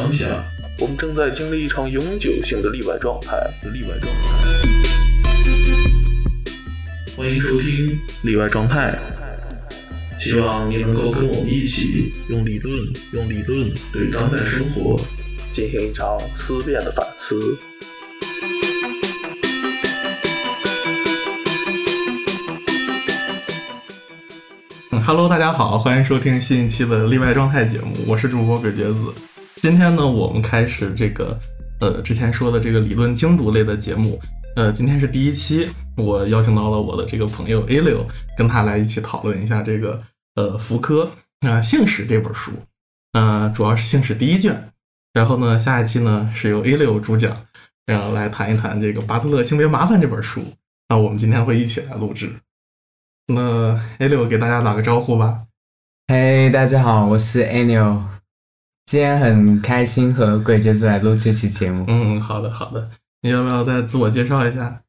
[0.00, 0.26] 当下，
[0.78, 3.36] 我们正在经历一场永久性的例外状态。
[3.70, 4.30] 例外状态。
[7.14, 8.98] 欢迎收听例外状态。
[10.18, 12.74] 希望你能够跟我们一起用理论，
[13.12, 14.98] 用理论对当代生活
[15.52, 17.58] 进行一场思辨的反思。
[24.92, 29.12] 嗯，Hello，大家好，欢迎收听新一期的例外状态节目，我是主播鬼觉子。
[29.62, 31.38] 今天呢，我们开始这个
[31.80, 34.18] 呃之前说的这个理论精读类的节目。
[34.56, 38.06] 呃，今天是第一期，我邀请到了我的这个朋友 A 六，
[38.38, 40.02] 跟他来一起讨论一下这个
[40.36, 41.04] 呃福柯
[41.40, 42.52] 啊《姓史》这本书。
[43.12, 44.72] 呃，主要是《姓史》第一卷。
[45.12, 47.36] 然后呢，下一期呢是由 A 六主讲，
[47.84, 50.42] 然后来谈一谈这个巴特勒性别麻烦这本书。
[50.88, 52.32] 那我们今天会一起来录制。
[53.26, 55.42] 那 A 六给大家打个招呼吧。
[56.08, 58.00] 嘿，大家好，我是 Anil，
[58.90, 61.84] 今天很开心和鬼杰子来录这期节目。
[61.86, 62.90] 嗯，好的，好的。
[63.22, 64.82] 你要不要再自我介绍一下？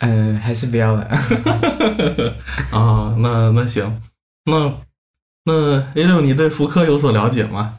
[0.00, 1.04] 嗯，还是不要了。
[2.70, 3.98] 啊，那那行，
[4.44, 4.76] 那
[5.46, 7.78] 那 A 六，你对福柯有所了解吗？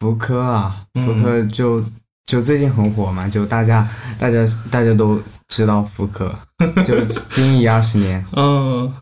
[0.00, 1.82] 福柯啊，福柯就
[2.26, 3.88] 就最近很火嘛，就大家
[4.18, 6.30] 大家大家都知道福柯，
[6.84, 8.22] 就经营二十年。
[8.36, 8.94] 嗯。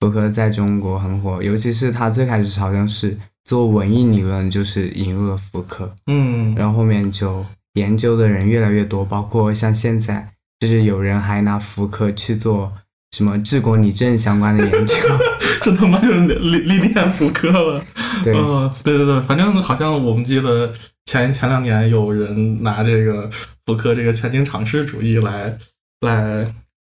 [0.00, 5.94] 福柯在中国很火，尤其是他最开始好像是做文艺理论，就是引入了福柯。
[6.06, 6.54] 嗯。
[6.54, 12.72] 然后后面就研究的人越来越多，包括像现在，就是有人还拿福柯去做
[13.12, 14.94] 什么治国理政相关的研究。
[15.62, 17.84] 这他妈就是历历练福柯了。
[18.22, 18.34] 对。
[18.34, 20.72] 呃，对对对，反正好像我们记得
[21.06, 23.30] 前前两年有人拿这个
[23.66, 25.58] 福柯这个全景尝试主义来
[26.00, 26.46] 来。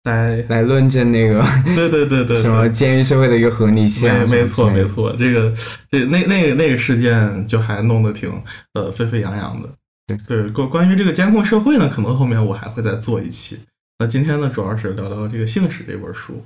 [0.09, 1.43] 来来论证那个，
[1.75, 4.11] 对对对对，什么监狱社会的一个合理性？
[4.11, 5.53] 没没错没错，这个
[5.91, 8.31] 这那那个那个事件就还弄得挺
[8.73, 9.69] 呃沸沸扬扬的。
[10.07, 13.59] 对对，关关于这个监控社会呢，可能后面我还会再做一期。
[13.99, 16.43] 那今天呢，主要是聊聊这个《姓史》这本书。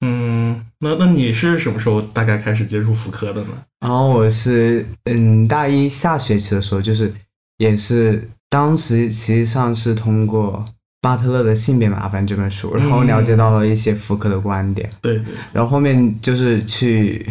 [0.00, 3.50] 嗯，那那你是什么时候大概开始接触福柯的呢？
[3.80, 7.12] 然后我是嗯大一下学期的时候，就是
[7.58, 10.64] 也是当时实际上是通过。
[11.08, 14.90] 巴特勒的性别麻烦这本书，然后了解到了一些福柯的观点。
[15.00, 15.32] 对对。
[15.54, 17.26] 然后后面就是去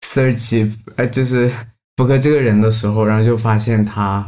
[0.00, 1.50] search，呃，就是
[1.98, 4.26] 福柯这个人的时候，然后就发现他，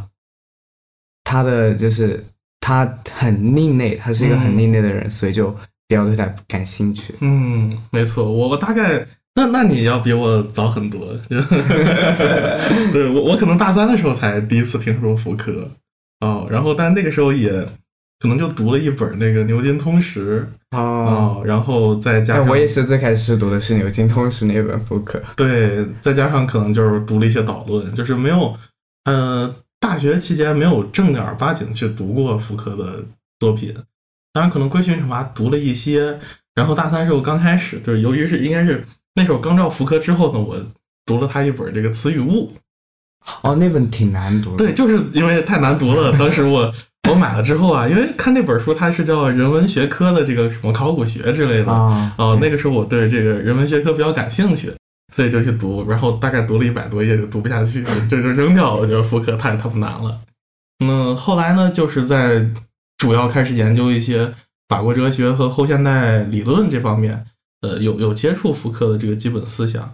[1.24, 2.22] 他的就是
[2.60, 5.50] 他很另类，他是一个很另类的人，所以就
[5.88, 7.14] 比较对他感兴趣。
[7.20, 9.06] 嗯，没错，我我大概
[9.36, 11.02] 那那你要比我早很多。
[12.92, 15.66] 对我我可能大三的时候才第一次听说福柯
[16.20, 17.66] 哦，然后但那个时候也。
[18.20, 28.54] 可能就读了一本那个《牛津通识》哦，然后再加上我也是最开始读的是《牛津通识》那本福柯，对，再加上可能就是读了一些导论，就是没有，
[29.06, 33.02] 呃，大学期间没有正儿八经去读过福柯的
[33.38, 33.74] 作品，
[34.34, 36.18] 当然可能归训惩罚读了一些，
[36.54, 40.62] 然后大三时候刚开始，就是由于是应该是那时候刚到福柯之后呢，我
[41.06, 42.52] 读了他一本这个《词语物》，
[43.48, 46.70] 哦，那本挺难读，对，就是因为太难读了，当时我。
[47.10, 52.14] 我买了之后啊，因为看那本书，它是叫人文学科的这个什么考古学之类的啊。
[52.16, 54.72] 哦，那个时候我对这个人文学科比较感兴趣，
[55.12, 55.84] 所以就去读。
[55.88, 58.80] 然后大概读了一百多页就读不下去，这就扔掉了。
[58.80, 60.20] 我觉得福柯太他妈难了。
[60.84, 62.46] 那后来呢，就是在
[62.98, 64.32] 主要开始研究一些
[64.68, 67.26] 法国哲学和后现代理论这方面，
[67.62, 69.92] 呃，有有接触福柯的这个基本思想。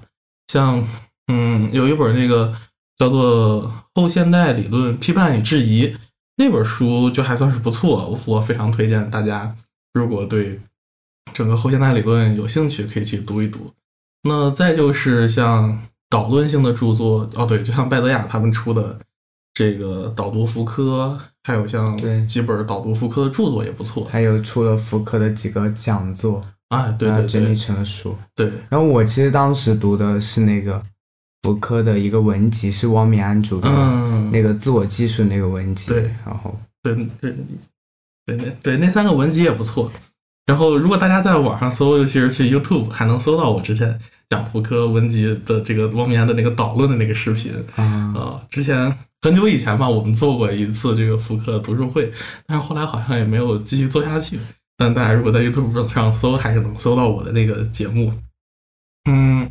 [0.52, 0.86] 像
[1.32, 2.52] 嗯，有一本那个
[2.98, 5.88] 叫做《后现代理论批判与质疑》。
[6.36, 9.56] 那本书就还算是不错，我非常推荐大家，
[9.94, 10.60] 如果对
[11.32, 13.72] 整个后现代理论有兴趣，可以去读一读。
[14.24, 15.80] 那再就是像
[16.10, 18.98] 导论性的著作，哦对，就像拜德雅他们出的
[19.54, 21.96] 这个导读福柯，还有像
[22.26, 28.14] 几本导读福柯的著作也不错，还有出了福柯的几个讲座，啊对对对，整理成了书。
[28.34, 30.82] 对，然后我其实当时读的是那个。
[31.42, 33.68] 福柯的一个文集是汪明安主的，
[34.32, 35.90] 那个自我技术那个文集。
[35.90, 37.32] 对，然后对对
[38.26, 39.92] 对那对那三个文集也不错。
[40.46, 43.98] 然后如果大家在网上搜，尤其是去 YouTube，还能搜到我之前
[44.28, 48.40] 讲福柯文集的这个汪明安的那个导论的那个视频啊。
[48.50, 52.12] 之前很久以前吧，我们做过一次这个福柯读书会，
[52.46, 54.38] 但是后来好像也没有继续做下去。
[54.76, 58.12] 但大家如果在 YouTube 上搜，还是能搜到我的那个节目。
[59.08, 59.48] 嗯。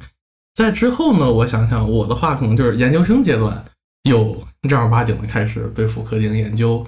[0.55, 3.63] 在之后呢，我想想，我的话可能就是研究生阶段
[4.03, 6.85] 有正儿八经的开始对妇科进行研究。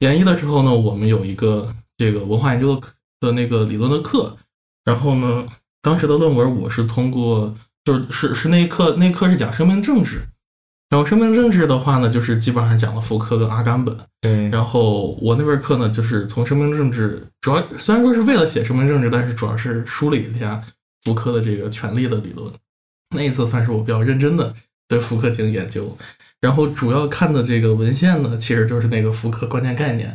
[0.00, 2.88] 研一的时候呢，我们有一个这个文化研究的
[3.20, 4.36] 的那个理论的课，
[4.84, 5.46] 然后呢，
[5.80, 10.22] 当时的论文我是通过就是是是那一课那课是讲生命政治，
[10.90, 13.96] 然后生命政治的话呢，就是基本上讲了福柯跟阿甘本。
[14.20, 20.60] 对，然后我那门课呢，就是从生命政治，主要虽然说是为了写生命政治，但是主要是梳理一下
[21.04, 22.52] 福柯的这个权力的理论。
[23.14, 24.54] 那一次算是我比较认真的
[24.88, 25.96] 对福柯进行研究。
[26.40, 30.10] 然后主要看的这个文献呢，其实就是那个福柯关键概念。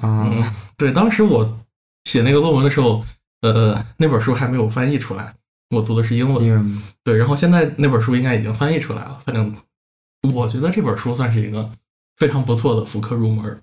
[0.00, 0.44] 啊，嗯，
[0.76, 1.58] 对，当时我
[2.04, 3.04] 写那个论文的时候，
[3.40, 5.34] 呃，那本书还没有翻译出来，
[5.70, 6.44] 我读的是英文。
[6.44, 6.70] 因为
[7.02, 9.20] 对，然后现在那本书应该已经翻译出来了。
[9.26, 9.52] 反正
[10.32, 11.68] 我觉得这本书算是一个
[12.18, 13.62] 非常不错的福柯入门。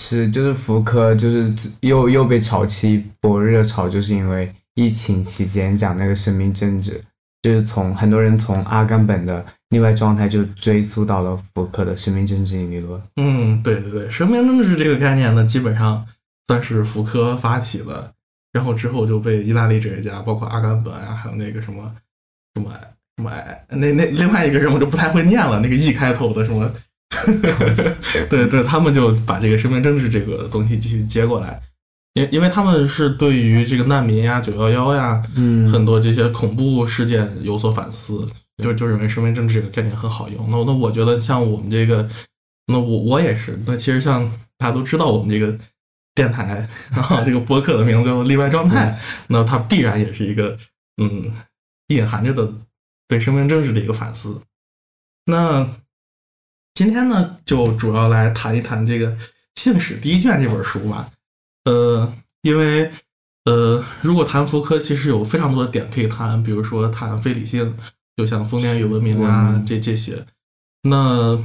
[0.00, 7.02] 是就是福柯就是又又被炒起一波热潮，就是因为疫情期间讲那个生命政治，
[7.42, 13.02] 就是从很多人从阿甘本的例外状态就追溯到了福柯的生命政治理论。
[13.16, 16.06] 嗯，对对对，生命政治这个概念呢，基本上
[16.46, 18.12] 算是福柯发起的，
[18.52, 21.92] 然后之后就被意大利哲学家，包括阿甘本啊，还有那个什么
[22.54, 22.70] 什么
[23.16, 23.32] 什么，
[23.68, 26.70] 那那另外一个人我就不太会念了，那个 E 开头的什么，
[28.30, 31.60] 对对，他们就把这个生命政治这个东西继续接过来，
[32.14, 38.26] 因因为他们是对于这个难民呀、九幺幺呀，嗯，很多这些恐怖事件有所反思，
[38.62, 40.50] 就就认为生命政治这个概念很好用。
[40.50, 42.06] 那那我觉得像我们这个，
[42.66, 43.58] 那我我也是。
[43.66, 45.58] 那其实像大家都知道我们这个
[46.14, 48.92] 电台，然后这个播客的名字叫做例外状态，
[49.28, 50.58] 那它必然也是一个
[51.02, 51.32] 嗯
[51.88, 52.52] 隐含着的
[53.08, 54.42] 对生命政治的一个反思。
[55.24, 55.66] 那
[56.74, 59.12] 今天呢，就主要来谈一谈这个
[59.54, 61.08] 《信使》第一卷这本书吧。
[61.64, 62.12] 呃，
[62.42, 62.90] 因为
[63.44, 67.76] 呃，如果谈福柯，其实有非常多的点可以谈，比如说谈非理性，
[68.16, 70.24] 就像封建与文明啊嗯这这些。
[70.82, 71.38] 那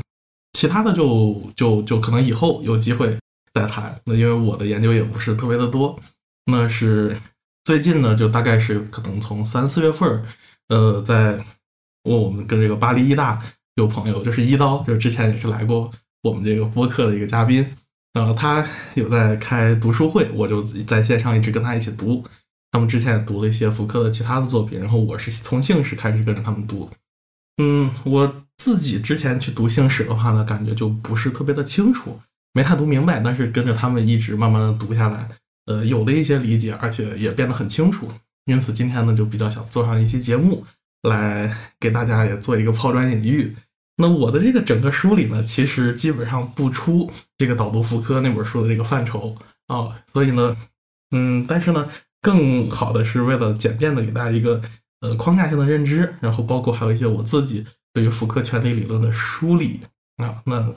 [0.53, 3.17] 其他的就就就可能以后有机会
[3.53, 3.99] 再谈。
[4.05, 5.99] 那因为我的研究也不是特别的多，
[6.45, 7.15] 那是
[7.63, 10.25] 最近呢，就大概是可能从三四月份儿，
[10.69, 11.37] 呃，在
[12.03, 13.39] 我我们跟这个巴黎医大
[13.75, 15.91] 有朋友，就是一刀，就是之前也是来过
[16.23, 17.63] 我们这个播客的一个嘉宾，
[18.17, 22.25] 呃，他有在开读书会，我就在线上一直跟他一起读。
[22.71, 26.89] 他们之前也读了一些福柯的其他的作品，然后我是从姓史开始跟着他们读。
[27.61, 32.19] 嗯，我自己之前去读姓史的话呢，感觉就不是特别的清楚，
[32.53, 35.29] 没太读明白，但是跟着他们一直慢慢的读下来，
[35.67, 38.11] 呃，有了一些理解，而且也变得很清楚。
[38.45, 40.65] 因此今天呢，就比较想做上一期节目，
[41.03, 43.55] 来给大家也做一个抛砖引玉。
[43.99, 49.35] 那我的这个整个梳理呢，其实基本上不出这个导读福柯那本书的这个范畴
[49.67, 50.55] 啊、所以呢，
[51.11, 51.89] 嗯，但是呢，
[52.21, 54.61] 更好的是为了简便的给大家一个
[55.01, 59.81] 呃框架性的认知，然后包括还有一些我自己对于福柯权力理论的梳理
[60.17, 60.73] 啊，那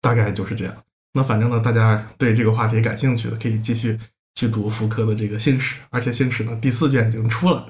[0.00, 0.74] 大概就是这样。
[1.14, 3.98] 那反正呢，大家对这个话题感兴趣的，可以继续
[4.36, 7.66] 去读福柯的这个《信史》，而且《信史》呢第四卷已经出了，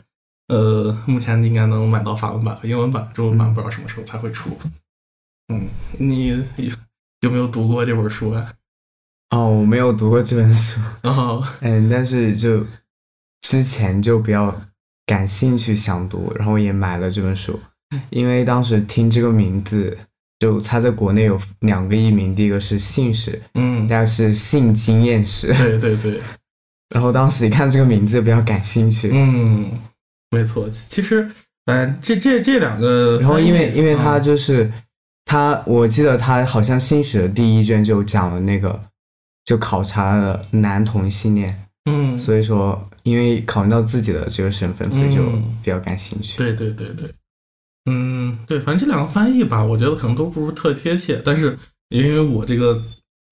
[0.51, 4.51] 呃，目前应该能买到法文版和英文版，中文版不知道什么时候才会出。
[5.53, 6.37] 嗯，你有
[7.21, 8.53] 有没有读过这本书啊？
[9.31, 12.67] 哦，我没有读过这本书， 然后，嗯，但是就
[13.43, 14.61] 之前就比较
[15.07, 17.61] 感兴趣想读，然后也买了这本书，
[18.11, 19.97] 因为当时听这个名字，
[20.41, 23.87] 就它在国内有两个译名，第一个是信史，嗯。
[23.87, 26.21] 第，二个是性经验史，对对对，
[26.93, 29.71] 然后当时一看这个名字比较感兴趣，嗯，
[30.31, 30.69] 没错。
[30.71, 31.29] 其实，
[31.67, 34.71] 嗯，这这这两个，然后因为因为它嗯就是
[35.25, 38.81] 他，我记得他好像新史的第一卷就讲了那个，
[39.45, 46.39] 就考察了男同性恋，嗯，所以说因为考虑到自己的这个身份，所以就嗯比较感兴趣。
[46.39, 47.09] 对对对对，
[47.91, 51.59] 嗯，对，反正这两个翻译吧，我觉得可能都不是特贴切，但是
[51.91, 52.83] 因为我这个，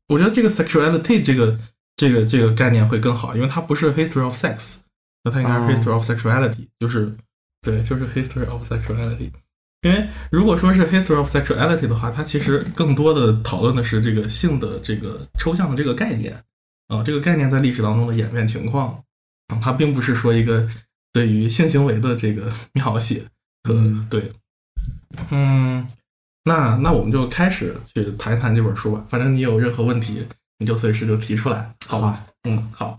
[0.09, 1.59] 我觉得这个 sexuality 这个
[1.97, 4.78] 这个这个概念会更好，因为它不是 history of sex，
[5.25, 7.15] 那它应该哦是 history of sexuality，、就是
[7.63, 9.31] 对，就是 history of sexuality。
[9.83, 16.43] 因为如果说是 history of sexuality 的话，它其实更多的讨论的是这个性的这个抽象的这个概念
[16.89, 19.05] 啊、这个概念在历史当中的演变情况
[19.49, 20.69] 啊，它并不是说一个
[21.13, 23.23] 对于性行为的这个 描写
[23.65, 24.33] 和、嗯对，
[25.31, 25.87] 嗯，
[26.45, 29.05] 那那我们就开始去谈一谈这本书吧。
[29.09, 30.27] 反正你有任何问题，
[30.59, 32.25] 你就随时就提出来，好吧？
[32.45, 32.99] 嗯，好。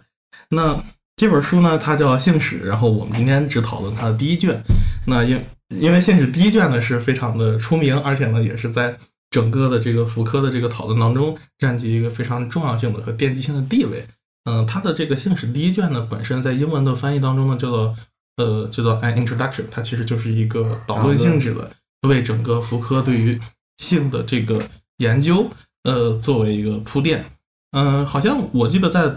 [0.50, 0.82] 那
[1.20, 4.58] 这本书呢，它叫《性史》，然后我们今天只讨论它的第一卷。
[5.06, 8.96] 那因因为《性史》第一卷呢是非常的出名，而且呢也是在
[9.30, 14.06] 整个的这个福柯的这个讨论当中占据一个非常重要性的和奠基性的地位。
[14.46, 17.94] 嗯，它的这个《性史》第一卷呢，本身在英文的翻译当中呢叫做
[18.38, 21.70] 呃叫做 an introduction，它其实就是一个导论性质的，
[22.08, 23.38] 为整个福柯对于
[23.80, 24.64] 性的这个
[25.00, 25.52] 研究
[25.84, 27.26] 呃作为一个铺垫。
[27.72, 29.14] 嗯，好像我记得在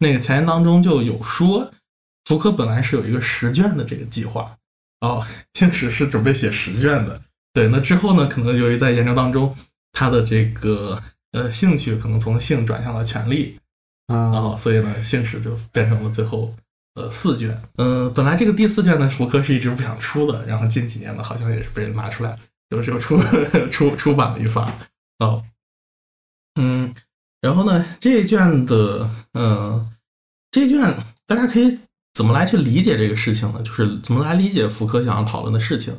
[0.00, 1.70] 那个前言当中就有说，
[2.24, 4.56] 福柯本来是有一个十卷的这个计划
[5.00, 9.54] 哦，性史是准备写十卷的，对，那之后呢，可能由于在研究当中，
[9.92, 11.00] 他的这个
[11.32, 13.58] 呃兴趣可能从性转向了权力，
[14.08, 16.54] 然啊，后所以呢，性史就变成了最后
[16.94, 17.56] 呃四卷。
[17.76, 22.38] 嗯、本来这个第四卷呢，福柯是一直不想出的，然后近几年呢，好像也是被人拿出来，
[22.70, 23.20] 有时候出
[23.70, 24.72] 出出版了一发。
[25.18, 25.44] 哦，
[26.58, 26.94] 嗯，
[27.40, 29.90] 然后呢，这一卷的嗯、
[30.50, 31.78] 这一卷大家可以
[32.12, 33.62] 怎么来去理解这个事情呢？
[33.62, 35.98] 就是怎么来理解福柯想要讨论的事情。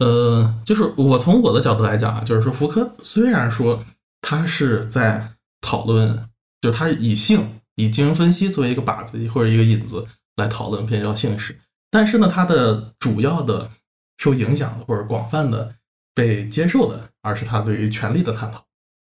[0.00, 3.82] 呃，就是我从我的角度来讲啊，就是说福柯虽然说
[4.22, 6.28] 他是在讨论，
[6.60, 11.58] 就是他以性以精神分析作为一个靶子或者一个引子来讨论偏交性史，
[11.90, 13.70] 但是呢，他的主要的
[14.18, 15.74] 受影响的或者广泛的
[16.14, 18.64] 被接受的，而是他对于权力的探讨。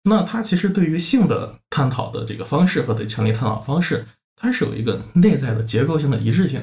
[0.09, 6.63] 那他其实对于性的探讨的这个方式和对权力探讨方式，它是有一个内在的结构性的一致性。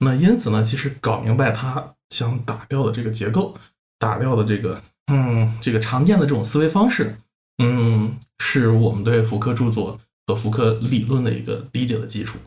[0.00, 3.56] 那因此呢，其实搞明白他想打掉的这个结构，
[3.98, 7.16] 打掉的这个嗯这个常见的这种思维方式，
[7.62, 12.38] 嗯，是我们对福柯著作和福柯理论的一个理解的基础。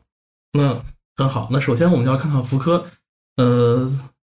[0.51, 0.77] 那
[1.15, 2.85] 很好，那首先我们就要看看福柯，
[3.37, 3.89] 呃，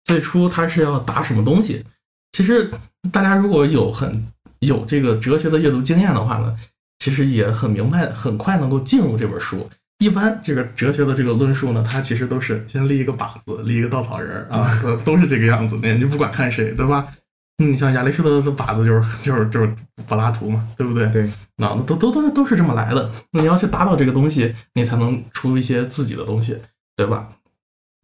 [0.06, 1.86] 最初他是要打什么东西？
[2.32, 2.72] 其实
[3.12, 4.26] 大家如果有很
[4.60, 6.56] 有这个哲学的阅读经验的话呢，
[7.00, 9.70] 其实也很明白，很快能够进入这本书。
[10.00, 15.94] 一般这个哲学的这个论述呢，它其实都是先立一个靶子，立一个稻草人儿啊，都 都是这个样子的。
[15.94, 17.08] 你不管看谁，对吧？
[17.62, 19.76] 嗯，像亚里士多德的靶子就是就是就是
[20.08, 21.06] 柏拉图嘛，对不对？
[21.12, 21.24] 对，
[21.58, 23.12] 啊，那都都都都是这么来的。
[23.32, 26.58] 你要去打倒这个东西，你才能出一些自己的东西，
[26.96, 27.28] 对吧？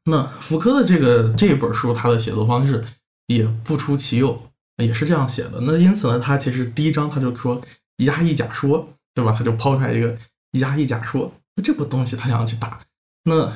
[0.08, 2.84] 那福柯的这个这本书，他的写作方式
[3.28, 4.52] 也不出其右，
[4.84, 5.60] 也是这样写的。
[5.62, 7.62] 那因此呢，他其实第一章他就说
[7.98, 9.34] 压抑假说，对吧？
[9.38, 10.18] 他就抛出来一个
[10.60, 12.82] 压抑假说，那这个东西他想要去打，
[13.24, 13.52] 那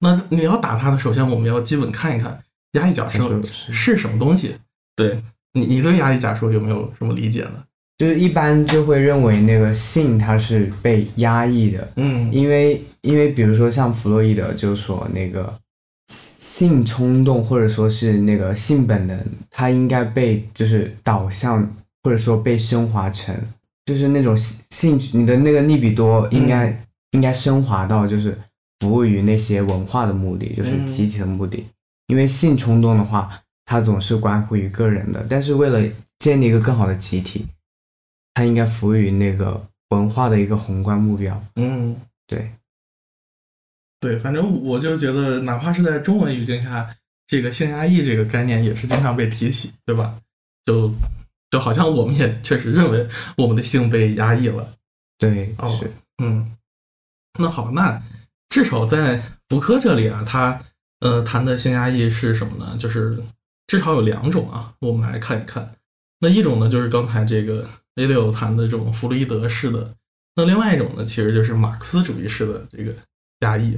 [0.00, 2.42] 那你要打他呢，首先我们要基本看一看
[2.72, 4.56] 压抑假说是什么东西。
[4.96, 5.20] 对
[5.52, 7.62] 你，你对压抑假说有没有什么理解呢？
[7.98, 15.50] 就是一般就会认为那个性它是被压抑的，嗯因为因为比如说像弗洛伊德就说那个
[16.56, 21.70] 性冲动或者说是那个性本能，它应该被就是导向
[22.02, 23.36] 或者说被升华成，
[23.84, 28.38] 就是那种性性你的那个利比多应该、应该升华到就是
[28.80, 31.62] 服务于那些文化的目的，就是集体的目的。
[32.06, 33.30] 因为性冲动的话，
[33.66, 35.86] 它总是关乎于个人的，但是为了
[36.18, 37.46] 建立一个更好的集体，
[38.32, 41.38] 它应该服务于那个文化的一个宏观目标。
[41.56, 41.94] 嗯，
[42.26, 42.50] 对，
[44.06, 46.88] 对，反正我就是觉得，哪怕是在中文语境下，
[47.26, 50.14] 这个性压抑这个概念也是经常被提起，对吧？
[50.64, 50.94] 就
[51.50, 54.72] 就好像我们也确实认为我们的性被压抑了。
[55.18, 55.90] 对，哦是，
[56.22, 56.56] 嗯，
[57.40, 58.00] 那好，那
[58.48, 60.60] 至少在福柯这里啊，他
[61.00, 62.76] 呃谈的性压抑是什么呢？
[62.78, 63.20] 就是
[63.66, 65.74] 至少有两种啊，我们来看一看。
[66.20, 69.92] 那一种呢，就是刚才这个 A 六谈的这种弗洛伊德式的，
[70.36, 72.94] 那另外一种呢，其实就是马克思主义式的这个
[73.40, 73.76] 压抑。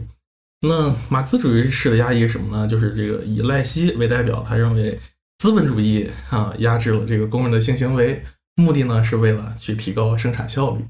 [0.61, 2.67] 那马克思主义式的压抑是什么呢？
[2.67, 4.99] 就是这个以赖希为代表，他认为
[5.38, 8.23] 资本主义啊压制了这个工人的性行为，
[8.57, 10.85] 目的呢是为了去提高生产效率。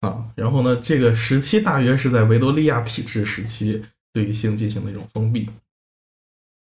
[0.00, 5.50] 啊，然后呢，这个时期大约是在维多利亚体制时期对于性进行的一种封闭。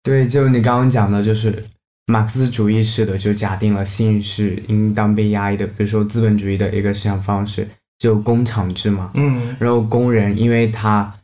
[0.01, 1.63] 对，就你刚刚讲的，就是
[2.08, 7.68] 马克思主义式的，就假定了性是应当被压抑的，比如说资本主义的一个思想方式，
[8.00, 11.21] 就工厂制嘛，嗯然后工人因为他，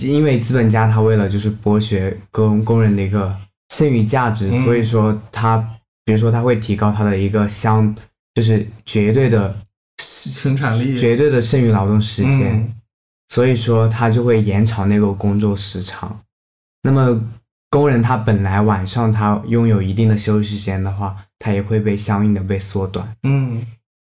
[0.00, 3.36] 因为资本家他为了就是剥削工工人的一个
[3.74, 5.58] 剩余价值，嗯所以说他，
[6.04, 7.94] 比如说他会提高他的一个相，
[8.34, 9.56] 就是绝对的
[9.98, 12.52] 生产力绝对的剩余劳动时间。
[12.54, 12.74] 嗯
[13.28, 16.20] 所以说他就会延长那个工作时长。
[16.82, 17.18] 那么
[17.70, 23.16] 工人他本来晚上他拥有一定的休息时间的话，他也会被相应的被缩短。
[23.22, 23.64] 嗯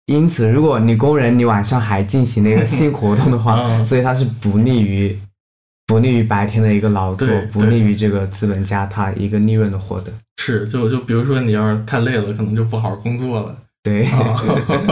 [0.05, 5.19] 因此，如果你工人你晚上还进行那个性活动的话， 嗯所以它是不利于
[5.87, 10.13] 不利于白天的一个劳作，不利于这个资本家他一个利润的获得。
[10.39, 13.57] 是，就就比如说你要是太累了，可能就不好好工作了。
[13.83, 14.37] 对，啊，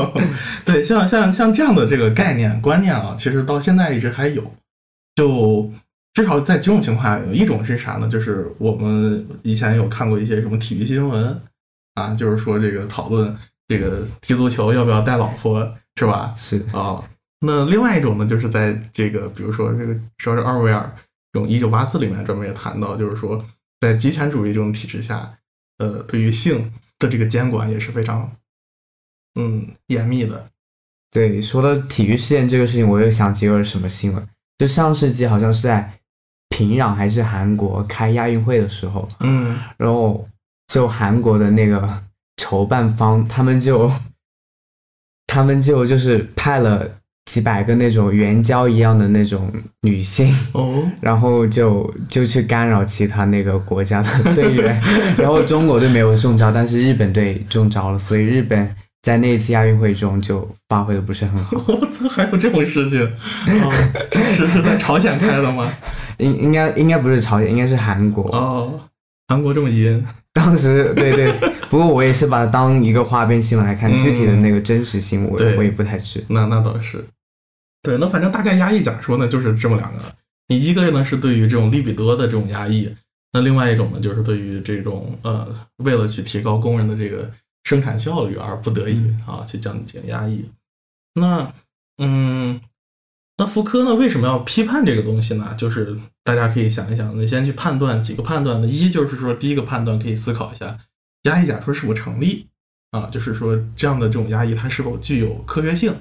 [0.65, 4.53] 对，像像像这样的这个概念观念啊，其实到现在一直还有。
[5.17, 5.71] 就
[6.13, 8.09] 至少在几种情况下，有一种是啥呢？
[8.09, 11.41] 就是我们以前有看过一些什么体育新闻
[11.95, 13.37] 啊，就是说这个讨论
[13.69, 16.33] 这个踢足球要不要带老婆，是吧？
[16.37, 17.03] 是啊，
[17.45, 20.95] 那另外一种呢，就是在这个比如说这个说是奥威尔
[21.33, 23.45] 这种《一九八四》里面专门也谈到，就是说
[23.81, 25.39] 在极权主义这种体制下，
[25.79, 28.33] 呃，对于性的这个监管也是非常
[29.35, 30.49] 嗯严密的。
[31.11, 31.41] 对。
[31.41, 34.29] 说到体育事件这个事情，我又想起一个什么新闻？
[34.59, 35.99] 就上世纪好像是在
[36.49, 40.29] 平壤还是韩国开亚运会的时候，嗯然后
[40.69, 42.03] 就韩国的那个
[42.37, 43.91] 筹办方，他们就
[45.27, 49.51] 他们就就是派了几百个那种援交一样的那种
[49.83, 54.81] 女性，哦， 然后就就去干扰其他那个国家的 队员，
[55.17, 61.57] 然后中国队没有中招，但是日本队中招了，所以日本在那一次亚运会中就发挥的不是很好。
[61.67, 63.01] 我操，还有这种事情？
[63.03, 63.71] 哦，
[64.37, 65.73] 是是在朝鲜开的吗？
[66.19, 68.25] 应应该应该不是朝鲜，应该是韩国。
[68.37, 68.81] 哦，
[69.29, 71.33] 韩国这么阴，当时对对，
[71.75, 76.25] 不过我也是把它当一个花边新闻来看，嗯具体的那个真实性我对我也不太知。
[76.29, 77.05] 那那倒是。
[77.83, 79.99] 对，那反正大概压抑假说呢，就是这么两个。
[80.47, 82.95] 你一个呢是对于这种利比多的这种压抑，
[83.33, 87.29] 那另外一种呢就是对于这种呃，为了去提高工人的这个
[87.65, 90.49] 生产效率而不得已啊去降低压抑。
[91.15, 91.53] 那
[91.99, 92.61] 嗯，
[93.37, 95.53] 那福柯呢为什么要批判这个东西呢？
[95.59, 98.69] 就是大家可以想一想，你先去判断几个判断呢？
[98.69, 100.79] 一就是说，第一个判断可以思考一下，
[101.25, 102.47] 压抑假说是否成立
[102.91, 103.11] 啊？
[103.11, 105.95] 就是说这样的这种压抑它是否具有科学性，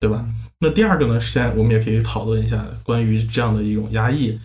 [0.00, 0.26] 对吧？
[0.58, 4.38] 那第二个呢，现在我们也可以讨论一下关于这样的一种压抑，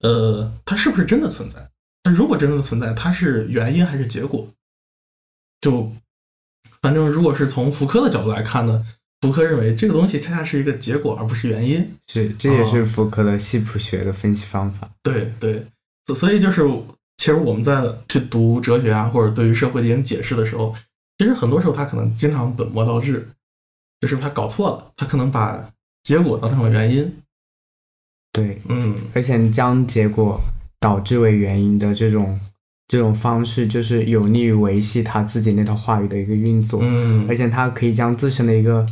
[0.00, 1.70] 呃，它是不是真的存在？
[2.04, 4.48] 那如果真的存在，它是原因还是结果？
[5.60, 5.92] 就
[6.80, 8.86] 反正如果是从福柯的角度来看呢，
[9.20, 11.90] 福柯认为这个东西恰恰是一个结果，而不是原因。
[12.06, 14.88] 是，这也哦是福柯的系谱学的分析方法。
[15.02, 15.66] 对对，
[16.06, 16.94] 所所以就是，其
[17.32, 20.74] 实我们在去读哲学啊，或者对于社会进行解释的时候，
[21.18, 23.28] 其实很多时候他可能经常本末倒置，
[24.00, 25.70] 就是他搞错了，他可能把
[26.02, 27.16] 结果当成了原因。
[28.32, 30.40] 对，嗯，而且将结果
[30.78, 32.38] 导致为原因的这种
[32.86, 36.80] 这种方式，就是有利于维系他自己那套话语的一个运作。
[36.82, 38.86] 嗯而且他可以将自身的一个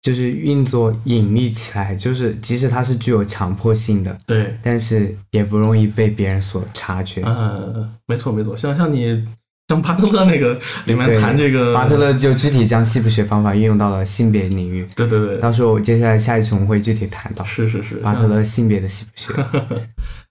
[0.00, 7.22] 就是运作隐匿起来，就是即使它是具有强迫性的，对，但是也不容易被别人所察觉。
[7.24, 9.26] 嗯，没错没错，像像你
[9.68, 14.86] 像巴特勒那个里面谈这个巴特，勒就具体将西部学方法运用到了性别领域。
[14.96, 19.32] 对对对，到时候接下来下一期我们会具体谈到是是是，巴特勒性别的西部学。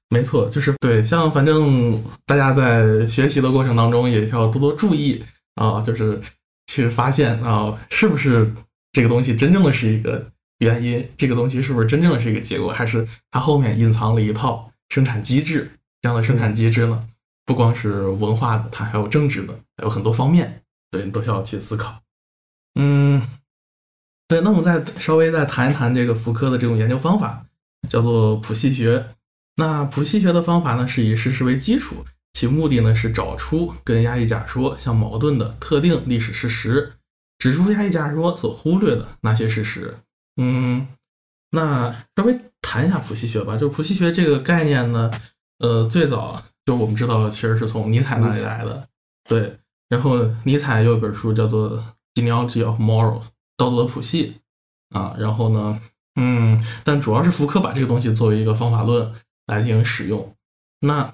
[0.09, 5.21] 没错，就是对，像反正大家在学习的过程当中也要多多注意
[5.55, 6.19] 啊，就是
[6.67, 8.49] 去发现啊，是不是
[8.97, 15.69] 这个东西真正的是一个原因，这个东西是不是真正的是一个结果，还是它后面隐藏了一套生产机制？
[16.01, 17.07] 这样的生产机制呢，
[17.45, 22.01] 不光是文化的，它还有政治的，还有很多方面，对，你都需要去思考。
[22.73, 23.21] 嗯，
[24.27, 27.45] 对，那我们再稍微再谈一谈这个福柯的这种研究方法，
[27.87, 29.09] 叫做谱系学。
[29.57, 36.93] 那谱系学的方法呢，是以事实为基础，其目的呢是找出跟压抑假说相矛盾的特定历史事实，
[37.39, 39.97] 指出压抑假说所忽略的那些事实。
[40.41, 40.87] 嗯，
[41.51, 43.57] 那稍微谈一下谱系学吧。
[43.57, 45.11] 就谱系学这个概念呢，
[45.59, 48.87] 呃，最早就我们知道，其实是从尼采那里来的。
[49.27, 49.57] 对，
[49.89, 51.71] 然后尼采有一本书叫做
[52.15, 53.21] 《Genealogy of Morals》，
[53.55, 54.37] 道德的谱系
[54.89, 55.15] 啊。
[55.17, 55.79] 然后呢，
[56.15, 59.13] 嗯，但主要是福柯把这个东西作为一个方法论
[59.47, 60.35] 来进行使用。
[60.81, 61.13] 那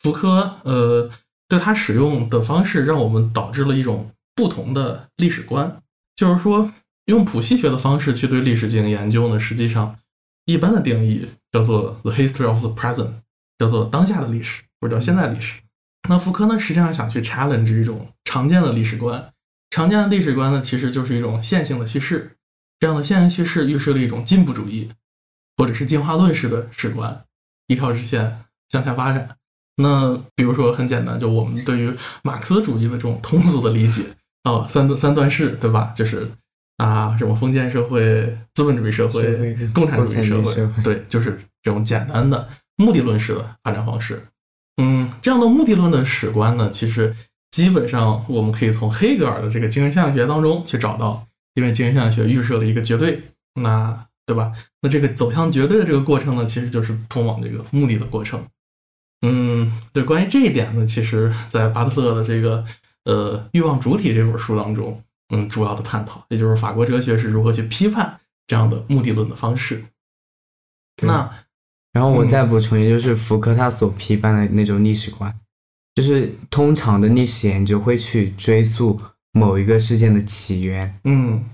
[0.00, 1.10] 福柯呃，
[1.48, 5.80] 对他使用的方式，让我们导致了一种不同的历史观，
[6.16, 6.70] 就是说，
[7.06, 9.98] 用谱系学的方式去对历史进行研究呢，实际上
[10.44, 13.12] 一般的定义叫做 the history of the present，
[13.58, 15.60] 叫做当下的历史，或者叫现在历史。
[16.08, 19.32] 那福柯呢，实际上想去 challenge 一种常见的历史观，
[19.70, 22.36] 常见的历史观呢，其实就是一种线性的叙事。
[22.80, 24.90] 这样的线性叙事预示了一种进步主义，
[25.56, 27.24] 或者是进化论式的史观，
[27.68, 29.36] 一条直线向下发展。
[29.76, 31.90] 那比如说很简单，就我们对于
[32.22, 34.02] 马克思主义的这种通俗的理解
[34.44, 35.92] 啊，三段三段式，对吧？
[35.96, 36.28] 就是
[36.76, 44.22] 啊，什么封建社会、资本主义社社会会、共产主义社会对，就是这种简单的目的论式的发展方式。
[44.76, 47.14] 嗯，这样的目的论的史观呢，其实
[47.50, 53.22] 基本上我们可以从黑格尔的这个精神现象学当中去找到，因为精神现象学预设了一个绝对，
[53.60, 54.52] 那对吧？
[54.82, 58.44] 那这个走向绝对的这个过程呢，其实就是通往这个目的的过程。
[59.22, 62.64] 嗯，对，关于这一点呢，其实在巴特勒的这个
[63.04, 69.84] 呃《欲望主体》这本书当中，嗯，主要的探讨，也就是法国哲学是如何去批判这样的目的论的方式。
[71.02, 71.30] 那
[71.92, 75.34] 然后我再补充，也就是福柯他所批判的那种历史观，
[75.94, 79.00] 就是通常的历史研究会去追溯
[79.32, 81.44] 某一个事件的起源，嗯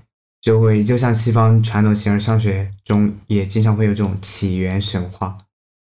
[0.41, 5.37] 就会就像西方传统形而上学中也经常会有这种起源神话，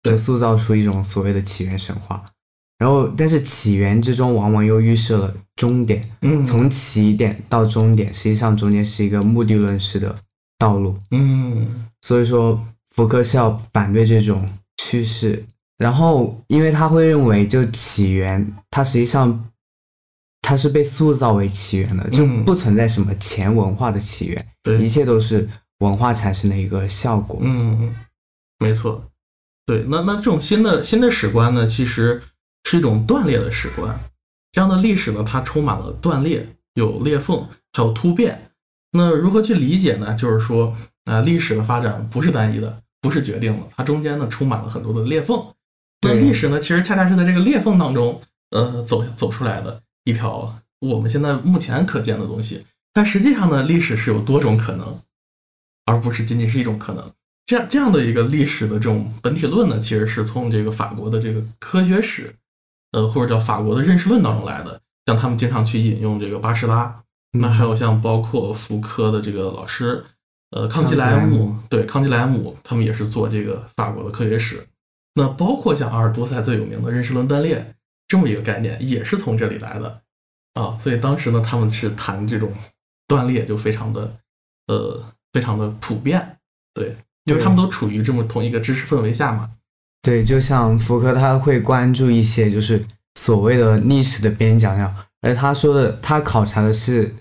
[0.02, 2.22] 就塑造出一种所谓的起源神话。
[2.82, 10.16] 然后，但是起源之中往往又预设了终点，嗯，从起点到终点，实际上中间是一个目的论式的
[10.58, 10.98] 道路。
[11.12, 15.44] 嗯所以说，福柯是要反对这种趋势。
[15.78, 19.48] 然后，因为他会认为，就起源，它实际上
[20.40, 27.38] 它是被塑造为起源的，就嗯不存在什么前文化的起源，一对，切都是文化产生的一个效果。
[27.40, 27.94] 嗯，
[28.58, 29.04] 没错，
[29.66, 32.20] 对，那那这种新的新的史观呢，其实
[32.72, 34.00] 是一种断裂的史观。
[34.50, 38.50] 这样的历史呢，它充满了断裂，有裂缝，还有突变。
[38.92, 40.14] 那如何去理解呢？
[40.14, 45.44] 就是说，啊、历史的发展不是单一的，不是决定的，它中间呢充满了很多的裂缝。
[46.00, 52.64] 那历史呢，其实恰恰是在这个裂缝当中，呃，走走出来的一条我们现在目前可见的东西。
[52.94, 54.98] 但实际上呢，历史是有多种可能，
[55.84, 57.04] 而不是仅仅是一种可能。
[57.44, 62.34] 这样这样的一个历史的这种本体论呢，其实是从这个法国的这个科学史，
[62.92, 64.80] 呃，或者叫法国的认识论当中来的。
[65.06, 67.02] 像他们经常去引用这个巴士拉，
[67.32, 70.04] 那还有像包括福柯的这个老师，
[70.52, 74.64] 呃，康吉莱姆康吉莱姆，对，康吉莱姆，他们也是做这个法国的科学史。
[75.14, 77.74] 那包括像阿尔多塞最有名的认识论断裂
[78.06, 80.02] 这么一个概念，也是从这里来的
[80.54, 80.78] 啊。
[80.78, 82.52] 所以当时呢，他们是谈这种
[83.08, 84.16] 断裂就非常的
[84.68, 86.38] 呃非常的普遍，
[86.72, 89.50] 对，因为他们都处于这么同一个知识氛围下嘛。
[90.02, 92.84] 对，就像福柯他会关注一些就是
[93.14, 97.14] 所谓的历史的边角料，而他说的他考察的是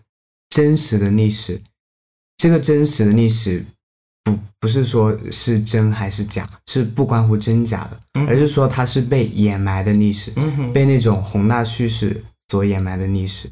[0.49, 1.61] 真实的历史，
[2.37, 3.63] 这个真实的历史
[4.23, 13.47] 不不是说是真还是假，是不关乎真假的，嗯而是说它是被掩埋的历史，嗯，被那种宏大叙事所掩埋的历史。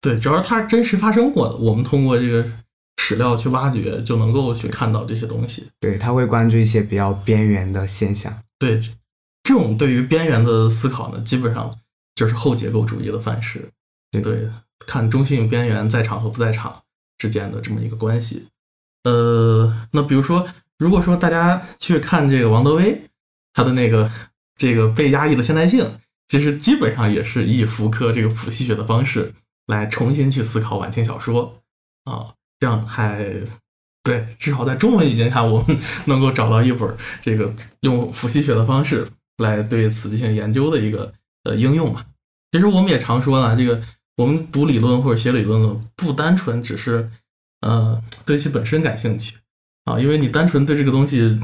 [0.00, 2.50] 对，主要是它真实发生过的，我们通过这个
[3.02, 5.68] 史料去挖掘，就能够去看到这些东西。
[5.78, 8.34] 对，他会关注一些比较边缘的现象。
[8.60, 8.78] 对，
[9.42, 11.76] 这种对于边缘的思考呢，基本上
[12.14, 13.68] 就是后结构主义的范式。
[14.12, 14.48] 对对，
[14.86, 16.82] 看中性与边缘在场和不在场
[17.16, 18.46] 之间的这么一个关系。
[19.04, 20.46] 呃，那比如说，
[20.78, 23.00] 如果说大家去看这个王德威，
[23.54, 24.10] 他的那个
[24.56, 29.32] 这个被压抑的现代性，其实基本上也是以福柯这个谱系学的方式
[29.68, 31.62] 来重新去思考晚清小说
[32.04, 33.24] 啊，这样还
[34.02, 36.88] 对，至少在中文语境下，我们 能够找到一本
[37.20, 39.06] 这个用伏羲学的方式
[39.38, 41.12] 来对此进行研究的一个
[41.44, 42.04] 呃应用嘛。
[42.52, 43.80] 其实我们也常说呢，这个
[44.16, 47.10] 我们读理论或者写理论呢，不单纯只是
[47.60, 49.36] 呃对其本身感兴趣
[49.84, 51.38] 啊，因为你单纯对这个东西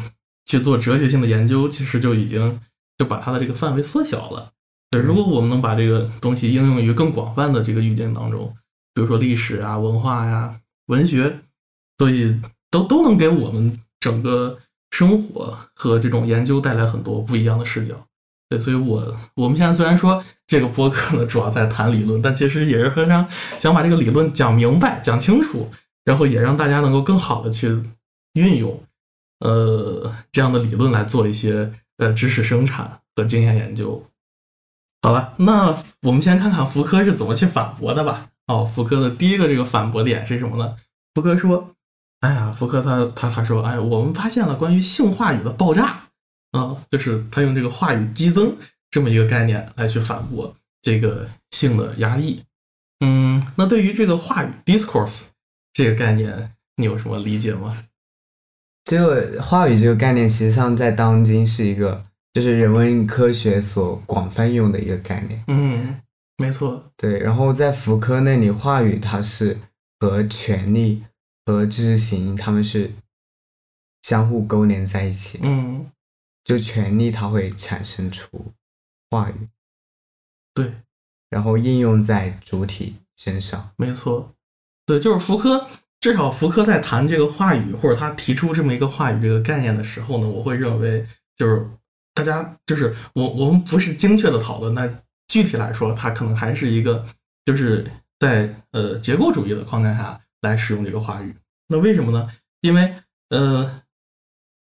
[0.46, 2.58] 去做哲学性的研究，其实就已经
[2.96, 4.52] 就把它的这个范围缩小了。
[4.90, 8.54] 对，如果我们能把这个东西应用于更广泛的这个语境当中，
[8.94, 11.40] 比如说历史啊、文化呀、文学，
[11.98, 12.38] 所以
[12.70, 14.58] 都都能给我们整个
[14.90, 17.94] 生活和这种研究带来很多不一样的视角。
[18.48, 23.28] 对，所以我我们现在虽然说这个播客呢主要在谈理论，但其实也是很想
[23.58, 25.68] 想把这个理论讲明白、讲清楚，
[26.04, 27.82] 然后也让大家能够更好的去
[28.34, 28.80] 运用
[29.40, 34.00] 呃这样的理论来做一些呃知识生产和经验研究。
[35.02, 38.28] 好了，那我们先看看福柯是怎么去反驳的吧。
[38.46, 40.76] 哦，福柯的第一个这个反驳点是什么呢？
[41.14, 41.74] 福柯说
[42.20, 46.08] ：“哎呀，福柯他他他说，哎，我们发现了关于性话语的爆炸
[46.52, 48.56] 啊，就是他用这个话语激增
[48.90, 52.42] 这么一个概念来去反驳这个性的压抑。
[53.00, 55.28] 嗯，那对于这个话语 discourse
[55.74, 57.84] 这个概念，你有什么理解吗？
[58.84, 62.02] 这个话语这个概念，实际上在当今是一个
[62.32, 65.44] 就是人文科学所广泛用的一个概念。
[65.48, 66.00] 嗯，
[66.38, 69.58] 没错，对，然后在福柯那里，话语它是
[70.00, 71.02] 和权力
[71.46, 72.90] 和知识行他们是
[74.02, 75.48] 相互勾连在一起的。
[75.48, 75.90] 嗯，
[76.44, 78.52] 就权力它会产生出
[79.10, 79.48] 话语，
[80.52, 80.72] 对，
[81.30, 83.70] 然后应用在主体身上。
[83.76, 84.34] 没错，
[84.84, 85.66] 对，就是福柯。
[85.98, 91.04] 至少福柯在谈这个话语，或者他提出这么一个话语这个概念的时候呢，我会认为
[91.34, 91.68] 就是
[92.14, 94.88] 大家就是我我们不是精确的讨论，那
[95.26, 97.04] 具体来说，它可能还是一个
[97.44, 97.84] 就是
[98.20, 101.34] 在呃结构主义的框架下来使用这个话语。
[101.68, 102.30] 那为什么呢？
[102.60, 102.94] 因为
[103.30, 103.82] 呃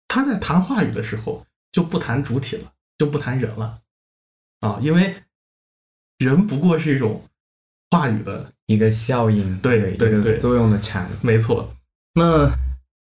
[0.09, 3.81] 他在谈话语的时候就不谈主体了，就不谈人了
[4.61, 5.15] 啊，因为
[6.19, 7.23] 人不过是一种
[7.91, 11.13] 话语的一个效应，对对对作用的产物。
[11.21, 11.75] 没错，
[12.15, 12.51] 那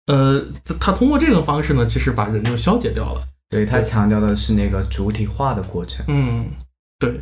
[0.07, 0.47] 呃，
[0.79, 3.27] 他通过这个方式呢，其实把人就消解掉了。
[3.49, 6.05] 对他强调的是那个主体化的过程。
[6.09, 6.51] 嗯，
[6.99, 7.21] 对，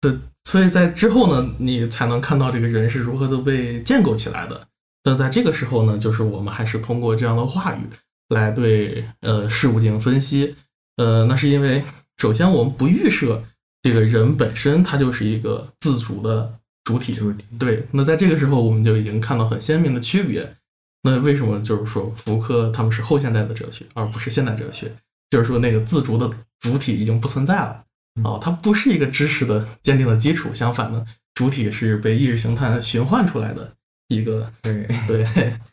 [0.00, 4.68] 对，所以在之后呢，你才能看到这个人是如何的被建构起来的。
[5.08, 7.80] 但在这个时候呢，就是我们还是通过这样的话语
[8.28, 10.54] 来对呃事物进行分析。
[10.98, 11.82] 呃，那是因为
[12.18, 13.42] 首先我们不预设
[13.82, 16.52] 这个人本身他就是一个自主的
[16.84, 20.56] 主体，主体对，那在这个时候我们就已经看到很鲜明的区别。
[21.04, 24.92] 那为什么就是说福柯他们是后现代的哲学，而不是现代哲学？
[25.30, 27.82] 就是说那个自主的主体已经不存在了
[28.24, 30.52] 啊，它不是一个知识的坚定的基础。
[30.52, 33.72] 相反呢，主体是被意识形态循环出来的
[34.08, 35.26] 一个对对，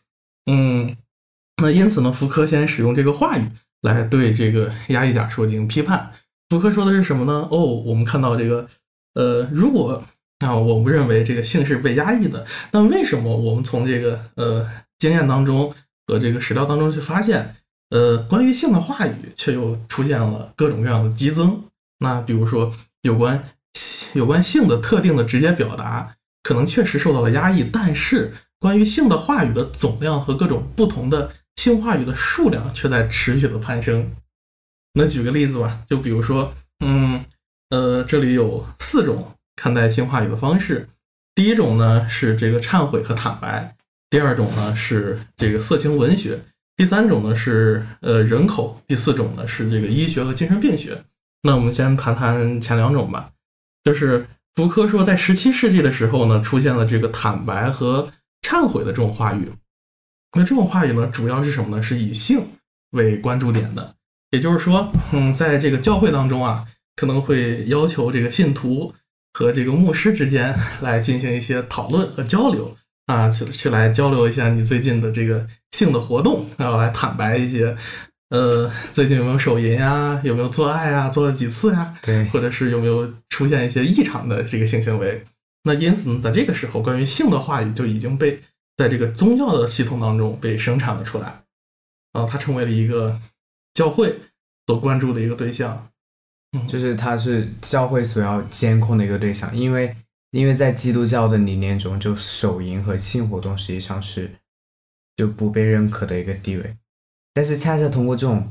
[0.50, 0.96] 嗯，
[1.56, 3.48] 那因此呢，福柯先使用这个话语
[3.82, 6.12] 来对这个压抑假说进行批判。
[6.48, 7.48] 福柯说的是什么呢？
[7.50, 8.68] 哦，我们看到这个，
[9.14, 10.02] 呃，如果
[10.40, 14.68] 啊，我们认为这个性是被压抑的，那为什么我们从这个呃
[14.98, 15.74] 经验当中
[16.06, 17.56] 和这个史料当中去发现，
[17.90, 21.64] 呃，关于性的话语却又出现了各种各样的激增？
[21.98, 22.70] 那比如说
[23.00, 23.42] 有关
[24.12, 26.14] 有关性的特定的直接表达，
[26.46, 34.14] 可能确实受到了压抑，但是关于性的话语的总量和各种不同的性话语的数量却在持续的攀升。
[34.92, 36.54] 那举个例子吧，就比如说，
[36.84, 37.20] 嗯，
[37.70, 40.88] 呃，这里有四种看待性话语的方式。
[41.34, 43.74] 第一种呢是这个忏悔和坦白，
[44.08, 46.40] 第二种呢是这个色情文学，
[46.76, 51.02] 第三种呢是呃人口，第四种呢是这个医学和精神病学。
[51.42, 53.30] 那我们先谈谈前两种吧，
[53.82, 59.52] 就是福柯说，在十七世纪的时候呢，出现了这个坦白和忏悔的这种话语。
[60.34, 61.82] 那这种话语呢，主要是什么呢？
[61.82, 62.42] 是以性
[62.92, 63.94] 为关注点的。
[64.30, 66.66] 也就是说，嗯，在这个教会当中啊，
[66.96, 68.94] 可能会要求这个信徒
[69.34, 72.74] 和这个牧师之间 来进行一些讨论和交流
[73.06, 77.76] 啊，去去来交流一下你最近的这个性的活动，然后来坦白一些，
[78.30, 85.24] 呃，最近有没有手淫啊，有没有做爱啊，做了几次啊，对，或者是有没有出现一些异常的这个性行为。
[85.64, 88.40] 那因此呢，在这个时候，关于性的话语就已经被
[88.76, 91.42] 在这个宗教的系统当中被生产了出来，
[92.12, 93.20] 啊，它成为了一个。
[93.76, 94.18] 教会
[94.66, 95.90] 所关注的一个对象，
[96.66, 99.94] 就是他是教会所要监控的一个对象，因为
[100.30, 104.30] 因为在基督教的理念中，就手淫和性活动实际上是
[105.14, 106.74] 就不被认可的一个地位，
[107.36, 108.50] 但是恰恰通过这种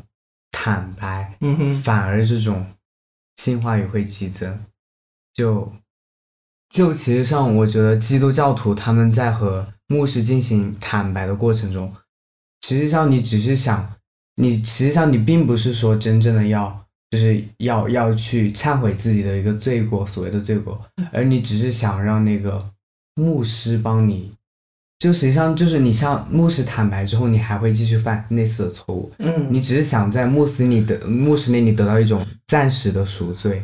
[0.51, 2.67] 坦白，嗯哼，反而这种
[3.37, 4.63] 性话语会激增，
[5.33, 5.73] 就
[6.69, 11.91] 就其实上，我觉得基督教徒他们在和牧师进行坦白的过程中，
[12.61, 13.91] 实际上你只是想。
[14.37, 22.69] 你实际上你并不是说真正的要，就是要要去忏悔自己的一个罪过，所谓的罪过，而你只是想让那个
[23.13, 24.34] 牧师帮你，
[25.05, 29.11] 就实际上就是你向牧师坦白之后，你还会继续犯类似的错误。
[29.19, 33.63] 嗯，你只是想在牧师里的牧师那里得到一种暂时的赎罪。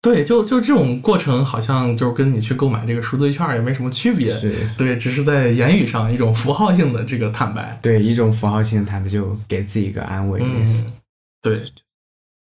[0.00, 4.32] 对，就就这种过程，好像就是跟你去购买这个赎罪券也没什么区别。
[4.34, 7.78] 是，对，只是在言语上一种符号性的这个坦白。
[7.82, 10.40] 对，一种符号性的坦白，就给自己一个安慰。
[10.42, 10.92] 嗯，
[11.42, 11.62] 对。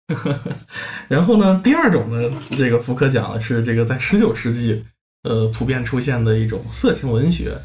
[1.08, 4.84] 然后呢，第二种呢，这个福柯讲的是这个在十九世纪，
[5.22, 7.58] 呃，普遍出现的一种色情文学。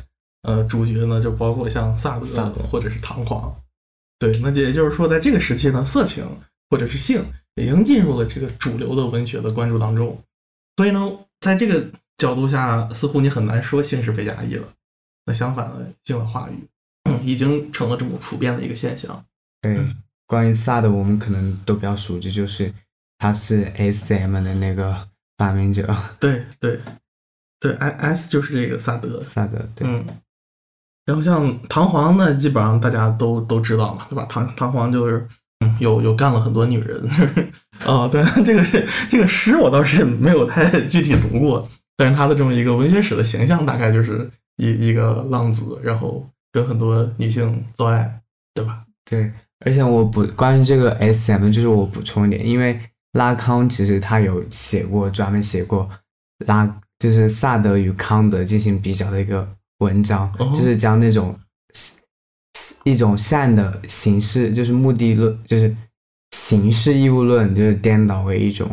[0.44, 3.54] 呃，主角呢就包括像萨德或者是唐璜。
[4.20, 6.26] 对，那也就是说，在这个时期呢，色情
[6.70, 7.26] 或者是性。
[7.56, 10.20] 已经进入了这个主流的文学的关注当中，
[10.76, 11.00] 所以呢，
[11.40, 14.68] 在这个角度下，似乎你很难说性是被压抑了。
[15.28, 16.68] 那相反呢，性的话语
[17.24, 19.24] 已经成了这么普遍的一个现象。
[19.62, 19.78] 对，
[20.26, 22.74] 关于萨德，我们可能都比较熟知，就是
[23.20, 25.96] 他是 S.M 的那个发明者。
[26.20, 26.80] 对对
[27.60, 29.22] 对，S 就是这个萨德。
[29.22, 29.88] 萨德，对。
[29.88, 30.04] 嗯。
[31.06, 34.26] 然后像唐璜呢，基本上大家都都知道嘛，对吧？
[34.30, 35.18] 唐唐璜就是。
[35.20, 35.30] 嗯
[35.80, 37.02] 有有干了很多女人，
[37.88, 48.20] 啊，对， 这个是这个诗我倒是没有太具体读过，但是他的这么一个文学史的形象，大概就是一一个浪子，然后跟很多女性做爱，
[48.54, 48.84] 对吧？
[49.10, 49.32] 对，
[49.66, 52.78] 而且我补关于这个 S.M，就是我补充一点，因为
[53.14, 55.90] 拉康其实他有写过专门写过
[56.46, 59.48] 拉，就是萨德与康德进行比较的一个
[59.84, 61.40] 文章，就是将那种。
[62.84, 65.76] 一种善的形式，就是目的论，就是
[66.38, 68.70] 形式义务论，就是颠倒为一种，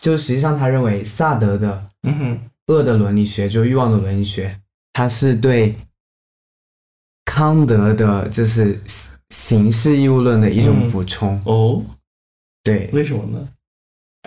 [0.00, 1.90] 就实际上他认为萨德的
[2.66, 4.58] 恶的伦理学，就欲望的伦理学，
[4.92, 5.76] 它是对
[7.24, 8.80] 康德的，就是
[9.30, 11.40] 形式义务论的一种补充。
[11.46, 11.80] 哦，
[12.64, 13.48] 对，为什么呢？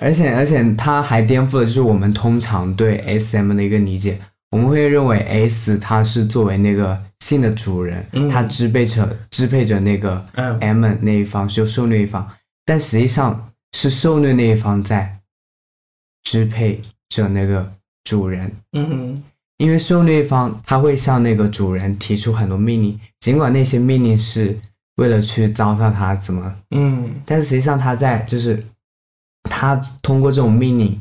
[0.01, 4.21] 而且而且他还颠覆了，就是我们通常对 S.M 的一个理解。
[4.55, 10.25] 我们会认为 S 它是作为那个性的主人，它支配着支配着那个
[10.61, 12.25] M 那一方，就受虐一方，
[12.63, 15.19] 但实际上是受虐那一方在
[16.23, 17.69] 支配着那个
[18.05, 18.55] 主人。
[18.71, 19.21] 嗯，
[19.57, 24.57] 因为受虐一方他会向那个主人提出很多命令，尽管那些命令是
[24.95, 28.63] 为了去糟蹋他怎么，嗯，但实际上他在就是
[29.49, 30.97] 他通过这种命令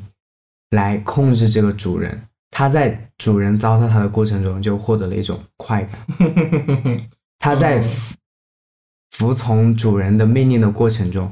[0.71, 2.21] 来控制这个主人。
[2.57, 5.99] 他在主人糟蹋它的过程中，就获得了一种快感。
[7.41, 7.83] 它在
[9.11, 11.29] 服从主人的命令的过程中，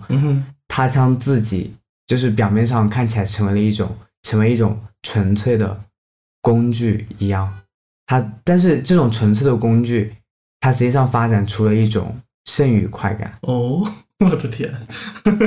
[0.66, 1.74] 它将自己
[2.08, 5.84] 就是表面上看起来成为了一种成为一种纯粹的
[6.40, 7.60] 工具一样。
[8.04, 10.16] 它但是这种纯粹的工具，
[10.58, 13.32] 它实际上发展出了一种剩余快感。
[13.42, 13.80] 哦，
[14.18, 14.74] 我的天！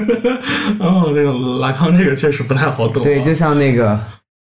[0.79, 3.03] 哦，这个拉康这个确实不太好懂、啊。
[3.03, 3.99] 对，就像那个，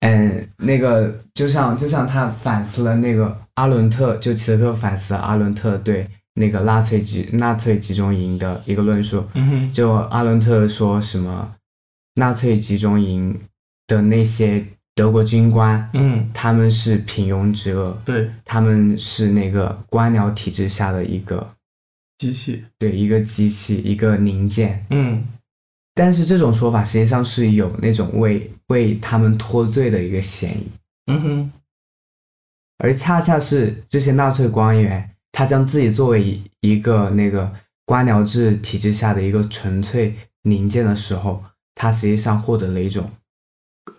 [0.01, 9.25] 嗯，那个，就像就像他反思了那个阿伦特，就齐泽克反思了阿伦特对那个纳粹集纳粹集中营的一个论述。
[9.33, 11.55] 嗯哼，就阿伦特说什么，
[12.15, 13.39] 纳粹集中营
[13.87, 21.55] 的那些德国军官，嗯，他们是平庸之恶，对，他们是那个官僚体制下的一个
[22.19, 24.85] 机器，对一个机器，一个零件。
[24.91, 25.23] 嗯
[25.97, 30.67] 但是这种说法实际上是有那种为为他们脱罪的一个嫌疑，
[31.07, 31.51] 嗯哼，
[32.77, 37.51] 而恰恰是这些纳粹官员，他将自己作为一一个那个
[37.85, 43.09] 官僚制体制下的一个纯粹零件的时候，他实际上获得了一种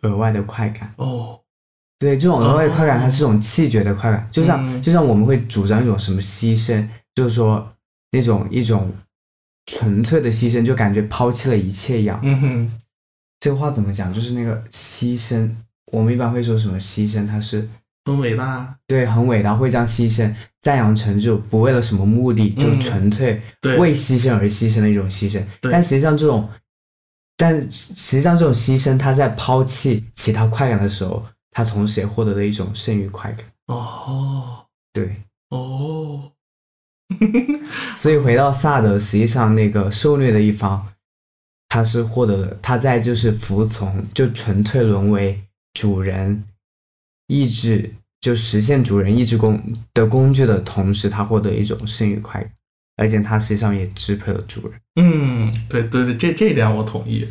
[0.02, 0.94] 额外的快感。
[0.98, 1.40] 哦，
[1.98, 4.80] 对，这种额外的快感，哦它是一种气绝的快感，就像嗯。
[4.80, 7.68] 就像我们会主张一种什么牺牲，就是说
[8.12, 8.92] 那种一种
[9.68, 12.18] 纯粹的牺牲，就感觉抛弃了一切一样。
[12.22, 12.80] 嗯哼，
[13.38, 14.12] 这个话怎么讲？
[14.12, 15.50] 就是那个牺牲，
[15.92, 17.68] 我们一般会说什么牺牲，它是
[18.06, 23.42] 很伟大，对很伟大，会将牺牲赞扬成就不为了什么目的，就嗯纯粹，
[23.78, 25.42] 为牺牲而牺牲的一种牺牲。
[25.60, 26.48] 对但实际上这种，
[27.36, 33.46] 但实际上这种牺牲，它在抛弃其他快感的时候，它同时也获得了一种剩余快感。
[33.66, 35.14] 哦对，
[35.50, 36.32] 哦，
[37.96, 40.86] 所以回到萨德，实际上那个受虐的一方，
[41.68, 45.42] 他是获得了他在就是服从，就纯粹沦为
[45.72, 46.44] 主人
[47.26, 49.62] 意志，就实现主人意志工
[49.94, 52.52] 的工具的同时，他获得一种剩余快感，
[52.96, 54.80] 而且他实际上也支配了主人。
[54.96, 57.26] 嗯，对对对，这这一点我同意。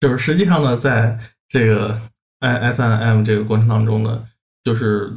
[0.00, 2.00] 就是实际上呢，在这个
[2.38, 4.28] I S N M 这个过程当中呢，
[4.62, 5.12] 就是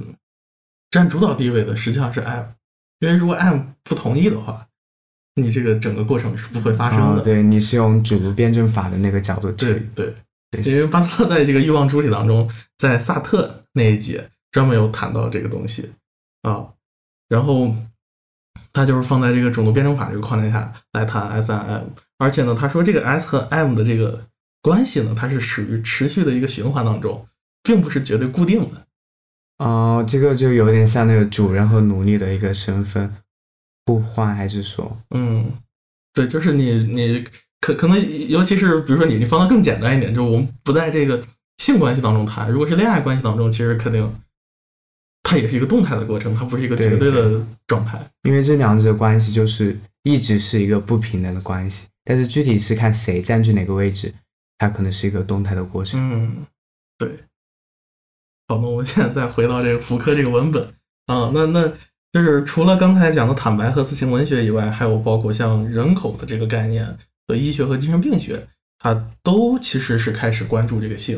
[0.89, 2.45] 占主导地位的实际上是 M，
[3.01, 4.65] 因为如果 M 不同意的话，
[5.35, 7.21] 你这个整个过程是不会发生的。
[7.21, 10.13] 哦，对，你是用主奴辩证法的那个角度对去，对，
[10.51, 15.91] 对因为巴特勒在这个欲望主体当中，在萨特那一节专门有谈到这个东西
[16.43, 16.67] 啊，
[17.27, 17.75] 然后
[18.71, 21.83] 他就是放在这个种族辩证法这个框架下来谈 S 和 M，
[22.19, 24.27] 而且呢，他说这个 S 和 M 的这个
[24.61, 27.25] 关系呢，它是属于持续的一个循环当中，
[27.63, 28.85] 并不是绝对固定的。
[29.61, 33.13] 哦，这个就有点像那个主人和奴隶的一个身份
[33.85, 35.51] 互换，还是说，嗯，
[36.15, 37.23] 对，就是你你
[37.59, 41.23] 可可能，尤其是比如说你你放的更简单一点，就是我们不在这个
[41.59, 44.11] 性关系当中谈，如果是恋爱关系当中，其实肯定
[45.21, 48.01] 它也是一个动态的过程，它不是一个绝对对的状态。
[48.23, 54.11] 因为这两者关系就是一直是一个不平等的关系，但是具体是看谁占据哪个位置，
[54.57, 55.99] 它可能是一个动态的过程。
[56.01, 56.37] 嗯，
[56.97, 57.11] 对。
[58.51, 60.61] 好，那我们现在再回到这个福柯这个文本
[61.05, 61.71] 啊，那那
[62.11, 68.45] 就是除了刚才讲的坦白和色情文学以外，还有包括像人口的这个概念和医学和精神病学，
[68.77, 71.17] 它都其实是开始关注这个性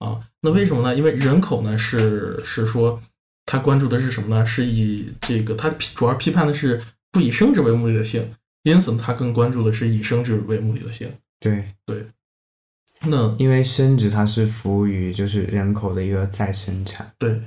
[0.00, 0.20] 啊。
[0.42, 0.94] 那为什么呢？
[0.94, 3.00] 因为人口呢是是说
[3.46, 4.44] 他关注的是什么呢？
[4.44, 8.30] 是以这个他批主要批判的是不以生殖为目的的性，
[8.64, 11.10] 因此他更关注的是以生殖为目的的性。
[11.40, 12.04] 对对，
[13.06, 17.12] 那因为生殖它是服务于就是人口的一个再生产。
[17.18, 17.40] 对，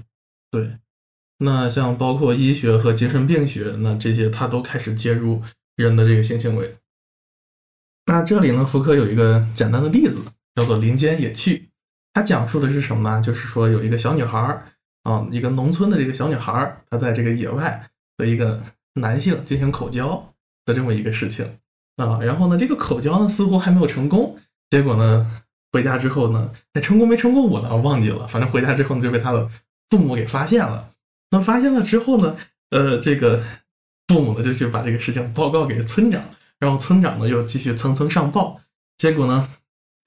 [0.52, 0.78] 对，
[1.40, 5.42] 那像包括医学和精神病学，那这些它都开始介入
[5.76, 6.76] 人的这个性行为。
[8.06, 10.24] 那这里呢，福柯有一个简单的例子，
[10.56, 11.70] 叫做“林间野趣”。
[12.14, 13.22] 它讲述的是什么呢？
[13.22, 14.66] 就是说有一个小女孩儿
[15.04, 18.62] 啊，一个农村的这个小女孩儿，她在这个野外和一个
[18.94, 20.34] 男性进行口交
[20.66, 21.46] 的这么一个事情
[21.98, 22.20] 啊。
[22.22, 24.40] 然后呢，这个口交呢似乎还没有成功，
[24.70, 29.50] 结果呢，回家之后呢，那成功没成功我呢忘记了，反正回家之后呢就被他的
[29.90, 30.90] 父母给发现了。
[31.30, 32.38] 那发现了之后呢，
[32.70, 33.44] 呃，这个
[34.08, 36.24] 父母呢就去把这个事情报告给村长，
[36.60, 38.60] 然后村长呢又继续层层上报，
[38.98, 39.50] 结果呢，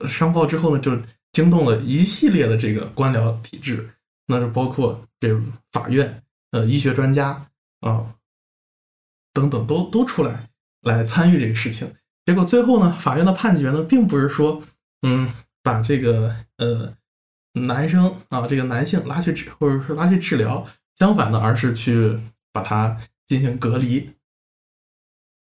[0.09, 0.97] 上报之后呢就
[1.33, 3.91] 惊动了一系列的这个官僚体制，
[4.27, 5.39] 那就包括这
[5.73, 7.47] 法院、呃医学专家
[7.81, 8.15] 啊、
[9.35, 10.49] 等等都都出来
[10.83, 11.95] 来参与这个事情。
[12.25, 14.63] 结果最后呢，法院的判决呢，并不是说，
[15.03, 15.31] 嗯，
[15.71, 16.93] 把这个呃
[17.55, 20.67] 男生啊，这个男性拉去治，或者说拉去治疗，
[20.97, 22.19] 相反的，而是去
[22.53, 24.11] 把他进行隔离。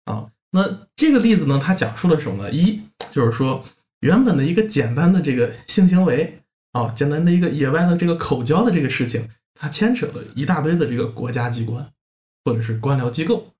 [0.04, 2.50] 啊，那这个例子呢，它讲述了什么呢？
[2.52, 3.64] 一就是说，
[4.00, 6.40] 原本的一个简单的这个性行为
[6.72, 11.92] 啊，简单的一个野外的这个口交的这个事情，它牵扯了一大堆的这个国家机关
[12.44, 13.52] 或者是官僚机构。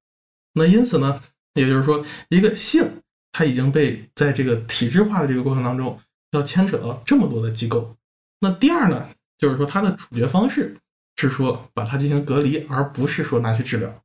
[0.55, 1.21] 那因此呢，
[1.55, 3.03] 也就是说，一个性
[3.33, 5.97] 它已经被在这个体制化的这个过程当中，
[6.33, 7.97] 要牵扯到这么多的机构。
[8.41, 9.09] 那第二呢，
[9.39, 10.77] 就是说它的处决方式
[11.17, 14.03] 是说把它进行隔离，而不是说拿去治疗。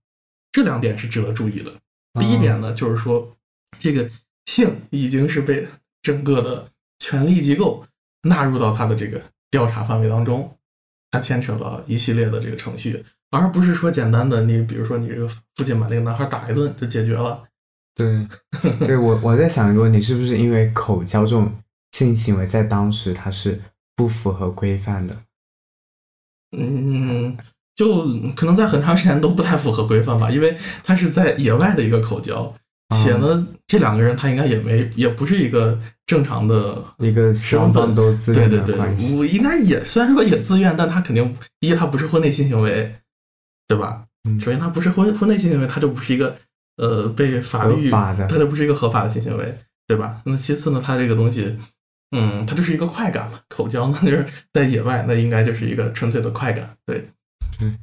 [0.52, 1.72] 这两点是值得注意的。
[2.20, 3.36] 第一点呢，就是说
[3.78, 4.10] 这个
[4.46, 5.68] 性已经是被
[6.02, 6.70] 整个的
[7.00, 7.86] 权力机构
[8.24, 9.22] 纳入到他的这个
[9.52, 10.58] 调查范围当中，
[11.12, 17.44] 它牵扯到一系列的这个程序，而不是说简单的你比如说你这个父亲把那个男孩打一顿就解决了。
[17.94, 18.28] 对，
[18.86, 21.54] 对我我在想一个问题，是不是因为口交这种
[21.96, 23.62] 性行为在当时它是
[23.96, 25.16] 不符合规范的？
[26.58, 27.38] 嗯，
[27.74, 28.04] 就
[28.36, 32.54] 可能在很长时间都不太符合规范吧，因为它是在野外的一个口交，
[32.90, 39.18] 且呢，这两个人他应该也没也不是一个正常的一个双方都自愿的对对对。
[39.18, 42.94] 我应该也虽然说也自愿，但他肯定一他不是婚内性行为，
[43.70, 44.04] 对吧？
[44.28, 46.38] 嗯首先他不是婚婚内性行为，他就不是一个
[46.76, 49.56] 呃被法律他就不是一个合法的性行为，
[49.88, 50.22] 对吧？
[50.26, 51.58] 那其次呢，他这个东西，
[52.16, 57.04] 嗯，它就是一个快感嘛，口交呢 就是在野外，那应该就是一个纯粹的快感，对。
[57.62, 57.78] 嗯。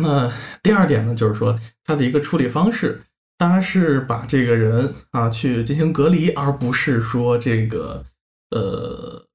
[0.00, 3.02] 那第二点呢，就是说它的一个处理方式，
[3.36, 8.02] 它是把这个人啊去进行隔离，而不是说这个
[8.50, 9.26] 呃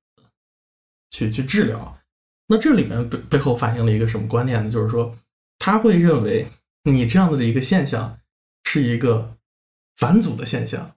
[1.11, 1.99] 去去治疗。
[2.47, 4.71] 那这里面背背后反映了一个什么观念呢？
[4.71, 5.15] 就是说
[5.59, 6.47] 他会认为
[6.85, 8.17] 你这样的一个现象
[8.63, 9.37] 是一个
[9.97, 10.95] 返祖的现象，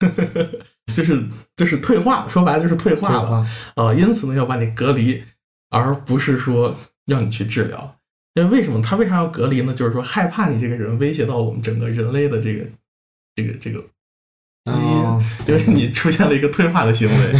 [0.94, 1.26] 就是
[1.56, 3.46] 就是退化，说白了就是退化了。
[3.76, 5.22] 呃，因此呢，要把你隔离，
[5.70, 6.76] 而不是说
[7.06, 7.96] 要你去治疗。
[8.34, 9.74] 因为为什么他为啥要隔离呢？
[9.74, 12.64] 就是说害怕你这个人威胁到我们整个人类的这个
[13.34, 13.78] 这个这个
[14.64, 17.32] 基因，哦因为你出现了一个退化的行为。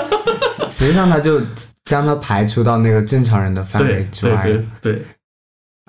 [0.70, 1.40] 实际上他就
[1.84, 4.42] 将它排除到那个正常人的范对对围之外。
[4.42, 5.02] 对对，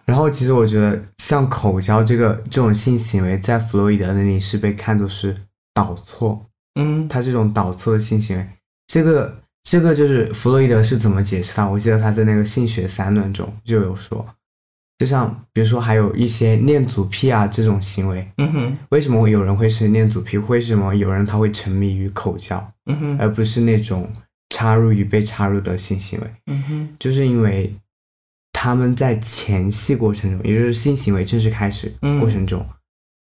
[0.06, 5.36] 然后其实我觉得，像口交这个这种性行为，在弗洛伊德那里是被看作是
[5.74, 6.49] 导错，
[6.80, 8.48] 嗯他这种导错的性行为，
[8.88, 11.68] 这个这个就是弗洛伊德是怎么解释它？
[11.68, 14.28] 我记得他在那个性学三论中就有说，
[14.98, 20.38] 就像比如说还有一些恋足癖啊这种行为，嗯哼为什么有人会是恋足癖？
[20.38, 24.12] 为什么有人他会沉迷于口交，嗯哼而不是那种
[24.50, 26.28] 插入与被插入的性行为？
[26.48, 27.74] 嗯哼就是因为
[28.52, 32.66] 他们在前戏过程中，也就是性行为正式开始嗯过程中，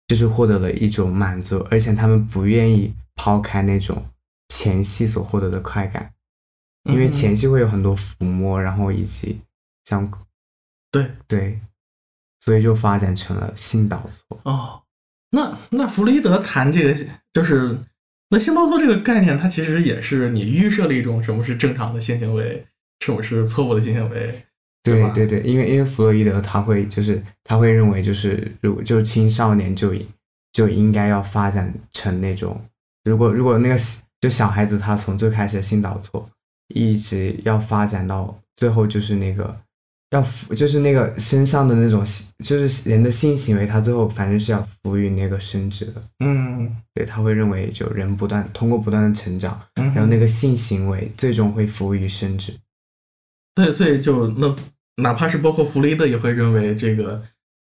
[0.07, 4.05] 就是获得了一种满足，而且他们不愿意抛开那种
[4.49, 6.13] 前戏所获得的快感，
[6.83, 7.11] 因为嗯。
[7.11, 9.41] 前戏会有很多抚摸，然后以及
[9.85, 10.11] 像
[10.91, 11.11] 对。
[11.27, 11.59] 对，
[12.39, 14.39] 所以就发展成了性导错。
[14.43, 14.83] 哦，
[15.31, 17.77] 那那弗洛伊德谈这个就是
[18.29, 22.65] 那性导错这个概念，它其实也是你预设了一种什么是正常的性行为，
[22.99, 24.41] 什么是错误的性行为，吧？
[24.83, 29.93] 对对对，因为因为弗洛伊德他会就是他会认为就是如就青少年就
[30.51, 32.59] 就应该要发展成那种，
[33.03, 33.75] 如果如果那个
[34.21, 36.29] 就小孩子他从最开始的性导错，
[36.73, 39.55] 一直要发展到最后就是那个
[40.11, 42.05] 要服就是那个身上的那种
[42.43, 52.53] 就是人的性行为，他最后反正是要服于那个生殖的，嗯，对他会认为就人不断通过不断的成长，然然后那个性行为最终会服务于生殖。
[53.55, 54.55] 对，所以就那
[54.97, 57.23] 哪怕是包括弗洛伊德也会认为这个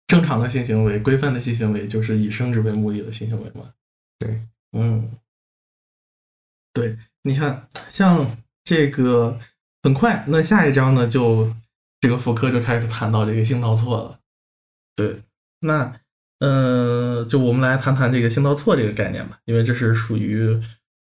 [0.07, 3.69] 正常的性行为、规范的性行为就是以生殖为目的的性行为嘛。
[4.17, 4.41] 对，
[4.71, 5.09] 嗯，
[6.73, 9.39] 对，你看，像这个
[9.81, 11.51] 很快，那下一章呢，就
[11.99, 14.19] 这个福柯就开始谈到这个性道错了。
[14.95, 15.23] 对，
[15.61, 15.99] 那
[16.39, 20.61] 呃，就我们来谈谈这个性道错这个概念吧，因为这是属于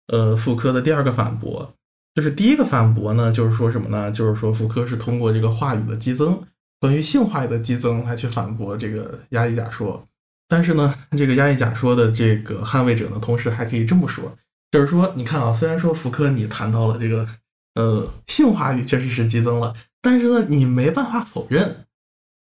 [0.09, 1.75] 呃福柯的第二个反驳。
[2.15, 4.11] 就是第一个反驳呢，就是说什么呢？
[4.11, 6.41] 就是说福柯是通过这个话语的激增，
[6.79, 10.07] 关于性话语的激增来去反驳这个压抑假说。
[10.49, 14.37] 但是呢，这个压抑假说的这个捍卫者呢，同时还可以这么说，
[14.71, 17.27] 就是说，你看啊，虽然说福柯你谈到了这个
[17.75, 21.87] 呃性话语确实是激增了，但是呢，你没办法否认，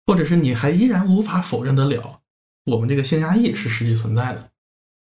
[0.07, 2.21] 或者是你还依然无法否认得了，
[2.67, 4.51] 我们这个性压抑是实际存在的。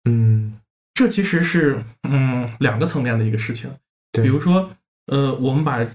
[0.10, 0.60] 嗯，
[0.94, 3.70] 这其实是嗯两个层面的一个事情。
[4.14, 4.72] 对比如说，
[5.08, 5.86] 呃，我们把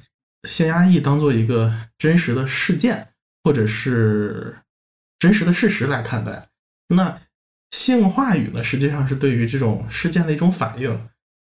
[0.45, 3.09] 性压抑当做一个真实的事件，
[3.43, 4.59] 或者是
[5.18, 6.47] 真实的事实来看待。
[6.93, 7.20] 那
[7.70, 11.09] 性话语呢，实际上是对于这种事件的一种反应，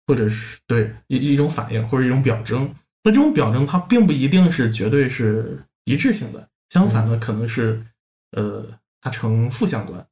[0.08, 2.74] 或者是对一一种反应或者一种表征。
[3.04, 7.84] 那这种表征它并不一定是绝对是一致性的，相反呢，可能是
[8.32, 8.64] 呃
[9.02, 10.06] 它呈负相关。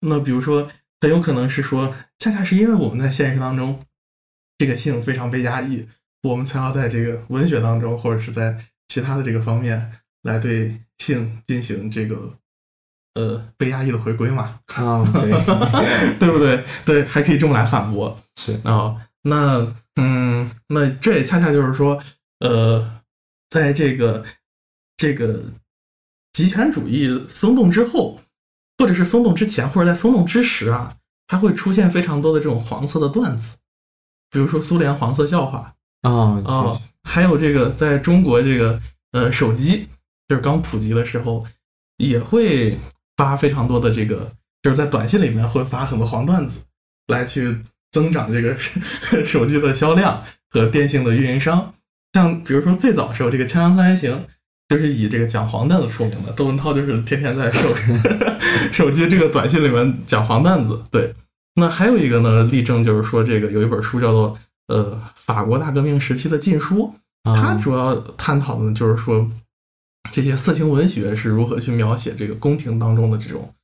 [0.00, 0.70] 那比如说，
[1.02, 3.84] 很有可能是说，恰恰是因为我们在现实当中，
[4.56, 5.86] 这个性非常被压抑，
[6.22, 12.38] 我们才要在这个文学当中，或者是在其他的这个方面来对性进行这个
[13.14, 15.30] 呃被压抑的回归嘛，啊，对，
[16.18, 16.64] 对不对？
[16.84, 22.02] 对，还可以这么来反驳是，啊、那嗯，那这也恰恰就是说，
[22.38, 23.02] 呃，
[23.50, 24.24] 在这个
[24.96, 25.42] 这个
[26.32, 28.18] 极权主义松动之后，
[28.78, 30.96] 或者是松动之前，或者在松动之时啊，
[31.26, 33.58] 它会出现非常多的这种黄色的段子，
[34.30, 36.10] 比如说苏联黄色笑话啊
[36.46, 38.80] 啊、还有这个在中国这个
[39.12, 39.86] 呃手机
[40.28, 41.44] 就是刚普及的时候，
[41.98, 42.78] 也会
[43.20, 46.62] 发非常多的这个，就是在短信里面会发很多黄段子，
[47.08, 47.54] 来去
[47.92, 48.56] 增长这个
[49.26, 51.74] 手机的销量和电信的运营商。
[52.14, 54.12] 像比如说最早的时候，这个《锵锵三人行》
[54.70, 57.68] 就是以这个讲黄段子出名的，窦文涛就是天天在手
[58.72, 60.82] 手机这个短信里面讲黄段子。
[60.90, 61.12] 对，
[61.56, 66.94] 那还有一个呢，例证就是说，这个有一本书叫做呃法国大革命时期的禁书，
[67.24, 69.30] 它啊主要探讨的呢，就是说
[70.12, 73.54] 这些色情文学是如何去描写这个宫廷当中的这种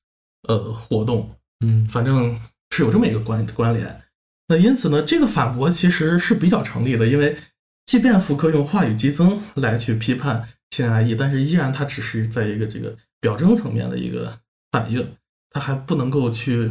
[0.48, 2.38] 呃活动，嗯反正
[2.70, 4.02] 是有这么一个关关联。
[4.48, 7.36] 那因此呢，这个反驳其实是比较成立的，因为
[7.84, 14.38] 即便福柯用话语激增来去批判性爱意，但是依然它只是在一个这个表征层面的一个
[14.70, 15.16] 反应，
[15.50, 16.70] 它还不能够去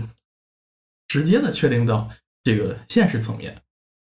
[1.08, 2.10] 直接的确定到
[2.44, 3.62] 这个现实层面。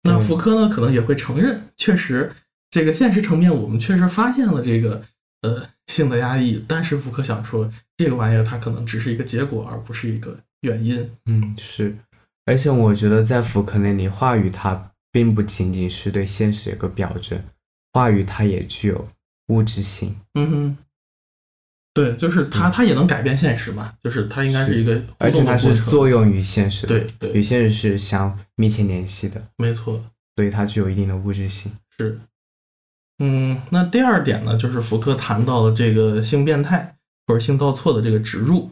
[0.03, 2.31] 那福柯呢，可能也会承认，确实
[2.69, 5.03] 这个现实层面我们确实发现了这个
[5.41, 11.09] 呃性的压抑，但是福柯想说，这个玩意儿它可能只是一个结果，而不是一个原因。
[11.25, 11.95] 嗯是，
[12.45, 17.41] 而且我觉得在福柯那里，话语它并不仅仅是对现实一个表征，
[17.93, 19.07] 话语它也具有
[19.47, 20.15] 物质性。
[20.33, 20.77] 嗯哼，
[21.93, 25.75] 对，就是它，它也能改变现实嘛，就是它应该是一个互而且它是。
[25.81, 30.03] 作用于现实的，对与对，现实是相密切联系的，没错，
[30.35, 31.71] 所以它具有一定的物质性。
[31.97, 32.19] 是。
[33.19, 36.95] 嗯，那第二点呢，就是福柯谈到了这个性变态
[37.27, 38.71] 或者性倒错的这个植入。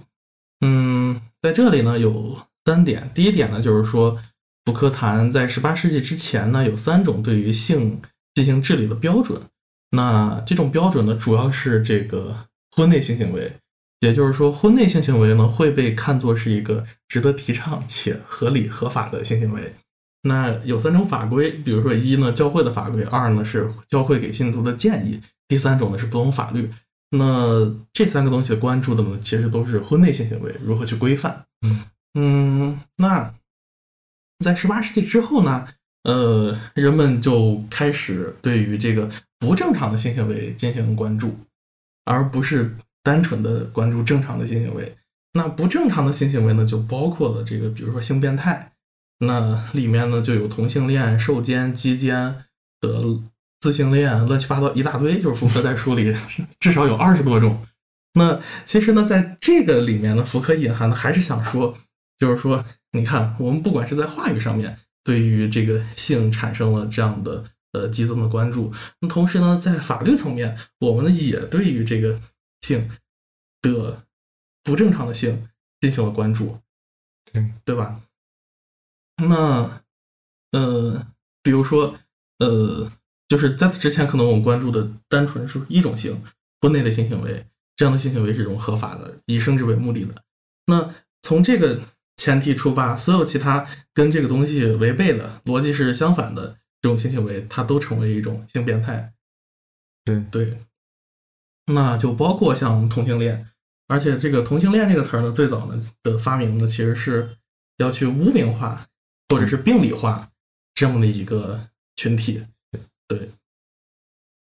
[0.62, 4.18] 嗯，在这里呢有三点，第一点呢就是说，
[4.66, 8.02] 福柯谈在十八世纪之前呢有三种对于性
[8.36, 9.42] 进行治理的标准。
[9.92, 12.36] 那这种标准呢，主要是这个
[12.72, 13.54] 婚内性行为，
[14.00, 19.74] 也就是说，婚内性行为呢会被看作是一个值得提倡且合理合法的性行为。
[20.24, 26.70] 那有三种法规，比如说一呢教会的法规，二呢是教会给信徒的建议，第三种呢是不同法律。
[27.12, 31.46] 那这三个东西关注的呢，其实都是婚内性行为如何去规范。
[32.16, 33.34] 嗯，那
[34.44, 35.66] 在十八世纪之后呢，
[36.04, 39.10] 呃，人们就开始对于这个
[39.40, 41.38] 不正常的性行为进行关注，
[42.04, 44.94] 而不是单纯的关注正常的性行为。
[45.34, 48.74] 那不正常的性行为呢，就包括了这个，比如说性变态，
[49.20, 52.46] 那里面呢就有同性恋、受奸、鸡奸
[52.80, 53.20] 的
[53.60, 56.16] 自性恋，乱七八糟一大堆，就是福柯在书里
[56.60, 57.66] 至少有二十多种。
[58.14, 61.76] 那其实呢，在这个里面呢，福柯隐含的还是想说，
[62.18, 67.44] 就是说，你看，我们不管是在话语上面对于这个性产生了这样的
[67.74, 72.20] 呃激增的关注，那同时呢，在法律层面，我们呢也对于这个
[72.62, 72.90] 性
[73.62, 74.04] 的
[74.64, 75.48] 不正常的性
[75.80, 76.60] 进行了关注，
[77.32, 78.00] 对对吧？
[79.24, 79.82] 那
[80.52, 81.08] 呃，
[81.42, 81.96] 比如说
[82.40, 82.92] 呃，
[83.28, 86.22] 就是在此之前，可能我们关注的单纯是一种性，
[86.62, 87.46] 婚内的性行为，
[87.76, 90.24] 这样的性行为是一种合法的，以生殖为目的的。
[90.68, 90.94] 那
[91.24, 91.82] 从这个
[92.18, 99.14] 前提出发，所有其他跟这个东西违背的、逻辑是相反的这种性行为，它都成为一种性变态。
[100.06, 100.58] 对对，
[101.66, 103.50] 那就包括像同性恋，
[103.88, 107.38] 而且这个同性恋这个词儿呢，最早呢的发明呢，其实是
[107.78, 108.88] 要去污名化
[109.30, 110.30] 或者是病理化
[110.74, 111.60] 这样的一个
[111.96, 112.44] 群体。
[113.08, 113.30] 对，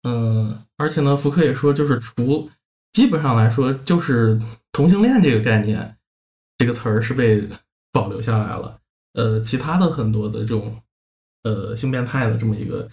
[0.04, 2.50] 嗯，而且呢，福柯也说，就是除
[2.92, 4.40] 基本上来说，就是
[4.72, 5.98] 同性恋这个概念，
[6.58, 7.48] 这个词儿是被
[7.92, 8.80] 保留下来了。
[9.14, 10.82] 呃，其他的很多的这种
[11.44, 12.90] 呃性变态的这么一个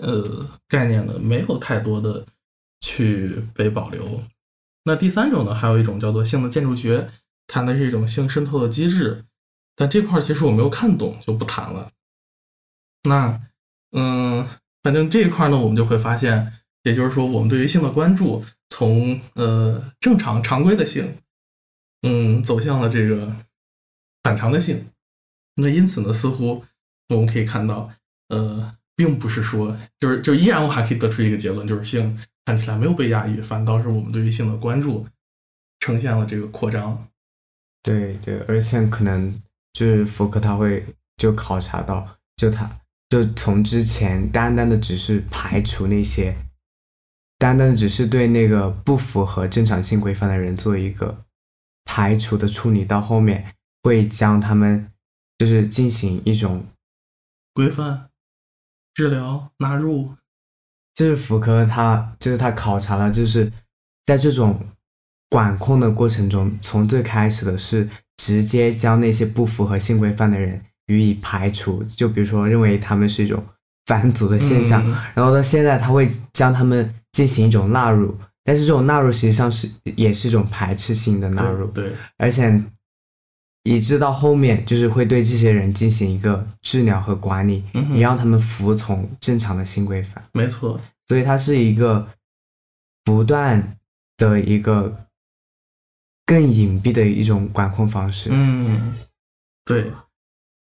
[0.00, 2.24] 呃概念呢，没有太多的
[2.80, 4.22] 去被保留。
[4.84, 7.10] 那第三种呢，还有一种叫做性的建筑学，
[7.46, 9.24] 谈的是一种性渗透的机制，
[9.74, 11.90] 但这块其实我没有看懂，就不谈了。
[13.04, 13.40] 那
[13.92, 14.48] 嗯，
[14.82, 16.52] 反正这一块呢，我们就会发现，
[16.84, 21.18] 也就是说，我们对于性的关注从呃正常常规的性，
[22.02, 23.34] 嗯，走向了这个
[24.22, 24.86] 反常的性。
[25.56, 26.64] 那因此呢，似乎
[27.08, 27.90] 我们可以看到，
[28.28, 35.06] 呃，并不是说，就是就依然我还可以得出一个结论，就是性看起来没有被压抑，反倒是我们对于性的关注
[35.80, 37.08] 呈现了这个扩张。
[37.82, 39.42] 对对，而且可能
[39.72, 40.84] 就是福柯他会
[41.16, 42.70] 就考察到，就他
[43.08, 46.36] 就从之前单单的只是排除那些，
[47.38, 51.24] 单单的只是对那个不符合正常性规范的人做一个
[51.84, 54.90] 排除的处理，到后面会将他们
[55.38, 56.64] 就是进行一种，
[57.52, 58.08] 规范、
[58.94, 60.14] 治疗、纳入，
[60.94, 63.52] 就是福柯他就是他考察了，就是
[64.04, 64.68] 在这种
[65.28, 73.42] 管控的过程中，从最开始的是直接将那些不符合性规范的人予以排除，就比如说认为他们是一种
[73.86, 74.96] 反祖的现象，嗯。
[75.14, 82.62] 然后到现在他会将他们进行一种纳入，但是这种纳入实际上是也是一种排斥性的纳入，对，而且
[83.64, 87.94] 以致到后面就是会对这些人进行一个治疗和管理，嗯哼。
[87.96, 90.22] 也让他们服从正常的性规范。
[90.32, 92.06] 没错，所以它是一个
[93.04, 93.76] 不断
[94.16, 95.06] 的一个
[96.26, 98.30] 更隐蔽的一种管控方式。
[98.32, 98.94] 嗯，
[99.64, 99.90] 对，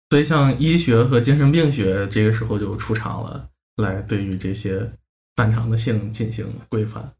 [0.09, 4.91] 所以像医学和精神病学这个时候就出场了，来对于这些
[5.35, 7.13] 反常的性进行规范。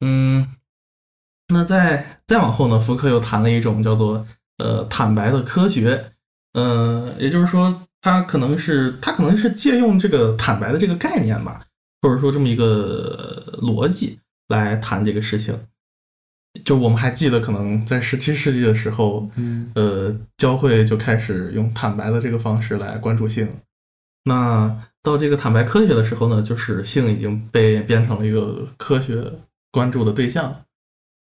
[0.00, 0.46] 嗯，
[1.48, 4.26] 那再再往后呢，福柯又谈了一种叫做
[4.58, 6.12] 呃坦白的科学，
[6.54, 11.64] 呃，也就是说，他可能是他可能是借用这个坦白的这个概念吧，
[12.00, 14.18] 或者说这么一个呃逻辑
[14.48, 15.58] 来谈这个事情。
[16.64, 23.48] 就我们还记得，可能在十七世纪的时候，嗯呃，教会就开始用坦白的这个方式来关注性。
[24.24, 29.32] 那到这个坦白科学的时候呢，就是性已经被变成了一个科学
[29.70, 30.64] 关注的对象，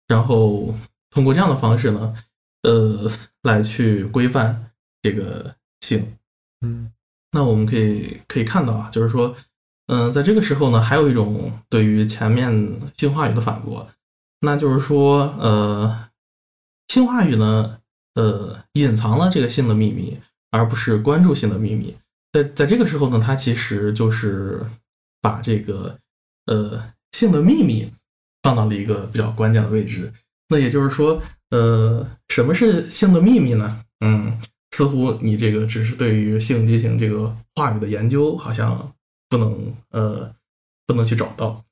[0.09, 0.75] 然后
[1.11, 2.15] 通过这样的方式呢，
[2.63, 3.09] 呃，
[3.43, 4.73] 来去规范
[5.03, 6.17] 这个性。
[6.63, 6.91] 嗯
[7.33, 9.37] 那我们可以可以看到啊，就是说，
[9.87, 12.51] 嗯、在这个时候呢，还有一种对于前面
[12.97, 13.89] 性话语的反驳，
[14.41, 16.09] 那就是说，呃，
[16.89, 17.79] 性话语呢，
[18.15, 20.19] 呃，隐藏了这个性的秘密，
[20.51, 21.95] 而不是关注性的秘密。
[22.33, 24.65] 在在这个时候呢，它其实就是
[25.21, 25.99] 把这个
[26.47, 26.83] 呃
[27.13, 27.91] 性的秘密
[28.43, 30.13] 放到了一个比较关键的位置。
[30.49, 31.21] 那也就是说，
[31.51, 33.85] 呃，什么是性的秘密呢？
[34.01, 38.93] 嗯，似乎你这个只是对于性进行这个话语的研究，好像
[39.29, 40.35] 不能呃
[40.87, 41.63] 不能去找到。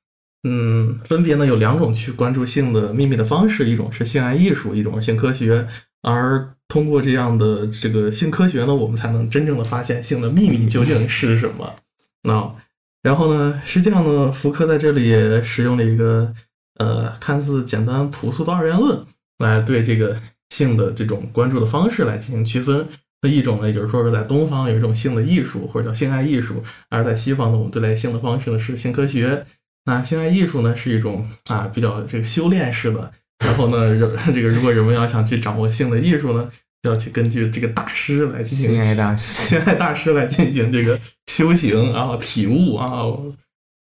[0.43, 5.67] 嗯，分别呢有两种去关注性的秘密的方式，一种是性爱艺术，一种是性科学。
[6.01, 11.75] 而通过这样的这个性科学呢，我们才能真正的发现性的秘密究竟是什么。
[12.23, 12.55] 那
[13.03, 16.33] 然后呢，实际上呢，福柯在这里也使用了一个
[16.77, 19.03] 呃看似简单朴素的二元论，
[19.39, 20.21] 来对这个
[20.51, 22.87] 性的这种关注的方式来进行区分。
[23.21, 29.45] 那一种呢，也就是说是在东方有一种性的艺术，或者叫性爱艺术；而在西方呢，我们对待性的方式呢是性科学。
[29.89, 33.11] 那性爱艺术呢是一种啊比较这个修炼式的，
[33.43, 36.49] 然后呢，人 这个如果人们要想去掌握性的艺术呢，
[36.83, 39.45] 就要去根据这个大师来进行性爱大师。
[39.47, 43.03] 性爱大师来进行这个修行啊、体悟啊，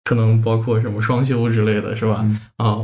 [0.03, 2.21] 可能包括什么双修之类的，是吧？
[2.23, 2.39] 嗯。
[2.57, 2.81] 啊，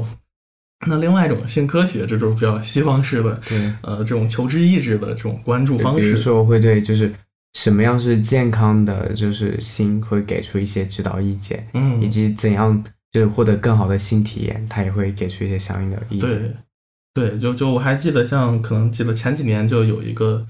[0.87, 7.11] 那另外一种性科学，这种比较西方式的，对，呃，这种求知意志的这种关注方比如式，说会对就是
[7.53, 12.81] 什么样是健康的，就是心会给出一些指导意见，嗯，以及怎样
[13.11, 16.63] 就是获得更好的新体验，他也会给出一些相应的意见。
[17.13, 20.45] 对，就就我还记得，像可能记得前几年就有一个，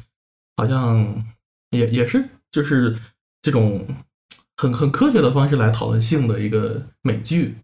[0.58, 1.24] 好像
[1.72, 2.96] 也也是就是
[3.42, 3.88] 这种
[4.58, 7.56] 很很科学的方式来讨论性的一个美剧，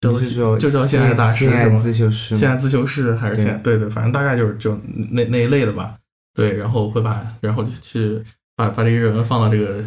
[0.00, 2.40] 叫做你是就叫性爱大师性爱是吗自修室吗？
[2.40, 4.74] 现在自修室还是对现对对，反正大概就是就
[5.10, 5.98] 那那一类的吧。
[6.32, 8.24] 对，然后会把然后就去
[8.56, 9.84] 把把这个人放到这个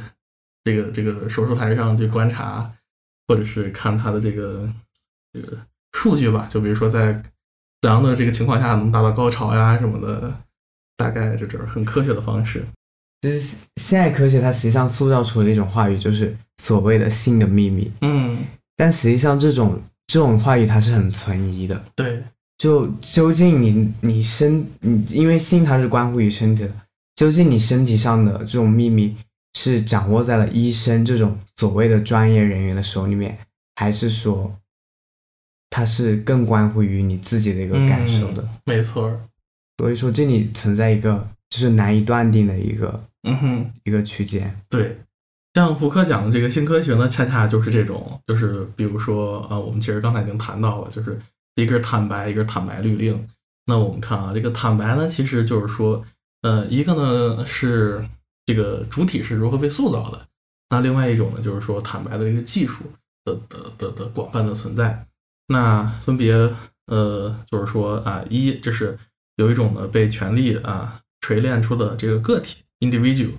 [0.64, 2.72] 这个这个手术台上去观察，
[3.28, 4.70] 或者是看他的这个
[5.34, 5.58] 这个
[5.94, 6.48] 数据吧。
[6.50, 7.14] 就比如说在
[7.82, 10.34] 怎样的这个情况下能达到高潮呀什么的，
[10.98, 12.64] 大概这就是很科学的方式。
[13.22, 18.38] 就是现在科学它实际上塑造出了一种话语，就是所谓的性的秘密，嗯，
[18.76, 21.82] 但实际上这种这种话语它是很存疑的。
[21.96, 22.22] 对，
[22.58, 26.72] 就究竟你你身你因为性它是关乎于身体的，
[27.16, 29.16] 究竟你身体上的这种秘密
[29.64, 33.38] 是掌握在了医生这种所谓的专业人员的手里面，
[33.76, 34.54] 还是说
[35.70, 38.46] 它是更关乎于你自己的一个感受的？
[38.66, 39.20] 没错儿。
[39.78, 43.72] 所以说这里存在一个就是难以断定的一个嗯哼。
[43.86, 44.54] 一个区间。
[44.70, 44.98] 对，
[45.54, 51.18] 像福柯讲的这个性科学呢，恰恰就是这种，就是比如说，呃，我们其实刚才已经谈到了，就是
[51.56, 53.28] 一个是坦白，一个是坦白律令。
[53.66, 56.04] 那我们看啊，这个坦白呢，其实就是说，
[56.42, 58.04] 呃，一个呢是
[58.46, 60.28] 这个主体是如何被塑造的，
[60.70, 62.84] 那另外一种呢，就是说坦白的这个技术
[63.24, 65.06] 的的的的广泛的存在。
[65.48, 66.34] 那分别
[66.88, 68.98] 呃，就是说啊，一就是
[69.36, 73.32] 有一种呢被权力啊锤炼出的这个个体 individual。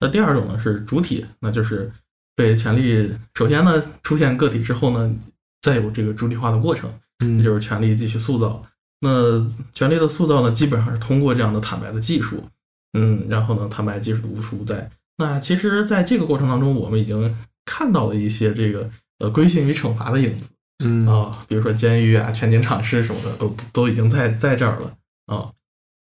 [0.00, 1.90] 那第二种呢是主体，那就是
[2.34, 5.14] 被权力首先呢出现个体之后呢，
[5.60, 6.92] 再有这个主体化的过程，
[7.24, 8.64] 嗯也就是权力继续塑造。
[9.00, 12.44] 那权力的塑造呢，基本上是通过这样的坦白的技术，
[12.92, 14.90] 嗯，然后呢，坦白技术的无处不在。
[15.18, 17.34] 那其实，在这个过程当中，我们已经
[17.64, 20.54] 看到了一些这个呃规训与惩罚的影子。
[20.84, 25.52] 嗯啊、比如说监狱啊、全景场试什么的，都都已经在在这儿了啊。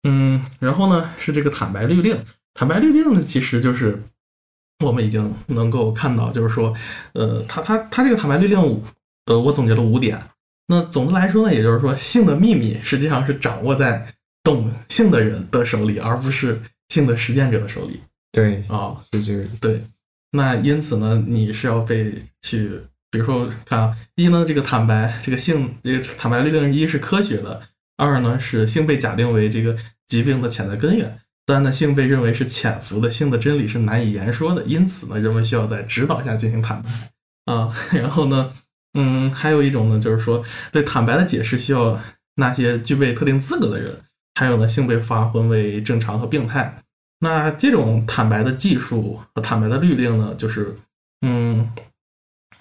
[0.08, 2.18] 嗯，然后呢是这个坦白律令，
[2.56, 4.02] 坦白律令呢其实就是
[4.84, 6.74] 我们已经能够看到，就是说，
[7.14, 8.58] 呃，他他他这个坦白律令，
[9.26, 10.20] 呃，我总结了五点。
[10.68, 14.16] 那总的来说呢，也就是说，性的秘密实际上是掌握在
[14.46, 18.00] 懂性的人的手里，而不是性的实践者的手里
[18.32, 18.96] 对，啊。
[19.12, 19.60] 是这个意思。
[19.60, 19.82] 对，
[20.34, 22.70] 那因此呢，你是要被去，
[23.10, 27.64] 比如说看啊，一呢，这个坦白，这个性，这个坦白律令，一是科学的，
[27.98, 29.76] 二呢是性被假定为这个
[30.08, 37.74] 疾病的潜在根源，三呢性被认为是潜伏的，性的真理是难以言说的，因此呢，人们需要在指导下进行坦白啊。
[37.94, 38.54] 然后呢，
[38.94, 42.00] 嗯，还有一种呢，就是说对坦白的解释需要
[42.36, 43.98] 那些具备特定资格的人，
[44.36, 46.84] 还有呢，性被划分为正常和病态。
[47.20, 50.76] 那这种坦白的技术和坦白的律令呢，就是，
[51.22, 51.72] 嗯，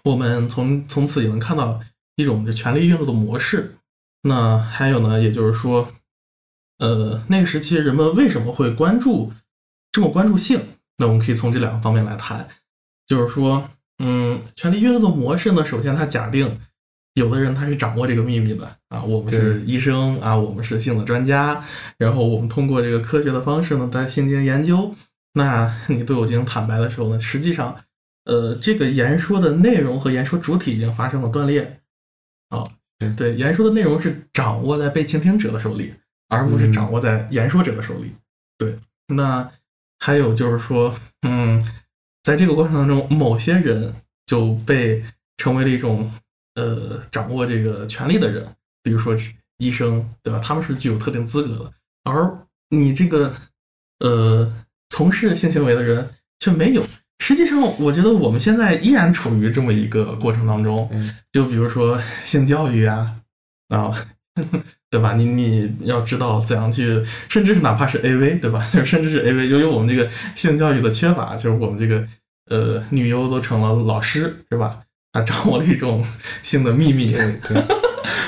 [0.05, 1.81] 我们从从此也能看到
[2.17, 3.77] 一种就权力运作的模式。
[4.23, 5.93] 那还有呢，也就是说，
[6.79, 9.33] 呃，那个时期人们为什么会关注
[9.93, 10.61] 这么关注性？
[10.99, 12.47] 那我们可以从这两个方面来谈，
[13.07, 13.69] 就是说，
[13.99, 16.61] 嗯，权力运作的模式呢，首先它假定
[17.15, 21.65] 有的人他是掌握这个秘密的啊，我们是医生啊，我们是性的专家，
[21.97, 24.95] 然后我们通过这个科学的方式呢，在性进行研究。
[25.35, 27.77] 那你对我进行坦白的时候呢，实际上，
[28.25, 31.81] 呃，这个言说的内容和言说主体已经发生了断裂。
[32.51, 32.65] 啊，
[32.99, 35.95] 对对，言说的内容是掌握在被倾听者的手里，
[36.29, 38.13] 而不是掌握在言说者的手里。
[38.59, 39.51] 对，那
[39.99, 41.61] 还有就是说，嗯，
[42.23, 43.95] 在这个过程当中，某些人
[44.27, 45.03] 就被
[45.37, 46.13] 成为了一种
[46.55, 48.47] 呃掌握这个权利的人，
[48.83, 49.15] 比如说
[49.59, 50.39] 医生，对吧？
[50.39, 51.73] 他们是具有特定资格的，
[52.05, 52.39] 而
[52.71, 53.33] 你这个
[54.01, 54.53] 呃
[54.91, 56.09] 从事性行为的人
[56.41, 56.83] 却没有。
[57.21, 60.89] 实际上，我觉得我们现在依然处于这么一个过程当中。
[60.93, 63.13] 嗯就比如说性教育啊，
[63.69, 63.93] 啊，
[64.91, 65.15] 对吧？
[65.15, 68.61] 你你要知道怎样去，甚至是哪怕是 AV，对吧？
[68.85, 72.07] 甚至是 AV，由于我们这个性教育的缺乏，就是我们这个
[72.51, 74.84] 呃女优都成了老师，是吧？
[75.15, 76.05] 她掌握了一种
[76.43, 77.13] 性的秘密。
[77.13, 77.65] 对对，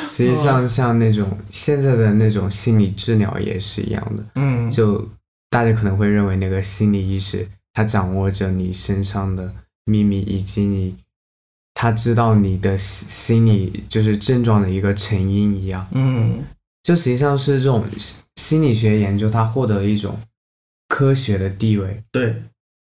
[0.06, 5.06] 实际上像那种现在的那种心理治疗也是一样的，嗯，就
[5.50, 9.52] 大家可能会认为那个心理医师他掌握着你身上的
[9.84, 10.94] 秘密，以及你
[11.74, 15.86] 他知道你的心心理就是症状的一个成因一样。
[15.92, 16.44] 嗯
[16.82, 20.16] 就实际上是这种心心理学研究，它获得了一种
[20.88, 22.00] 科学的地位。
[22.12, 22.40] 对，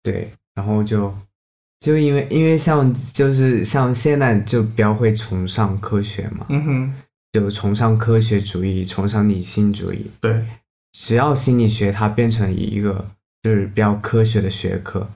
[0.03, 1.11] 对，然后就
[1.79, 6.93] 就因为因为像就是像现在就比较会崇尚科学嘛，嗯哼，
[7.31, 10.09] 就崇尚科学主义，崇尚理性主义。
[10.19, 10.43] 对，
[10.93, 13.09] 只要心理学它变成一个
[13.43, 15.07] 就是比较科学的学科，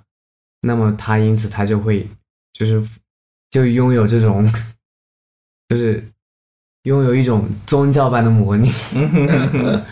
[0.62, 2.08] 那么它因此它就会
[2.54, 2.82] 就是
[3.50, 4.48] 就拥有这种
[5.70, 6.06] 就是
[6.84, 8.70] 拥有一种宗教般的魔力。
[8.96, 9.28] 嗯哼。
[9.28, 9.86] 哼哼，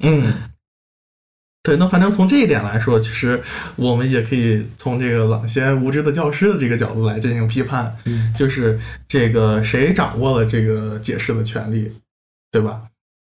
[0.00, 0.32] 嗯，
[1.62, 3.40] 对，那反正从这一点来说，其实
[3.76, 11.92] 我们也可以从这个朗先无知的教师的这个角度来进行批判，嗯就是这个谁掌握了这个解释的权利，
[12.50, 12.82] 对吧？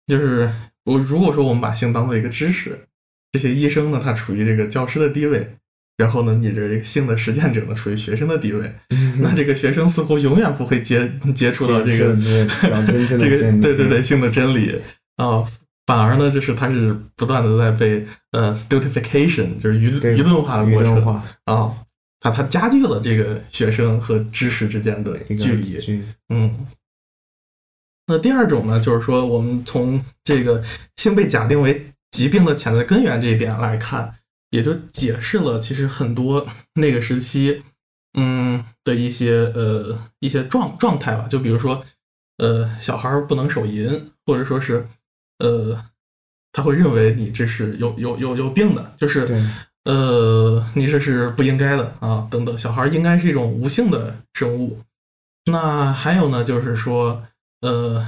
[0.08, 0.52] 就是
[0.86, 2.88] 我如果说我们把性当做一个知识，
[3.32, 5.56] 这些医生呢，他处于这个教师的地位。
[5.96, 8.74] 然后呢，你这个性的实践者呢，处于学生的地位，
[9.20, 14.82] 那这个学生似乎永远不会接接触到这个这个对对对性的真理
[15.18, 15.46] 啊、
[15.86, 21.24] 反而呢，就是它是不断的在被呃 stultification，就是愚对愚钝化的愚过程钝化。
[21.46, 21.76] 啊，
[22.20, 26.04] 它它加剧了这个学生和知识之间的一个距离。
[26.30, 26.66] 嗯，
[28.08, 30.64] 那第二种呢，就是说我们从这个
[30.96, 34.16] 性被假定为疾病的潜在根源这一点来看，
[34.52, 37.62] 也就解释了其实很多那个时期，
[38.18, 41.84] 嗯的一些呃一些状状态吧，就比如说
[42.38, 44.88] 呃小孩儿不能手淫，或者说是
[45.40, 45.84] 呃
[46.52, 49.44] 他会认为你这是有有有有病的，就是对
[49.86, 54.80] 呃，你这是不应该的啊，等等，小孩儿应该是一种无性的生物。
[55.52, 57.24] 那还有呢，就是说，
[57.62, 58.08] 呃，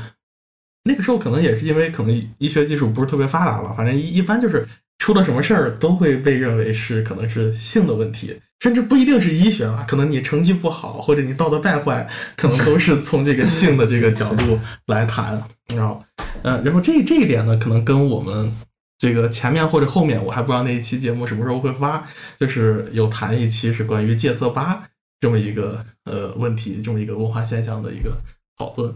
[0.83, 4.65] 那个时候可能也是因为可能医学技术不是特别发达吧，反正一一般就是
[4.99, 15.43] 出了什么事儿都会被认为是可能是性的问题，甚至不一定是医学吧，可能你成绩不好或者你道德败坏，可能都是从这个 性的这个角度来谈。
[15.75, 16.03] 然后，
[16.43, 18.51] 呃，然后这这一点呢，可能跟我们
[18.97, 24.87] 这个前面或者后面，我还不知道那一期节目什么时候会发，就是有谈一期是关于戒色吧
[25.19, 28.15] 这么一个呃问题，这么一个文化现象的一个
[28.57, 28.95] 讨论。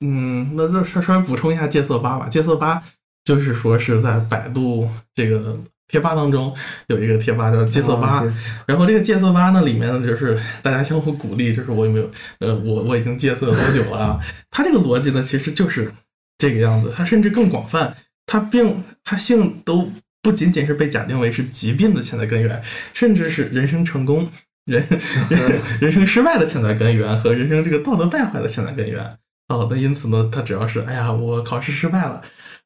[0.00, 2.28] 嗯，那再稍稍微补充一下戒色吧吧。
[2.28, 2.82] 戒色吧
[3.24, 5.58] 就是说是在百度这个
[5.88, 6.54] 贴吧当中
[6.88, 8.32] 有一个贴吧叫戒色吧，哦
[8.66, 12.10] 然后这个戒色吧呢里面呢就是大家相互鼓励，就是我有没有
[12.40, 14.20] 呃我我已经戒色多久了啊？
[14.50, 15.92] 它这个逻辑呢其实就是
[16.38, 17.94] 这个样子，它甚至更广泛，
[18.26, 19.90] 它并它性都
[20.22, 22.60] 不仅仅是被假定为是疾病的潜在根源，
[22.92, 24.28] 甚至是人生成功、
[24.66, 24.84] 人
[25.30, 29.18] 人 人生失败的潜在根源和人生这个道德败坏的潜在根源。
[29.48, 32.20] 哦，那因此呢，他只要是哎呀我考试失败了。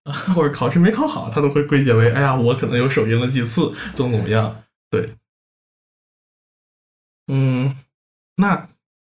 [0.05, 4.63] 啊， 或者考试没考好，他都会归结为，哎呀，我可能有手淫了几次，怎么怎么样？
[4.91, 5.15] 对，
[7.29, 7.77] 嗯，
[8.37, 8.69] 那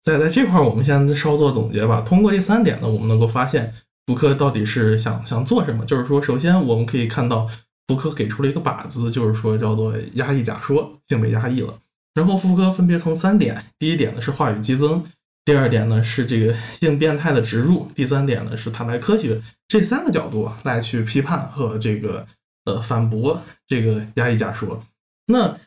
[0.03, 2.01] 在在这块儿，我们先稍作总结吧。
[2.01, 3.73] 通过这三点呢，我们能够发现
[4.05, 5.83] 福柯到底是想想做什么。
[5.85, 7.49] 就是说，首先我们可以看到，
[7.87, 11.79] 福柯给出了一个靶子，就是说叫做压抑假说，性被压抑了。
[12.13, 15.03] 然后福柯分别从三点，第一点呢是话语激增，
[15.45, 22.25] 第二点呢是这个性变态的植入，第三点呢是坦白科学，这三个角度来去批判和这个
[22.65, 24.83] 呃反驳这个压抑假说。
[25.27, 25.57] 那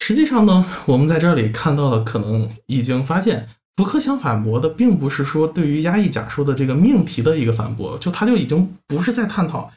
[0.00, 9.70] 实际上呢，我们在这里看到的可能已经发现，福柯想反驳的并不是说对于压抑假说的这个命题的一个反驳，就他就已经不是在探讨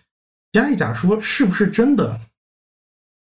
[0.54, 2.22] 压抑假说是不是真的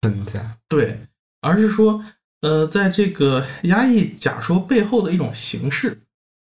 [0.02, 1.06] 存在，对，
[1.42, 2.06] 而是说
[2.40, 6.00] 呃，在这个压抑假说背后的一种形式，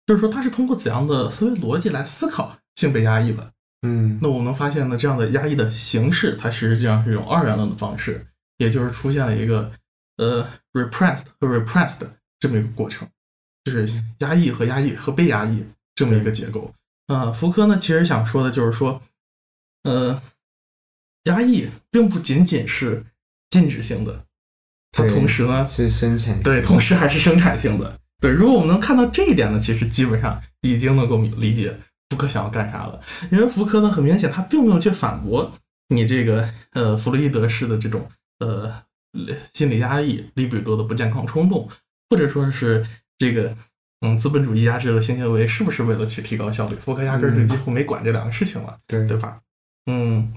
[0.07, 3.53] 就是说他是通过怎样的思维逻辑来思考性被压抑的。
[3.87, 8.27] 嗯那我们能发现呢，这样的压抑的形式，它实际上是一种二元论的方式，
[8.57, 9.71] 也就是出现了一个
[10.17, 12.07] 呃 repressed 和 repressed
[12.41, 13.07] 这么一个过程，
[13.65, 15.63] 就是压抑和压抑和被压抑
[15.95, 16.73] 这么一个结构。
[17.09, 19.03] 啊、福柯呢，其实想说的就是说，
[19.83, 20.23] 呃，
[21.25, 23.05] 压抑并不仅仅是
[23.51, 24.25] 禁止性的，
[24.93, 27.99] 它同时呢，是生产性对，同时还是生产性的。
[28.25, 32.99] 对，如果我们能看到这一点呢，其实基本上已经能够理解福柯想要干啥了。
[33.31, 35.53] 因为福柯呢，很明显他并没有去反驳
[35.89, 38.09] 你这个呃弗洛伊德式的这种
[38.39, 38.73] 呃
[39.53, 41.69] 心理压抑、利比多的不健康冲动，
[42.09, 42.87] 或者说是
[43.19, 43.55] 这个
[44.01, 46.77] 嗯资本主义压制的性行为是不是为了去提高效率？
[46.77, 48.79] 福柯压根儿就嗯几乎没管这两个事情了。
[48.87, 49.41] 对对吧？
[49.85, 50.33] 嗯，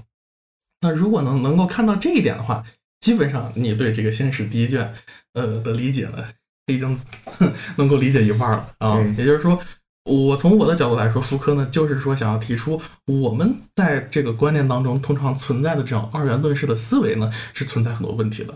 [0.82, 2.62] 那如果能能够看到这一点的话，
[3.00, 4.92] 基本上你对这个《新史》第一卷
[5.32, 6.22] 呃的理解呢，
[6.68, 6.98] 已经
[7.76, 8.98] 能够理解一半了啊。
[9.18, 9.60] 也就是说，
[10.04, 18.54] 我从我的角度来说，福柯呢就是说想要提出我们在这个观念当中通常存在的这种二元论式的思维呢，是存在很多问题的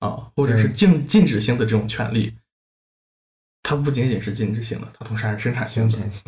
[0.00, 2.34] 啊，或者是对禁禁止性的这种权利。
[3.62, 5.90] 它不仅仅是禁止性的，它同时还是生产性的。
[5.90, 6.24] 生产性，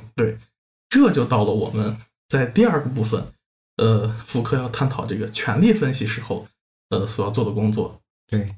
[0.91, 1.97] 这就到了我们
[2.29, 3.25] 在第二个部分，
[3.77, 6.47] 呃，福柯要探讨这个权力分析时候，
[6.91, 7.99] 呃，所要做的工作。
[8.27, 8.57] 对，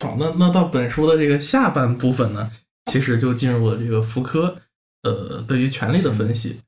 [0.00, 2.50] 好，那那到本书的这个下半部分呢，
[2.86, 4.56] 其实就进入了这个福柯，
[5.02, 6.60] 呃，对于权力的分析。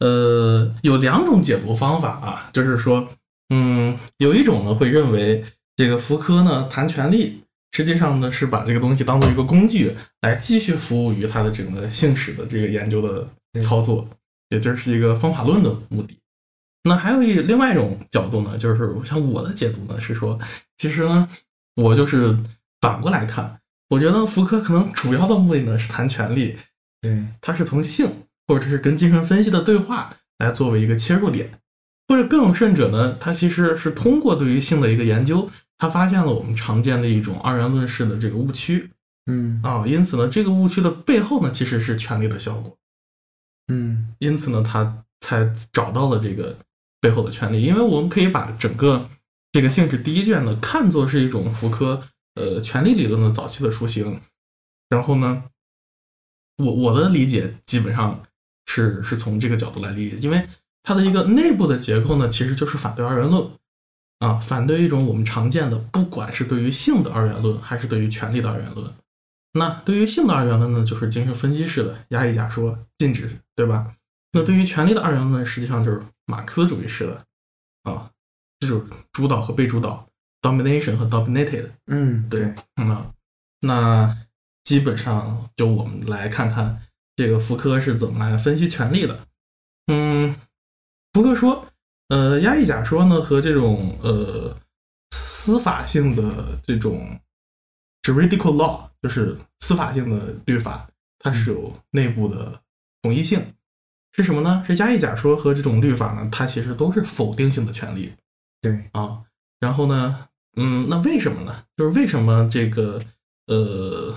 [0.00, 3.08] 呃，有两种解读方法啊，就是说，
[3.50, 5.44] 嗯，有一种呢会认为
[5.76, 13.28] 这个福柯呢谈权力，实际上呢是把这个东西当做一个工具来继续服务于他的整个性史的这个研究的
[13.62, 14.08] 操作，
[14.48, 16.18] 也就是一个方法论的目的。
[16.82, 20.36] 那还有一另外一种角度呢，就是像我的解读呢是说，
[20.78, 21.28] 其实呢，
[21.76, 22.36] 我就是
[22.82, 26.58] 反过来看，我觉得福柯可能主要的目的呢是谈权力，
[27.00, 28.06] 对，他是从性
[28.46, 31.50] 或者是跟精神分析的对话来作为一个切入点，
[32.08, 38.90] 或者更有甚者呢，他其实是通过对于性的一个研究，他发现了我们常见的一种二元论式的这个误区
[39.26, 39.60] 嗯。
[39.62, 42.76] 啊，因此呢，这个误区的背后呢，其实是权力的效果，
[43.72, 44.14] 嗯。
[44.18, 46.56] 因此呢，他才找到了这个
[47.00, 49.08] 背后的权利，因为我们可以把整个
[49.52, 52.02] 这个性质第一卷呢看作是一种福柯
[52.34, 54.20] 呃权力理论的早期的雏形，
[54.88, 55.44] 然后呢，
[56.58, 58.22] 我我的理解基本上
[58.66, 60.46] 是是从这个角度来理解，因为
[60.82, 63.50] 它的一个内部的结构呢，其实就是反对二元论
[64.18, 68.92] 啊，反对一种我们常见的，不管是对于性的二元论，还是对于权力的二元论。
[69.54, 73.94] 那对于性的二元论呢，就是精神分析式的压抑假说、禁止，对吧？
[74.32, 77.24] 那对于权力的二元论，实际上就是马克思主义式的
[77.82, 78.10] 啊，
[78.60, 80.08] 这种主导和被主导
[80.42, 81.70] （domination 和 dominated）。
[81.86, 83.10] 嗯，对，嗯，
[83.60, 84.14] 那
[84.64, 86.82] 基本上就我们来看看
[87.16, 89.26] 这个福柯是怎么来分析权力的。
[89.86, 90.34] 嗯，
[91.12, 91.66] 福柯说，
[92.08, 94.56] 呃，压抑假说呢和这种呃
[95.10, 97.18] 司法性的这种
[98.02, 100.88] juridical law，就是司法性的律法，
[101.18, 102.60] 它是有内部的
[103.02, 103.44] 统一性。
[104.14, 104.62] 是什么呢？
[104.66, 108.12] 是压抑假说和这种律法呢，它其实都是否定性的权利。
[108.60, 109.22] 对，啊，
[109.58, 111.64] 然后呢，嗯，那为什么呢？
[111.76, 113.02] 就是为什么这个
[113.46, 114.14] 呃，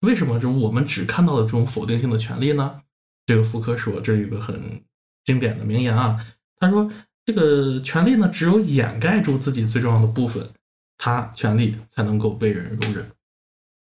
[0.00, 2.82] 为什么就是我们只看到了这种否定性的权利呢？
[3.26, 4.82] 这个福柯说，这有一个很
[5.24, 6.24] 经典的名言啊，
[6.56, 6.90] 他说
[7.24, 10.48] 这个权利呢，只有掩盖住自己最重要的部分，
[10.96, 13.08] 他权利才能够被人容忍。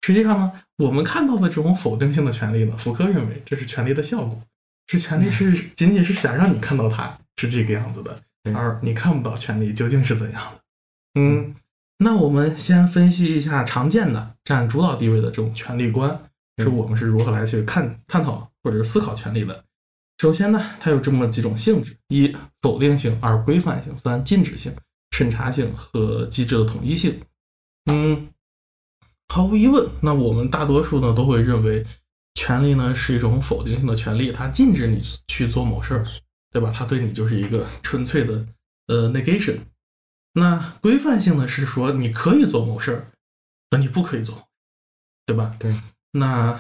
[0.02, 4.42] 实际上呢，我们看到的这种否定性的权利呢，福柯认为这是权利的效果，
[4.88, 8.22] 是权利是仅仅是想让你看到它是这个样子的，
[8.54, 10.62] 而你看不到权利究竟是怎样的。
[11.18, 11.56] 嗯，
[11.98, 19.64] 那我们先分析一下常见的占主导地位的这种权力观，是我们是如何来去看探讨或者是思考权利的。
[20.20, 24.72] 首先呢，它有这么几种性质：一、否定性；二、规范性；三、禁止性；
[25.12, 27.20] 审查性和机制的统一性。
[27.92, 28.28] 嗯。
[29.30, 31.86] 毫无疑问，那我们大多数呢都会认为，
[32.36, 36.06] 权利呢是一种否定性的权利，它禁止你去做某事儿，
[36.52, 36.72] 对吧？
[36.74, 38.46] 它对你就是一个纯粹的
[38.88, 39.58] 呃 negation。
[40.40, 43.08] 那规范性呢是说你可以做某事儿，
[43.72, 44.48] 和你不可以做，
[45.26, 45.56] 对吧？
[45.60, 45.76] 对。
[46.12, 46.60] 那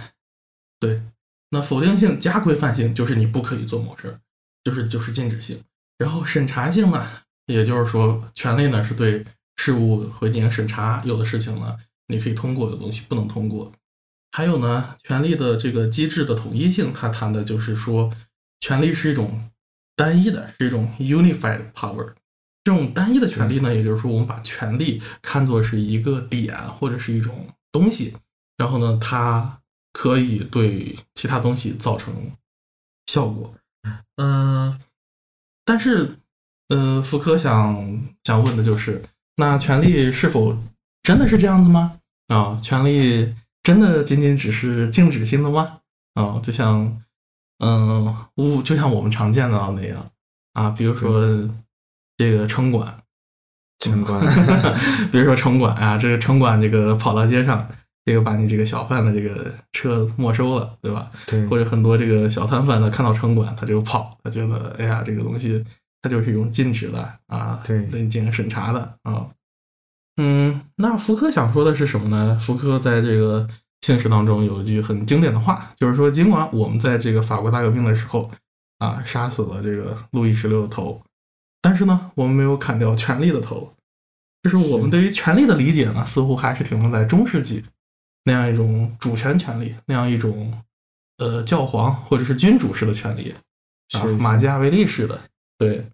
[0.79, 1.01] 对，
[1.49, 4.19] 那否定性加规范性就是你不可以做某事儿，
[4.63, 5.63] 就是就是禁止性。
[5.97, 7.07] 然后审查性呢，
[7.45, 9.25] 也就是说权利呢是对
[9.57, 11.77] 事物会进行审查，有的事情呢。
[12.07, 13.71] 你可以通过的东西不能通过，
[14.31, 18.13] 还有呢，权力的这个机制的统一性，它谈的就是说，
[18.59, 19.51] 权力是一种
[19.95, 22.13] 单一的，是一种 unified power。
[22.67, 28.13] 这种单一的权利呢，也就是说，我们把权利看作是一个点或者是一种东西，
[28.57, 29.61] 然后呢，它
[29.93, 32.13] 可以对其他东西造成
[33.05, 33.53] 效果。
[34.17, 34.77] 嗯，
[35.63, 36.19] 但是，
[36.67, 39.01] 呃，福柯想想问的就是，
[39.37, 40.53] 那权利是否？
[41.03, 41.97] 真的是这样子吗？
[42.27, 45.79] 啊，权利真的仅仅只是静止性的吗？
[46.15, 47.01] 啊，就像，
[47.59, 50.11] 嗯，物就像我们常见的那样
[50.51, 51.49] 啊，比如说
[52.17, 52.97] 这个城管，
[53.79, 54.19] 城管，
[55.11, 57.69] 比如说城管啊，这个城管这个跑到街上，
[58.03, 61.09] 这个把你这个小贩的这个车没收了，对吧？
[61.27, 61.45] 对。
[61.47, 65.63] 或者很多这个小摊贩呢，看到城管他就跑，他觉得哎呀，这个东西
[66.01, 69.27] 他就是一种禁止的啊，对，对你进行审查的啊。
[70.19, 72.35] 嗯，那福柯想说的是什么呢？
[72.39, 73.47] 福柯在这个
[73.81, 78.31] 现实当中有一句很经典的话，就是说，尽管我们在这个法国大革命的时候
[78.79, 80.99] 啊，杀死了这个路易十六的头，
[81.67, 83.73] 但是呢，我们没有砍掉权力的头。
[84.43, 87.65] 就是我们对于权力的理解呢，似乎还是停留在中世纪
[88.23, 90.63] 那样一种主权权利，那样一种
[91.17, 93.35] 呃教皇或者是君主式的权利
[93.91, 95.19] 啊，马基雅维利式的，
[95.57, 95.85] 对。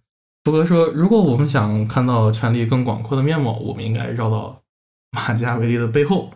[0.43, 4.61] 福格说：“如果我们想看到权力更广阔的面貌，我们应该绕到
[5.09, 6.31] 马基雅维利的背后，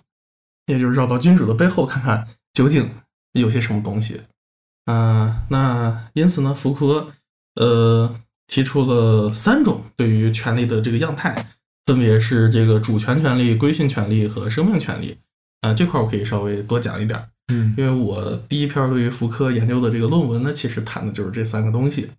[0.66, 2.90] 也就是绕到君主的背后，看看究竟
[3.34, 4.22] 有些什么东西。”
[4.90, 7.12] 嗯，那因此呢，福柯
[7.56, 8.16] 呃
[8.48, 11.48] 提出了三种对于权力的这个样态，
[11.86, 15.18] 分别是这个主权权利、规训权利和生命权利。
[15.62, 22.10] 啊，这块我可以稍微多讲一点，嗯，因为我第一篇对于福柯研究的这个论文呢，其实谈的就是这三个东西。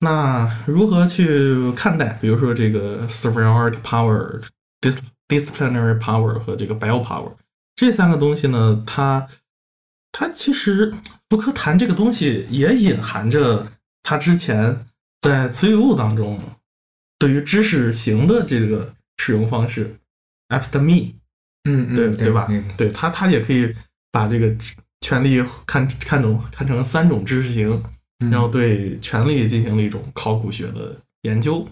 [0.00, 4.40] 那如何去看待，比如说这个 superiority power、
[4.80, 4.98] dis
[5.28, 7.30] disciplinary power 和这个 bio power
[7.76, 8.82] 这三个东西呢？
[8.86, 9.28] 它
[10.10, 10.94] 它其实
[11.28, 13.66] 福柯谈这个东西也隐含着
[14.02, 14.86] 他之前
[15.20, 16.40] 在词语物当中
[17.18, 19.96] 对于知识型的这个使用方式
[20.48, 21.12] episteme，
[21.64, 22.48] 嗯对对吧？
[22.76, 23.74] 对他他也可以
[24.10, 24.54] 把这个
[25.00, 27.82] 权利看看懂看成三种知识型。
[28.30, 31.66] 然后对权力进行了一种考古学的研究。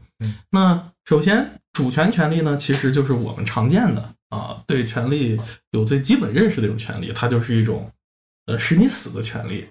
[0.50, 5.38] 那首先，主权权利呢，其实就是我们常见的啊，对权利
[5.72, 7.92] 有最基本认识的一种权利，它就是一种
[8.46, 9.68] 呃使你死的权利。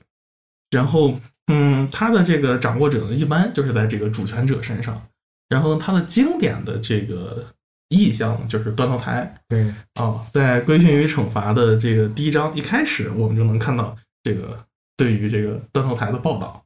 [0.69, 5.01] 然后，嗯，它的这个掌握者呢，一般就是在这个主权者身上。
[5.49, 7.45] 然后，它的经典的这个
[7.87, 9.41] 意象就是断头台。
[9.47, 14.57] 对啊，在规训与惩罚的这个第一章一开始，我们就能看到这个
[14.97, 16.65] 对于这个断头台的报道。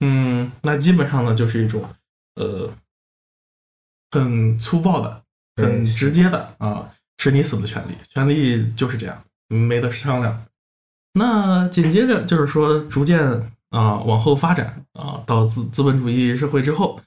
[0.00, 1.82] 嗯，那基本上呢，就是一种
[2.34, 2.70] 呃
[4.10, 5.22] 很粗暴的、
[5.56, 10.44] 很直接的啊，是你死的权利，权利就是这样，没得商量。
[11.14, 13.18] 那紧接着就是说，逐渐
[13.70, 17.00] 啊往后发展啊，到资资本主义社会之后，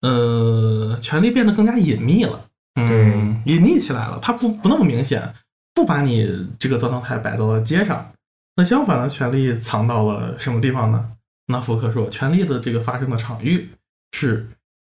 [0.00, 5.34] 呃，权力变得更加隐秘了，嗯，隐匿起来了，它不不那么明显，
[5.74, 8.12] 不把你这个断头台摆到了街上。
[8.54, 11.12] 那相反呢，权力藏到了什么地方呢？
[11.46, 13.70] 那福克说，权力的这个发生的场域
[14.12, 14.48] 是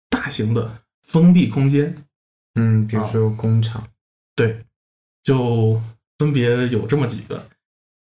[0.08, 1.94] 大型的封闭空间，
[2.54, 3.82] 嗯，比如说工厂，
[4.34, 4.64] 对，
[5.22, 5.80] 就
[6.18, 7.46] 分别有这么几个，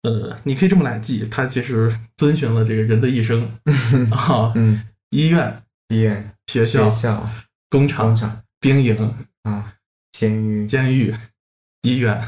[0.03, 3.43] 呃，你可以这么来记，它其实遵循了这个人的一生
[4.11, 7.29] 啊，嗯，医院、医院、学校、学校、
[7.69, 8.95] 工厂、工厂、兵营
[9.43, 9.73] 啊、
[10.11, 11.13] 监狱、监狱、
[11.81, 12.21] 医院，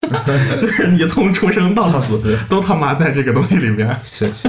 [0.60, 4.48] 就是你从出生到死都他妈在这个东西里面，是是。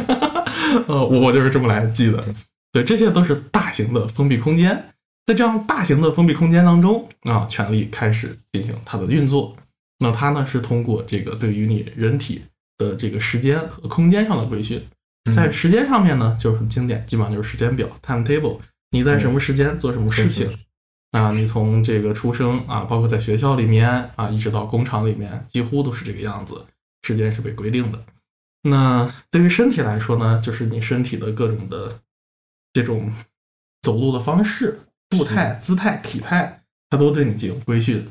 [0.88, 2.24] 呃，我我就是这么来记的。
[2.72, 4.93] 对，这些都是大型的封闭空间。
[5.26, 9.55] 在这样大型的封闭空间当中啊，权力开始进行它的运作。
[9.99, 12.43] 那它呢是通过这个对于你人体
[12.80, 14.84] 的这个时间和空间上的规训，
[15.32, 18.59] 在时间上面呢就是很经典，基本上就是时间表 （timetable），
[18.89, 20.51] 你在什么时间做什么事情
[21.11, 21.32] 啊？
[21.32, 26.65] 你从这个出生啊，包括在学校里面啊，一直到工厂里面，几乎都是这个样子，
[27.03, 28.03] 时间是被规定的。
[28.63, 31.99] 那对于身体来说呢，就是你身体的各种的
[32.73, 33.13] 这种
[33.82, 38.07] 走路的方式、步态、姿态、体态，它都对你进行规训。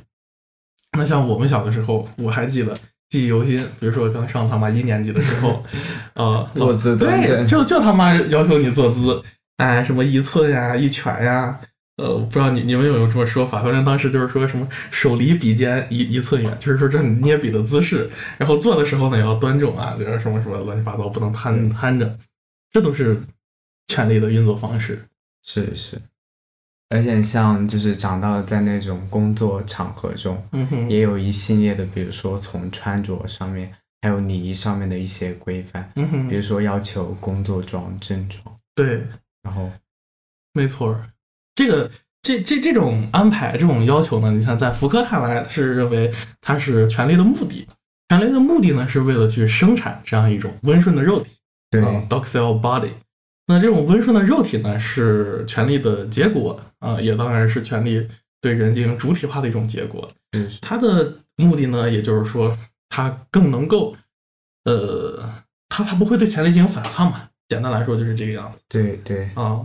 [0.96, 2.78] 那像我们小的时候，我还记得
[3.08, 5.64] 记忆犹新，比如说刚上他妈一年级的时候，
[6.14, 9.22] 呃，坐姿对，就就他妈要求你坐姿，
[9.56, 11.58] 哎，什么一寸呀、一拳呀，
[11.96, 13.58] 呃，不知道你你们有没有这么说法？
[13.58, 22.18] 反正当时就是说什么手离笔尖一一寸远，就是说这你捏笔的姿势，然后做的时候呢要端正啊，就是什么什么乱七八糟，不能瘫瘫着，
[22.70, 23.18] 这都是
[23.86, 25.02] 权力的运作方式。
[25.42, 25.98] 是是，
[26.90, 33.70] 而且像就是讲到在那种工作场合中，嗯哼，也有一系列的，比如说从穿着上面，
[34.00, 38.42] 还有礼仪上面的一些规范，嗯哼，比如说要求工作装、正装，
[38.74, 39.06] 对，
[39.42, 39.70] 然后
[40.54, 41.10] 没错儿，
[41.54, 41.90] 这个
[42.22, 46.10] 这这这种安排、这种要求呢，你看在福柯看来是认为
[46.40, 47.68] 它是权力的目的，
[48.08, 51.32] 权力的目的呢是为了去生产这样一种温顺的肉体，
[51.70, 52.92] 对、啊 docile body。
[53.48, 58.06] 那这种温顺的肉体呢，是权力的结果啊、也当然是权力
[58.40, 60.08] 对人进行主体化的一种结果。
[60.34, 62.56] 是是它的目的呢，也就是说，
[62.90, 63.96] 它更能够，
[64.64, 67.30] 呃，它它不会对权力进行反抗嘛。
[67.48, 68.62] 简单来说就是这个样子。
[68.68, 69.64] 对对啊，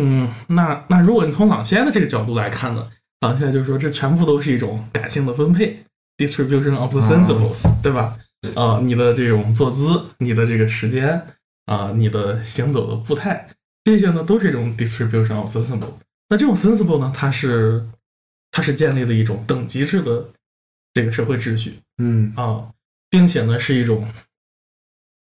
[0.00, 5.84] 嗯，那那如果你从朗西埃的这个角度来看呢，朗西埃就是说这全部都是一种感性的分配
[6.16, 8.16] ，distribution of the sensibles，、对吧？
[8.42, 11.22] 是啊，你的这种坐姿，你的这个时间
[11.70, 13.48] 啊，你的行走的步态，
[13.84, 15.92] 这些呢都是一种 distribution of sensible。
[16.28, 17.86] 那这种 sensible 呢，它是
[18.50, 20.30] 它是建立了一种等级制的
[20.92, 22.72] 这个社会秩序嗯，啊，
[23.08, 24.08] 并且呢是一种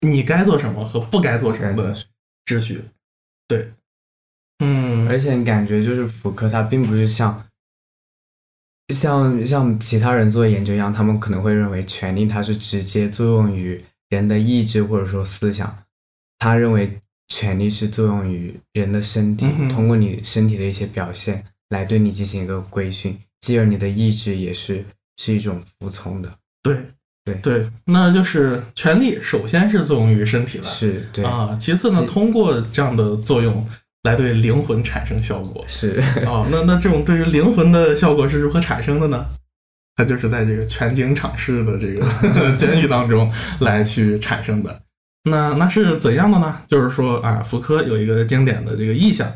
[0.01, 1.97] 你该做什么和不该做什么的
[2.45, 2.83] 秩序。
[3.47, 3.71] 对，
[4.59, 7.47] 嗯，而且感觉就是福柯他并不是像
[8.93, 15.83] 像像其他人做研究一样，他们可能会认为权力它是直接作用于人的意志或者说思想，
[16.39, 24.85] 他认为权力是作用于人的身体，嗯通过你身体的一些表现来对你进行一个规训，继而你的意志也是
[25.17, 26.31] 是一种服从的，
[26.63, 26.77] 对
[27.25, 33.67] 对对，那就是权力首先是作用于身体了是对，啊，其次呢，通过这样的作用
[34.03, 36.47] 来对灵魂产生效果是啊。
[36.49, 39.25] 那那这种对于灵魂的效果是如何产生的呢？
[39.97, 42.05] 它就是在这个全景场式的这个
[42.55, 43.29] 监狱当中
[43.59, 44.81] 来去产生的。
[45.23, 46.61] 那那是怎样的呢？
[46.67, 49.29] 就是说啊，福柯有一个经典的这个意象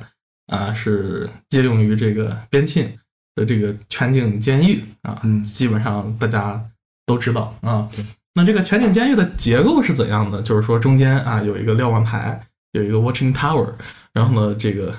[0.47, 2.97] 啊，是借用于这个边沁
[3.35, 6.63] 的这个全景监狱啊，嗯基本上大家
[7.05, 7.89] 都知道啊。
[8.33, 10.41] 那这个全景监狱的结构是怎样的？
[10.41, 13.73] 就是说中间啊有一个瞭望台，有一个 watching tower，
[14.13, 14.95] 然后呢，这个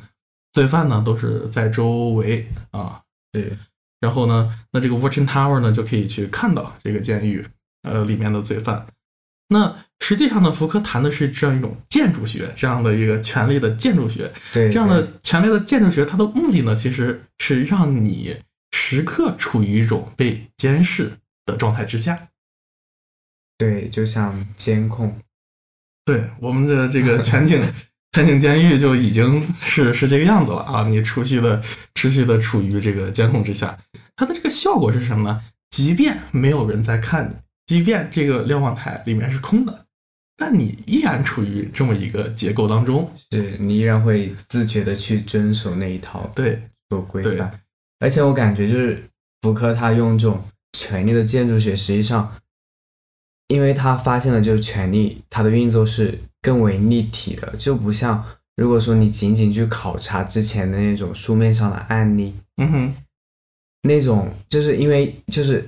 [0.52, 3.00] 罪犯呢都是在周围啊，
[3.32, 3.56] 对，
[4.00, 7.42] 然后呢，那这个 watching tower 呢就可以去看到这个监狱
[7.88, 8.86] 呃里面的罪犯。
[9.52, 14.32] 那实际上呢，福柯谈的是这样一种建筑学，这样的一个权力的建筑学。
[14.52, 18.36] 对这样的权力的建筑学，它的目的呢，其实是让你
[18.72, 21.12] 时刻处于一种被监视
[21.46, 22.18] 的状态之下。
[23.58, 25.16] 对，就像监控，
[26.04, 27.62] 对我们的这个 全景
[28.12, 30.88] 全景监狱就已经是是这个样子了啊！
[30.88, 31.62] 你持续的
[31.94, 33.78] 持续的处于这个监控之下，
[34.16, 35.40] 它的这个效果是什么呢？
[35.70, 37.34] 即便没有人在看你，
[37.72, 39.86] 即便这个瞭望台里面是空的，
[40.36, 43.10] 但你依然处于这么一个结构当中。
[43.30, 47.50] 是你依然会自觉的去遵守那一套对，做规范。
[47.98, 49.02] 而且我感觉就是
[49.40, 50.44] 福柯他用这种
[50.74, 52.36] 权力的建筑学，实际上，
[53.48, 58.22] 因为他发现了就是权力它的运作是更为立体的，就不像
[58.54, 62.94] 如果说你仅仅去考察之前的那种书面上的案例，嗯哼，
[63.84, 65.66] 那种就是因为就是，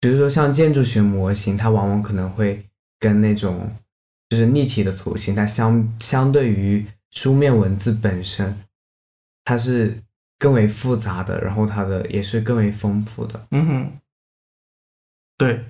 [0.00, 2.64] 比如说像建筑学模型，它往往可能会
[3.00, 3.70] 跟那种
[4.28, 8.56] 就是立体的图形，它相相对于书面文字本身，
[9.44, 10.02] 它是
[10.38, 13.46] 更为复杂的，然后它的也是更为丰富的。
[13.50, 13.92] 嗯哼，
[15.36, 15.64] 对，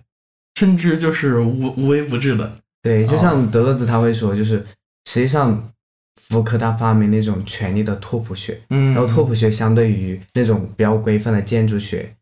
[0.57, 2.61] 甚至就是无无微不至的。
[2.83, 4.65] 对，就哦像德勒兹他会说，就是
[5.07, 5.73] 实际上
[6.17, 12.15] 福柯他发明那种权力的拓扑学，嗯，然后拓扑学相对于那种比较规范的建筑学，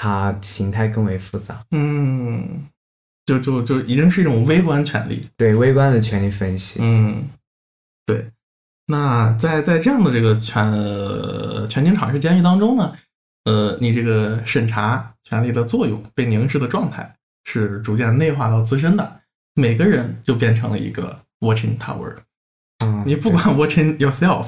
[0.00, 1.60] 它形态更为复杂。
[1.72, 2.68] 嗯，
[3.26, 5.26] 就就就已经是一种微观权利。
[5.36, 7.28] 对微观的权利分析，嗯，
[8.06, 8.30] 对。
[8.86, 12.96] 那在在这样的这个全呃全景场式监狱当中呢，
[13.44, 19.20] 呃，你这个审查权利的作用被凝视的状态是逐渐内化到自身的，
[19.54, 22.14] 每个人就变成了一个 watching tower，
[22.84, 24.46] 嗯，你不管 watching yourself，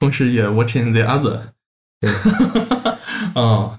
[0.00, 1.40] 同时也 watching the other，
[2.00, 2.10] 对，
[3.36, 3.78] 嗯，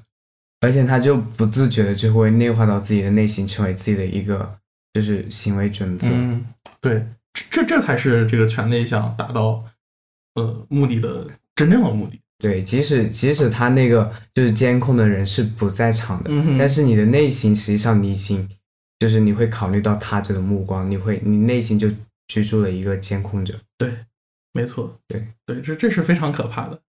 [0.61, 4.57] 而且他就不自觉的就会内化到自己的内心，成为自己的一个
[4.93, 6.07] 就是行为准则。
[6.11, 6.45] 嗯，
[6.81, 9.63] 对，这这这才是这个权力想达到
[10.35, 12.19] 呃目的的真正的目的。
[12.39, 18.47] 对，即使即使他那个就是监控的人是不在场的，嗯但是你的内心实际上你已经
[18.97, 21.89] 就是你会考虑到他者的目光，你会你内心就
[22.27, 23.59] 居住了一个监控者。
[23.77, 23.93] 对，
[24.53, 26.81] 没错，对对，这这是非常可怕的。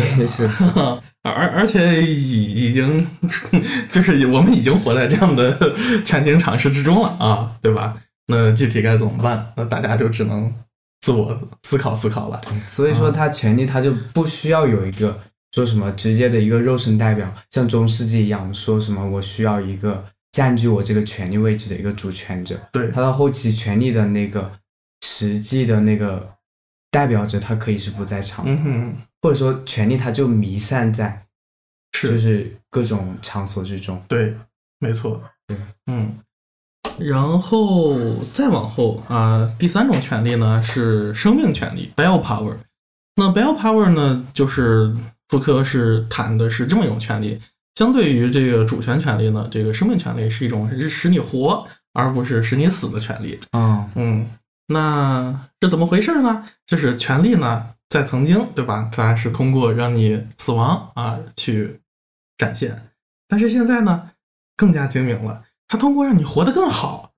[0.00, 0.64] 对，是 是，
[1.22, 3.06] 而而且已已经
[3.92, 5.74] 就是我们已经活在这样的
[6.04, 7.96] 全景尝试之中了啊，对吧？
[8.28, 9.52] 那具体该怎么办？
[9.56, 10.50] 那大家就只能
[11.00, 12.40] 自我思考思考了。
[12.68, 15.20] 所以说他权力他就不需要有一个
[15.52, 22.58] 说什么直接的一个肉身代表，像中世纪一样说什么我需要一个占据我这个权力位置的一个主权者。
[22.72, 24.50] 对，他到后期权力的那个
[25.06, 26.34] 实际的那个
[26.92, 31.20] 代表着，他可以是不在场，嗯哼，或者说权力它就弥散在
[31.90, 34.00] 就是是各种场所之中。
[34.06, 34.36] 对，
[34.78, 35.56] 没错，对，
[35.86, 36.14] 嗯。
[36.98, 42.54] 然后再往后啊、第三种权利呢是生命权利 （bell power）。
[43.16, 44.94] 那 bell power 呢，就是
[45.28, 47.40] 福柯是谈的是这么一种权利，
[47.76, 53.38] 相对于这个主权权利呢，这个生命权利是一种是使你活而不是使你死的权利。
[53.52, 54.26] 嗯，嗯，
[54.72, 56.48] 那这怎么回事呢？
[56.66, 58.90] 就是权力呢，在曾经，对吧？
[58.96, 61.80] 当然是通过让你死亡啊去
[62.36, 62.90] 展现，
[63.28, 64.12] 但是现在呢，
[64.56, 67.12] 更加精明了，它通过让你活得更好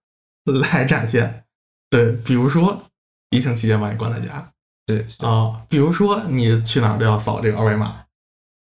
[0.45, 1.45] 来展现。
[1.91, 2.85] 对，比如说
[3.31, 4.53] 疫情期间把你关在家
[4.89, 8.05] 是是啊，比如说你去哪儿都要扫这个二维码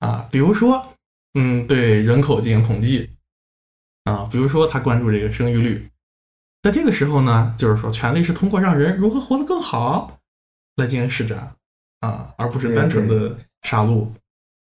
[0.01, 0.87] 啊，比如说
[1.35, 3.11] 嗯，对人口进行统计
[4.05, 5.90] 啊，比如说他关注这个生育率。
[6.63, 10.19] 在这个时候呢，就是说，权力是通过让人如何活得更好
[10.77, 11.55] 来进行施展
[12.01, 14.09] 啊，而不是单纯的杀戮。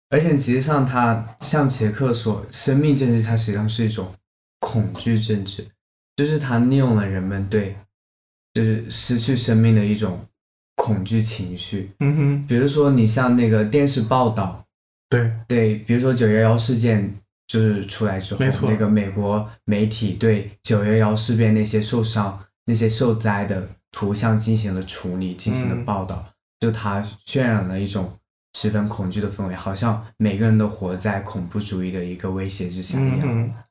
[0.10, 4.14] 而且实际上，它像杰克说，生命政治它实际上是一种
[4.60, 5.68] 恐惧政治，
[6.16, 7.76] 就是它利用了人们对
[8.54, 10.26] 就是失去生命的一种
[10.76, 11.92] 恐惧情绪。
[12.00, 14.64] 嗯哼，比如说，你像那个电视报道，
[15.10, 17.14] 对，对，比如说九幺幺事件
[17.54, 28.18] 就是出来之后，那个美国媒体对九幺幺事变那些受伤、那些受灾的图像进行了处理，进行了嗯报道，就它渲染了一种
[28.58, 33.66] 十分恐惧的氛围，好像每个人都活在恐怖主义的一个威胁之下一样。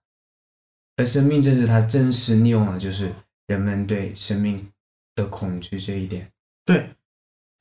[0.97, 3.13] 而生命政治它正是利用了就是
[3.49, 4.65] 人们对生命
[5.17, 6.31] 的恐惧这一点。
[6.65, 6.89] 对，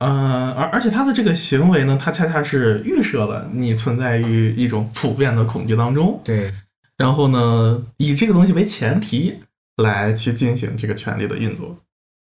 [0.04, 6.52] 嗯、而而且他的这个行为呢，他恰恰是预设了你存在于一种普遍的恐惧当中，对，
[6.96, 9.38] 然后呢，以这个东西为前提
[9.76, 11.78] 来去进行这个权力的运作。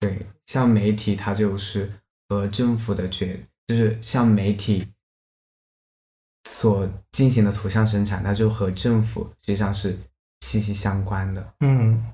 [0.01, 1.93] 对，像媒体它就是
[2.29, 4.89] 和政府的决，就是像媒体
[6.49, 9.97] 所进行的图像生产，它就和政府实际上是
[10.41, 11.55] 息息相关的。
[11.61, 12.05] 嗯，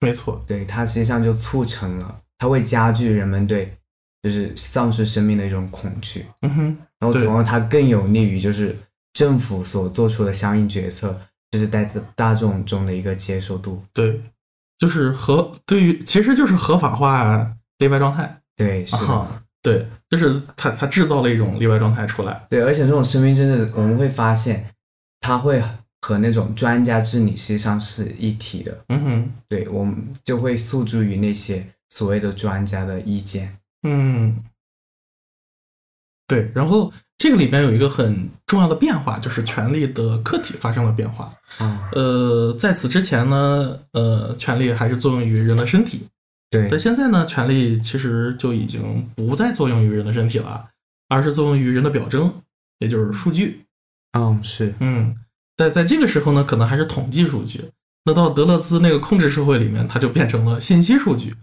[0.00, 3.74] 没错，对，它实际上就促成了，它会加剧人们对
[4.22, 8.76] 就是丧失生命的一种恐惧，嗯哼，然后从而它更有利于就是
[9.12, 11.20] 政府所做出的相应决策，
[11.50, 11.84] 就是在
[12.14, 13.82] 大众中的一个接受度。
[13.92, 14.20] 对，
[14.78, 18.40] 就是合对于其实就是合法化例外状态。
[18.56, 19.06] 对，是的。
[19.08, 22.46] 啊，对，就是他他制造了一种例外状态出来。
[22.48, 24.70] 对，而且这种生命政治，我们会发现，
[25.20, 25.60] 它会
[26.00, 28.84] 和那种专家治理实际上是一体的。
[28.88, 33.56] 嗯哼，对，我们就会诉诸于那些所谓的专家的意见。
[33.82, 34.42] 嗯，
[36.26, 36.50] 对。
[36.54, 41.32] 然后这个里边有一个很重要的变化，就是权力的客体发生了变化。
[41.58, 46.06] 啊，呃，在此之前呢，呃，权力还是作用于人的身体，
[46.50, 50.68] 对但现在呢，权力其实就已经不再作用于人的身体了，
[51.08, 52.32] 而是作用于人的表征，
[52.78, 53.64] 也就是数据。
[54.12, 55.16] 嗯，是，嗯，
[55.56, 57.64] 在在这个时候呢，可能还是统计数据。
[58.04, 61.34] 那到德勒兹那个控制社会里面，它就变成了信息数据。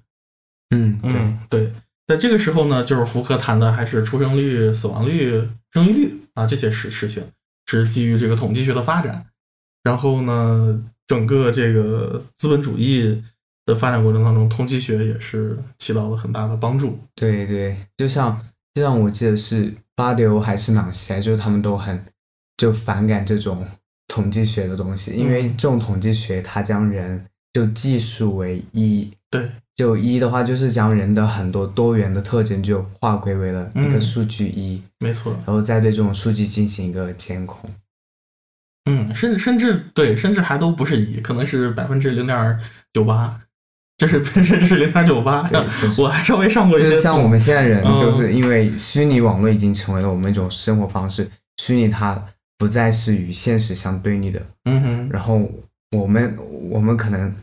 [0.72, 1.74] 嗯，对，嗯，对，
[2.10, 7.24] 在这个时候呢，就是福柯谈的还是出生率、死亡率、生育率啊这些事事情，
[7.68, 9.28] 是基于这个统计学的发展。
[9.84, 13.24] 然后呢，整个这个资本主义
[13.64, 17.00] 的发展过程当中，统计学也是起到了很大的帮助。
[17.14, 22.04] 对对，就像就像我记得是巴迪欧还是朗西埃，就是他们都很
[22.58, 23.64] 就反感这种
[24.08, 27.24] 统计学的东西，因为嗯这种统计学它将人
[27.54, 29.10] 就技术为一。
[29.32, 35.34] 对，就一的话，就是将人的很多多元的特征就划归为了一个嗯数据一，没错。
[35.46, 37.70] 然后再对这种数据进行一个监控。
[38.90, 42.60] 嗯，甚甚至对，甚至还都不是一，可能是百分之零点
[42.92, 43.40] 九八，
[43.98, 45.48] 就是甚至是零点九八。
[46.00, 51.30] 我还稍微上过一些，就是像我们现在人，嗯就是因为虚拟网络已经成为了我们一种生活方式，
[51.62, 52.20] 虚拟它
[52.58, 54.42] 不再是与现实相对立的。
[54.66, 55.48] 嗯哼，然后
[55.98, 56.38] 我们
[56.70, 57.36] 我们可能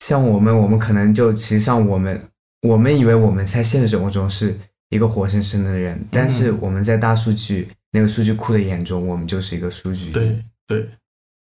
[0.00, 2.22] 像我们，我们可能就其实像我们
[2.62, 4.58] 我们以为我们在现实生活中是
[4.90, 10.10] 一个活生生的人，但是我们在大数据那个数据库的眼中，我们就是一个数据。
[10.10, 10.88] 对对，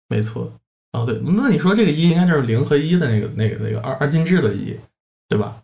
[0.09, 0.51] 没错。
[0.93, 4.75] 哦，对，那你说这个一应该就是零和一的那个那个那个二二进制的一，
[5.27, 5.61] 对吧？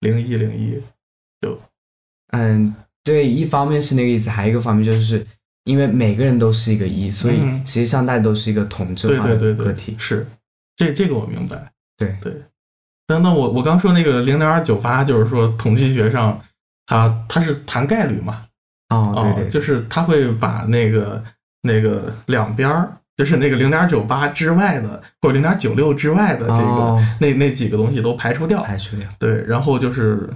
[0.00, 0.80] 零一零一，
[1.40, 1.60] 就
[2.28, 5.26] 嗯，对，一方面是那个意思，还有一个方面就是
[5.64, 7.64] 因为每个人都是一个一，所以嗯。
[7.66, 9.96] 实际上大家都是一个统治对化对对个体，。
[9.98, 10.26] 是。
[10.76, 11.70] 这这个我明白。
[11.96, 12.16] 对。
[12.20, 12.32] 对，
[13.06, 16.40] 但那我我刚说那个零点九八，就是说统计学上，
[16.86, 18.46] 它它是谈概率嘛，
[18.88, 21.22] 哦，对对，就是它会把那个
[21.62, 27.16] 那个两边儿，就是那个零点九八之外的，或者零点九六之外的这个、哦。
[27.20, 28.62] 那那几个东西都排除掉。
[28.62, 30.28] 排除掉，对，然后就是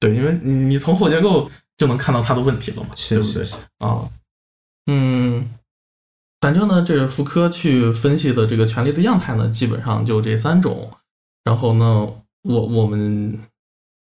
[0.00, 3.42] 对，因为你你从后结构就能看到它的问题了嘛，是对不对？
[3.78, 4.08] 啊，嗯，
[6.40, 10.90] 反正呢，这个福柯去分析的这个权力的样态呢，基本上就这三种。
[11.44, 11.84] 然后呢，
[12.42, 13.40] 我我们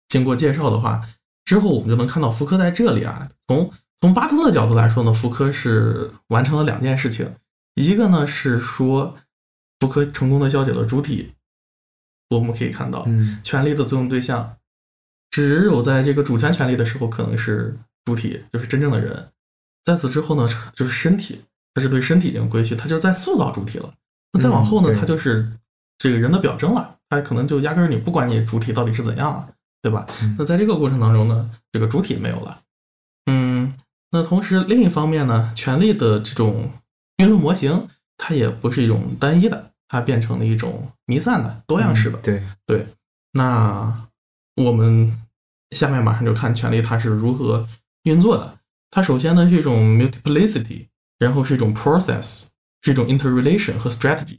[0.09, 1.07] 经过介绍的话，
[1.45, 3.71] 之后我们就能看到福柯在这里啊，从
[4.01, 7.35] 从巴特勒角度来说呢，福柯是完成了两件事情，
[7.75, 9.17] 一个呢是说
[9.79, 11.35] 福柯成功的消解了主体，
[12.31, 14.57] 我们可以看到，嗯权力的作用对象，
[15.31, 19.29] 只有在这个主权权利的时候，可能是主体，就是真正的人。
[19.89, 21.41] 在此之后呢，就是身体，
[21.73, 23.91] 它是对身体进行规训，它就在塑造主体了。
[24.35, 25.51] 那再往后呢，嗯它就是
[25.97, 29.49] 这个人的表征了，它可能就压根儿你不管你主体到底是怎样了，
[29.81, 30.05] 对吧？
[30.21, 32.61] 嗯那在这个过程当中呢，这个主体没有了。
[33.31, 33.73] 嗯，
[34.11, 36.71] 那同时另一方面呢，权力的这种
[37.17, 37.89] 运动模型，
[38.19, 42.19] 它也不是一种单一的，它变成了一种弥散的、多样式的。
[42.19, 42.87] 对，对，
[43.33, 44.07] 那
[44.57, 45.19] 我们
[45.71, 47.67] 下面马上就看权力它是如何
[48.03, 48.59] 运作的。
[48.91, 50.87] 它首先呢是一种 multiplicity，
[51.19, 52.45] 然后是一种 process，
[52.83, 54.39] 是一种 interrelation 和 strategy。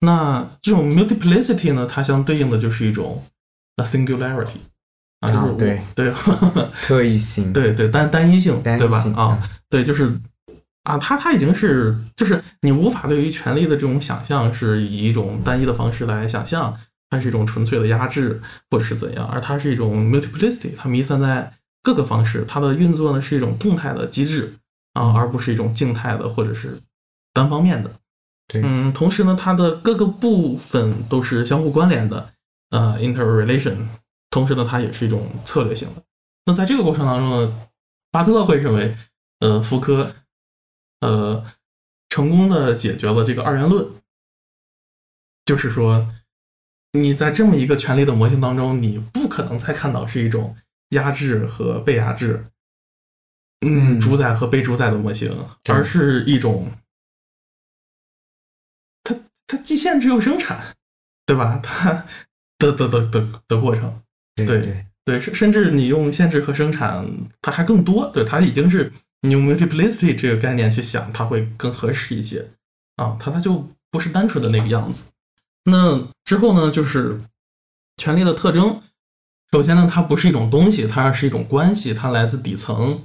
[0.00, 3.24] 那这种 multiplicity 呢，它相对应的就是一种
[3.76, 4.58] a singularity
[5.20, 5.80] 啊，就是我、 对。
[5.94, 6.12] 对。
[6.82, 8.98] 特异性，对对单单一性，对吧？
[9.16, 10.12] 啊，对，就是
[10.82, 16.76] 啊，它它已经是就是你无法对于权力的这种想象是以一种单一的方式来想象，
[17.08, 21.50] 它是一种纯粹的压制或者是怎样，而它是一种 multiplicity，它弥散在
[21.84, 24.54] 各个方式，它的运作呢是一种动态的机制
[24.94, 26.80] 啊，而不是一种静态的或者是
[27.34, 27.90] 单方面的。
[28.48, 32.32] 对嗯，同时呢，它的各个部分都是相互关联的，
[32.70, 33.86] 呃，interrelation。
[34.30, 36.02] 同时呢，它也是一种策略性的。
[36.46, 37.68] 那在这个过程当中呢，
[38.10, 38.96] 巴特勒会认为，
[39.40, 40.14] 呃，福柯，
[41.00, 41.44] 呃，
[42.08, 43.86] 成功的解决了这个二元论，
[45.44, 46.08] 就是说，
[46.92, 50.56] 你在这么一个权力的模型当中，你不可能再看到是一种
[50.90, 52.46] 压制和被压制，
[53.60, 55.36] 嗯，嗯主宰和被主宰的模型，
[55.68, 56.70] 而是一种，
[59.02, 59.16] 它
[59.46, 60.76] 它既限制又生产，
[61.26, 61.58] 对吧？
[61.64, 62.06] 它
[62.58, 64.00] 的的的的的过程。
[64.36, 67.06] 对对对对，甚甚至你用限制和生产，
[67.42, 68.10] 它还更多。
[68.12, 68.92] 对，它已经是
[69.22, 72.50] 你用 multiplicity 这个概念去想，它会更合适一些
[72.96, 73.16] 啊。
[73.20, 75.10] 它它就不是单纯的那个样子。
[75.64, 77.20] 那之后呢，就是
[77.96, 78.82] 权力的特征。
[79.54, 83.04] 首先呢，它不是一种东西，它是一种关系，它来自底层。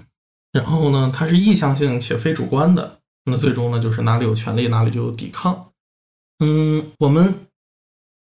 [0.51, 3.01] 然后呢，它是意向性且非主观的。
[3.25, 5.69] 那最终呢，就是哪里有权利，哪里就有抵抗。
[6.39, 7.35] 嗯，我们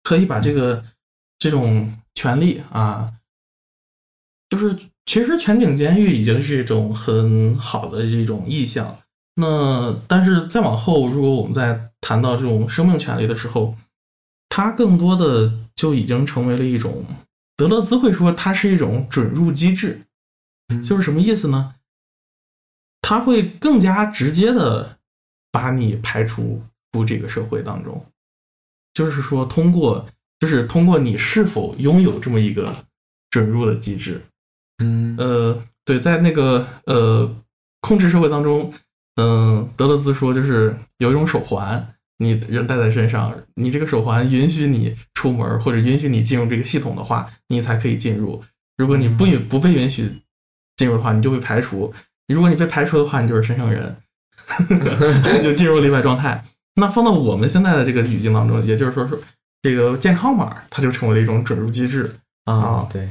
[0.04, 0.86] 可以把这个
[1.40, 3.12] 这种权利啊，
[4.52, 4.78] 就是
[5.08, 9.00] 其实全景监狱已经是一种很好的这种意向。
[9.38, 13.74] 那但是再往后，如果我们在谈到这种生命权利的时候，
[14.48, 17.04] 它更多的就已经成为了一种，
[17.62, 20.02] 德勒兹会说它是一种准入机制，
[20.70, 20.82] 嗯。
[20.82, 21.76] 就是什么意思呢？
[23.04, 24.98] 它会更加直接的
[25.52, 28.04] 把你排除出这个社会当中，
[28.96, 30.08] 就是说通过
[30.40, 32.76] 就是通过你是否拥有这么一个
[33.30, 34.24] 准入的机制，
[34.80, 35.16] 嗯。
[35.20, 37.32] 呃，对，在那个呃
[37.82, 38.74] 控制社会当中，
[39.18, 48.44] 嗯、德勒兹说就是有一种手环，你人戴在身上，你这个手环允许你出门或者允许你进入这个系统的话，你才可以进入。
[48.78, 50.08] 如果你不允不被允许
[50.78, 51.92] 进入的话，你就会排除。
[52.28, 53.96] 如果你被排除的话，你就是身上人，
[55.36, 56.46] 你就进入例外状态。
[56.76, 59.18] 那放到我们现在的这个语境当中，也就是说说
[59.64, 62.14] 这个健康码，它就成为了一种准入机制。
[62.46, 63.10] 啊，对，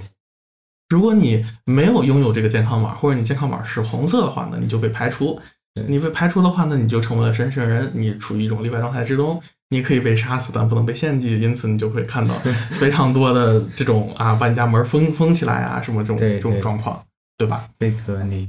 [0.88, 5.40] 如果你没有拥有这个健康码，或者你健康码是红色的话呢，你就被排除。
[5.86, 11.40] 你被排除的话那，你就成为了神圣人，你处于一种例外状态之中，你可以被杀死，但不能被献祭。
[11.40, 12.34] 因此，你就会看到
[12.72, 17.04] 非常多的这种啊，把你家门封封起来啊，什么这种这种状况，
[17.38, 17.68] 对吧？
[17.78, 18.48] 被隔离。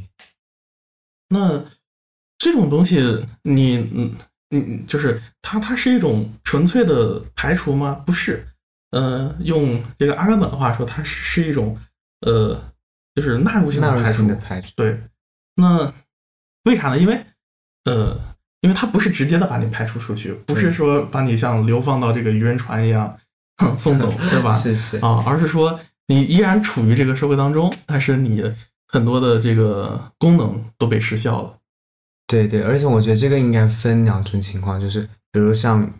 [1.30, 1.64] 那
[2.38, 4.16] 这种东西，你嗯
[4.50, 8.04] 嗯，就是它它是一种纯粹的排除吗？
[8.06, 8.48] 不是。
[8.92, 11.78] 呃，用这个阿甘本的话说，它是一种
[12.26, 12.62] 呃，
[13.16, 14.28] 就是纳入性的排除。
[14.36, 14.72] 排除。
[14.76, 15.02] 对。
[15.56, 15.94] 那
[16.64, 16.98] 为啥呢？
[16.98, 17.26] 因为，
[17.86, 18.20] 呃，
[18.62, 23.18] 因为它不是直接的把你排除出去，不是说把你像流放到这个渔人船一样
[23.78, 24.50] 送走， 对吧？
[24.50, 28.44] 是是啊，而是说你依然处于这个社会当中，但是你
[28.88, 31.58] 很多的这个功能都被失效了。
[32.28, 35.02] 对对，而且我觉得这个应该分两种情况，就是
[35.32, 35.92] 比如像，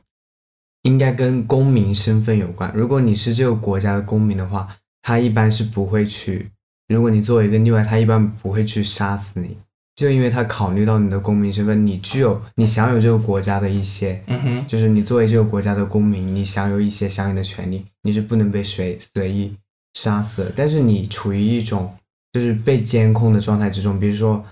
[0.84, 2.72] 应该跟公民身份有关。
[2.76, 4.68] 如果你是这个国家的公民的话，
[5.02, 6.46] 他一般是不会去；
[6.88, 9.58] 如果你作为一个例外，他一般不会去杀死你。
[9.94, 19.54] 就因为他考虑到你的公民身份，你具有你享有这个国家的一些，嗯哼，就是你作为这个国家的公民，你享有一些相应的权利，你是不能被随随意
[19.94, 20.54] 杀死的。
[20.56, 21.94] 但是你处于一种
[22.32, 24.44] 就是被监控的状态之中，比如说，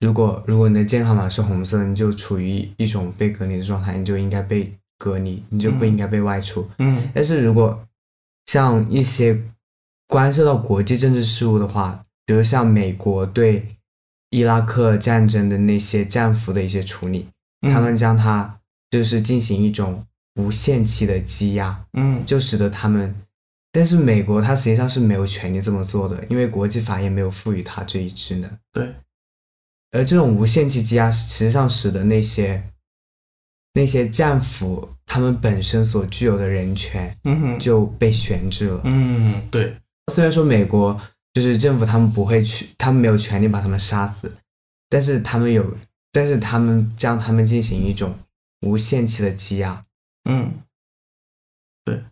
[0.00, 6.68] 如果如果你的健康码是红色，你就处于一种被隔离的状态，你就应该被隔离，你就不应该被外出。
[6.78, 7.80] 嗯，但是如果
[8.46, 9.40] 像一些
[10.08, 13.64] 关涉到国际政治事务的话，比如像美国对。
[14.30, 17.28] 伊拉克战争的那些战俘的一些处理，
[17.62, 23.14] 他们将它就是进行一种无限期的羁押，嗯，就使得他们，
[23.72, 28.48] 但是美国它实际上是没有权利这么做的，因为国际法也没有赋予它这一职能。
[28.72, 28.94] 对，
[29.90, 32.62] 而这种无限期羁押实际上使得那些
[33.74, 38.80] 那些战俘他们本身所具有的人权，嗯就被悬置了。
[38.84, 39.76] 嗯，对，
[40.12, 40.96] 虽然说美国。
[41.32, 44.36] 就是政府，他们不会去，他们没有权利把他们杀死，
[44.88, 45.72] 但是他们有，
[46.12, 48.14] 但是他们将他们进行一种
[48.62, 49.84] 无限期的羁押。
[50.28, 50.52] 嗯，
[51.84, 52.02] 对，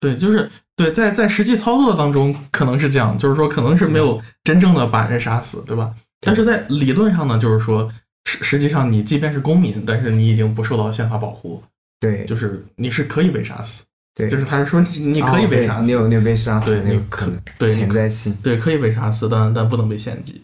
[0.00, 5.94] 对，就是对，在在实际操作当中可能是这样，就是说可能是没有真正的把人杀死，对吧？
[6.20, 7.92] 但是在理论上呢，就是说
[8.24, 11.62] 实实际上你即便是公民，但是你已经不受到宪法保护，
[12.00, 13.84] 对，就是你是可以被杀死。
[14.14, 20.40] 对，就是他是说你可以被杀死，你有你有被杀死，那个可对潜在性，对，可以被杀死，但但不能被献祭。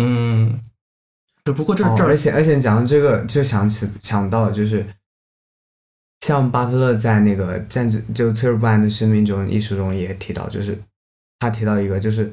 [0.00, 0.58] 嗯，
[1.44, 4.84] 对，不过这这而且而且讲到这个，就想起想到就是
[6.22, 10.76] 像巴特勒在那个战争就脆弱不安的生命中艺术中也提到，就是
[11.38, 12.32] 他提到一个，就是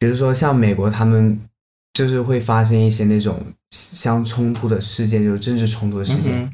[0.00, 1.40] 比如说像美国他们
[1.92, 3.40] 就是会发生一些那种
[3.70, 6.52] 相冲突的事件，就是政治冲突的事件。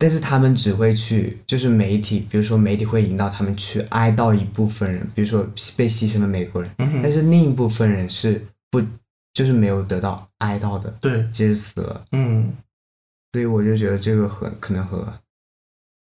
[0.00, 5.44] 但是他们只会去，就是媒体，比如说媒体会引导他们去哀悼一部分人，比如说
[5.76, 6.70] 被牺牲的美国人，
[7.02, 8.80] 但是另一部分人是不，
[9.34, 12.52] 就是没有得到哀悼的，对，即使死了，嗯，
[13.32, 15.12] 所以我就觉得这个很可能和，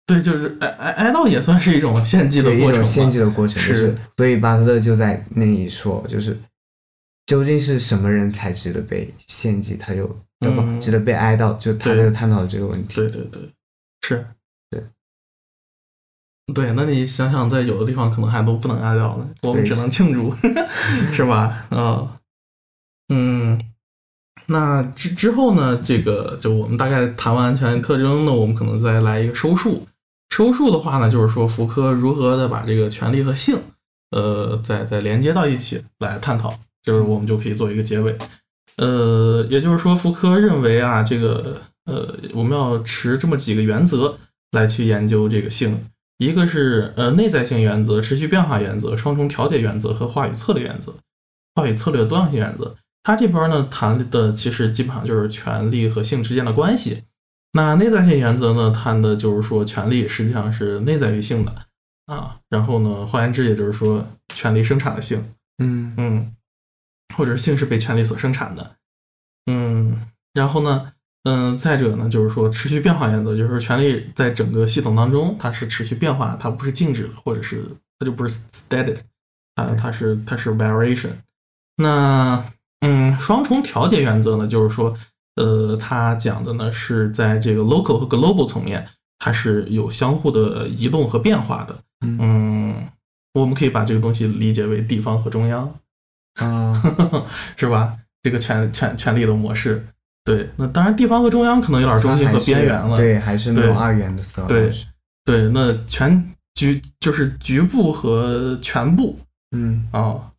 [0.07, 6.39] 对，就是哀哀哀悼也算是一种献祭的过程，献祭的过程是，所以巴特勒就在那里说，就是
[7.27, 10.05] 究竟是什么人才值得被献祭，他就
[10.47, 10.81] 嗯。
[10.81, 13.43] 值得被哀悼，就他就探讨这个问题，对对对。
[14.11, 14.27] 是，
[14.71, 14.83] 对，
[16.53, 20.35] 对，那你想想，在有的地方可能还都不能哀悼呢，我们只能庆祝，
[21.15, 21.65] 是吧？
[21.71, 22.19] 啊，
[23.09, 23.57] 嗯，
[24.47, 25.81] 那之之后呢？
[25.85, 29.87] 这个就我们大概谈完权特征呢，我们可能再来一个收束。
[30.31, 33.57] 收束的话呢，就是说福柯如何的把这个权利和性，
[34.11, 38.19] 呃，再再连接到一起来探讨，就是我们就可以做一个结尾。
[38.77, 41.63] 呃，也就是说，福柯认为啊，这个。
[41.91, 44.17] 呃，我们要持这么几个原则
[44.53, 45.85] 来去研究这个性，
[46.19, 50.95] 一个是呃内在性原则、持续变化原则、双重调节原则和话语策略原则。
[51.57, 57.03] 话语策略多样性原则，它这边呢谈的其实基本上就是权力和性之间的关系。
[57.53, 61.67] 那内在性原则呢，谈的就是说权力实际上是内在于性的
[62.07, 62.39] 啊。
[62.49, 66.37] 然后呢，换言之，也就是说权力生产了性，嗯嗯，
[67.17, 68.77] 或者是性是被权力所生产的，
[69.47, 70.01] 嗯，
[70.33, 70.93] 然后呢？
[71.25, 77.63] 嗯，再者呢，就是说持续变化原则，就是权力在整个系统当中，它是持续变化，它不是静止的，或者是
[77.99, 78.97] 它就不是 steady，
[79.57, 81.11] 啊，它是它是 variation。
[81.77, 82.43] 那
[82.81, 84.97] 嗯，双重调节原则呢，就是说，
[85.37, 88.89] 呃，它讲的呢是在这个 local 和 global 层面，
[89.19, 91.77] 它是有相互的移动和变化的。
[92.01, 92.89] 嗯，
[93.35, 95.79] 我们可以把这个东西理解为地方和中央，
[96.37, 96.73] 啊，
[97.59, 97.99] 是吧？
[98.23, 99.87] 这个权权权力的模式。
[100.31, 102.97] 对，那当然，地方和中央可能有点中心和边缘了。
[102.97, 104.47] 对，还是那种二元的思维。
[104.47, 104.71] 对，
[105.25, 106.25] 对，那全
[106.55, 109.19] 局就是局部和全部
[109.51, 110.31] 嗯，啊，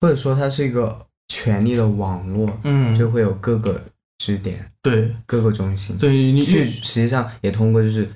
[0.00, 3.80] 或者说它是一个权力的网络，嗯，就会有各个
[4.18, 5.96] 支点、对各个中心。
[5.96, 8.10] 对，你去实际上也通过就是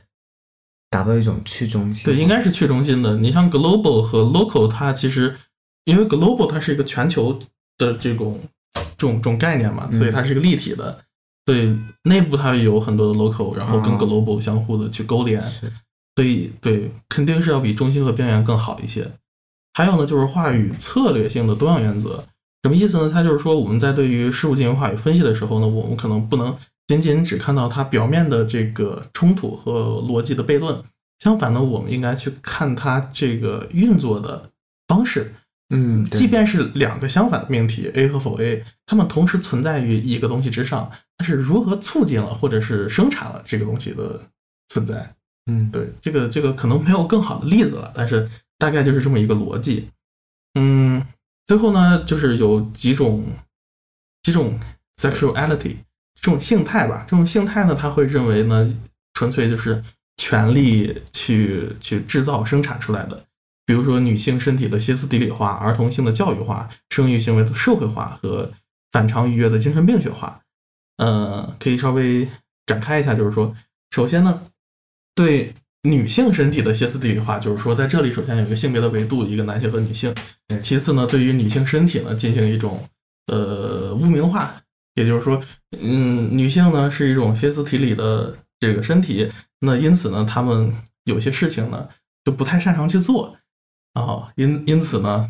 [0.89, 2.07] 达到一种去中心。
[2.07, 3.17] 对，应该是去中心的。
[3.19, 5.37] 你像 global 和 local，它其实
[5.85, 7.39] 因为 global 它是一个全球
[7.79, 8.41] 的这种
[8.73, 10.99] 这种这种概念嘛，嗯所以它是一个立体的。
[11.51, 15.73] 对，内部它有很多的 local，然后跟啊 global 相互的去勾连，是
[16.15, 19.11] 所以对，肯定是要比中心和边缘更好一些。
[19.75, 22.23] 还有呢，就是话语策略性的多样原则，
[22.63, 23.11] 什么意思呢？
[23.13, 26.57] 它就是说我们在对于事物进行话语分析的时候呢，我们可能不能
[26.87, 30.81] 仅仅只看到它表面的这个冲突和逻辑的悖论，
[31.19, 34.51] 相反呢，我们应该去看它这个运作的
[34.87, 35.35] 方式。
[35.71, 44.21] 嗯，即便是两个相反的命题 A 和否 A，它们同时存在于一个东西之上，它是如何促进了或者是生产了这个东西的
[44.69, 45.15] 存在？
[45.47, 48.29] 嗯对，这个这个可能没有更好的例子了，但是
[48.59, 49.89] 大概就是这么一个逻辑。
[50.55, 51.05] 嗯，
[51.47, 53.25] 最后呢，就是有几种
[54.23, 54.59] 几种
[54.97, 55.77] sexuality
[56.21, 58.75] 这种性态吧，这种性态呢，他会认为呢，
[59.15, 59.83] 纯粹就是
[60.17, 63.25] 权力去去制造生产出来的。
[63.71, 68.51] 比如说女性身体的歇斯底里化、儿童性的教育化、生育行为的社会化和
[68.91, 70.41] 反常愉悦的精神病学化。
[70.97, 72.29] 呃，可以稍微
[72.67, 73.55] 展开一下，就是说，
[73.93, 74.43] 首先呢，
[75.15, 80.13] 对女性身体的歇斯底里化，就是说，在这里首先有一个性别的维度，一个男性和女性。
[80.61, 82.83] 其次呢，对于女性身体呢进行一种
[83.29, 84.53] 呃污名化，
[84.97, 85.41] 也就是说，
[85.81, 89.31] 嗯，女性呢是一种歇斯底里的这个身体，
[89.61, 90.75] 那因此呢，她们
[91.05, 91.89] 有些事情呢
[92.25, 93.37] 就不太擅长去做
[93.95, 95.29] 啊、因因此呢，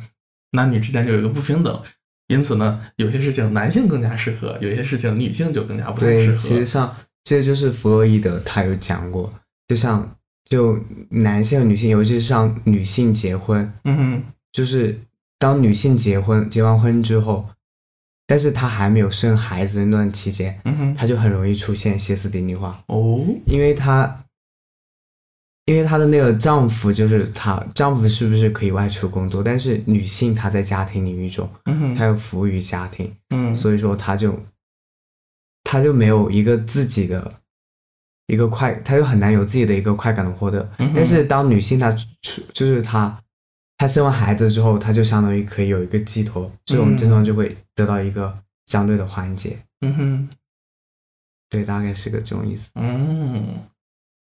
[0.53, 1.82] 男女之间就有一个不平等。
[2.28, 6.37] 因此呢，有些事情男性更加适合，有些事情女性就更加不太适对，合。
[6.37, 9.32] 其实上这就是弗洛伊德他有讲过，
[9.66, 10.16] 就像
[10.49, 10.78] 就
[11.09, 14.23] 男性和女性，尤其是像女性结婚，嗯哼，
[14.53, 15.01] 就是
[15.41, 17.49] 当女性结婚结完婚之后，
[18.28, 24.24] 但是她还没有生孩子的那段期间，嗯哼，她就很容易出现歇斯底里化，哦，因为她
[25.66, 34.39] 因为她的那个丈夫就是她丈夫是不是可以外出工作，但是女性她在家庭领域中，嗯，她要服务于家庭，嗯，所以说她就
[35.65, 37.32] 她就没有一个自己的
[38.27, 40.69] 一个快，她就很难有自己的一个快感的获得。
[40.78, 41.93] 嗯但是当女性她
[42.23, 43.23] 出就是她
[43.77, 49.59] 她生完孩子之后，她就相当于可以有一个寄托，这种嗯症状就会得到一个相对的缓解。
[49.82, 50.28] 嗯哼，
[51.49, 52.70] 对，大概是个这种意思。
[52.74, 53.65] 嗯，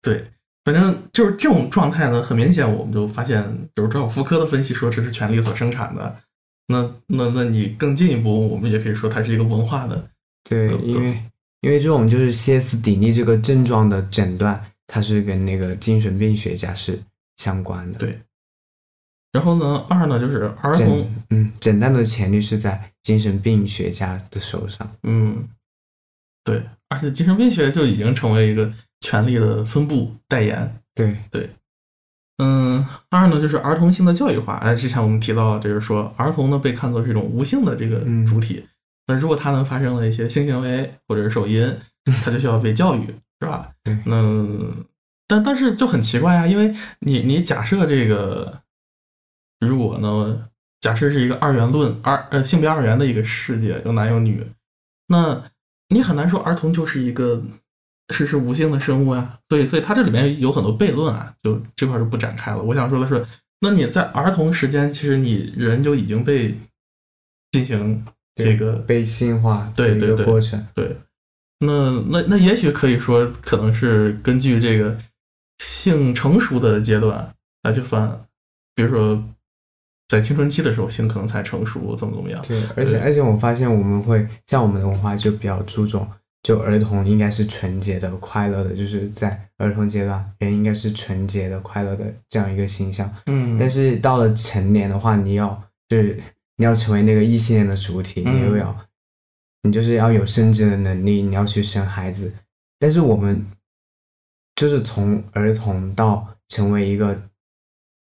[0.03, 0.31] 对，
[0.65, 3.43] 反正就是这种状态呢，很明显我们就发现，
[3.75, 6.17] 就是照福柯的分析说这是权力所生产的。
[6.69, 10.09] 那那那你更进一步，我们也可以说它是一个文化的，
[10.49, 11.23] 对，对因为
[11.63, 17.01] 因为这种就是歇斯底里这个症状的诊断，它是跟那个精神病学家是
[17.39, 17.99] 相关的。
[17.99, 18.21] 对
[19.33, 24.91] 然后呢，二呢就是儿童，嗯，诊断的权利是在精神病学家的手上。
[25.05, 25.49] 嗯，
[26.45, 30.83] 对，而且精神病学就已经成为一个权力的分布代言。
[30.95, 31.51] 对对，
[32.39, 34.57] 嗯，二呢就是儿童性的教育化。
[34.57, 38.67] 哎，之前我们提到，就是说儿童呢被看作是一种无性的这个嗯主体。
[39.07, 41.77] 那如果他呢发生了一些性行为或者是手淫，
[42.25, 43.07] 他就需要被教育，
[43.41, 43.71] 是吧？
[43.83, 44.57] 对那
[45.27, 48.63] 但但是就很奇怪啊，因为你你假设这个，
[49.61, 50.49] 如果呢
[50.81, 54.45] 假设是一个二元论二呃性别二元的一个世界，有男有女，
[55.09, 55.45] 那
[55.89, 57.43] 你很难说儿童就是一个
[58.11, 59.39] 是是无性的生物呀。
[59.49, 62.63] 所以所以它这里面有很多悖论啊，就这块就不展开了。
[62.63, 63.25] 我想说的是，
[63.61, 66.57] 那你在儿童时间，其实你人就已经被
[67.53, 68.05] 进行
[68.37, 70.65] 这个被性化对对对个过程。
[71.63, 74.97] 那那那也许可以说，可能是根据这个
[75.59, 78.19] 性成熟的阶段来去分，
[78.75, 79.23] 比如说
[80.09, 82.41] 在青春期的时候，性可能才成熟，怎么怎么样。
[82.49, 86.09] 对，而且而且我发现我们会像我们的文化就比较注重，
[86.43, 93.15] 就儿童应该是纯洁的、快乐的，就是在儿童阶段，人应该是纯洁的、快乐的这样一个形象。
[93.27, 96.19] 嗯，但是到了成年的话，你要就是
[96.57, 98.75] 你要成为那个异性恋的主体，嗯你又要
[99.63, 102.33] 你就是要有生殖的能力，你要去生孩子。
[102.79, 103.45] 但是我们
[104.57, 107.21] 就是从儿童到成为一个，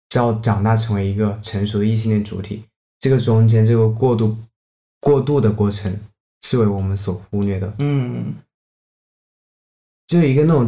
[0.09, 2.63] 到长大成为一个成熟的异性恋主体，
[2.99, 4.37] 这个中间这个过渡
[5.01, 5.99] 过渡的过程
[6.41, 7.73] 是为我们所忽略的。
[7.79, 8.35] 嗯。
[10.07, 10.67] 就一个那种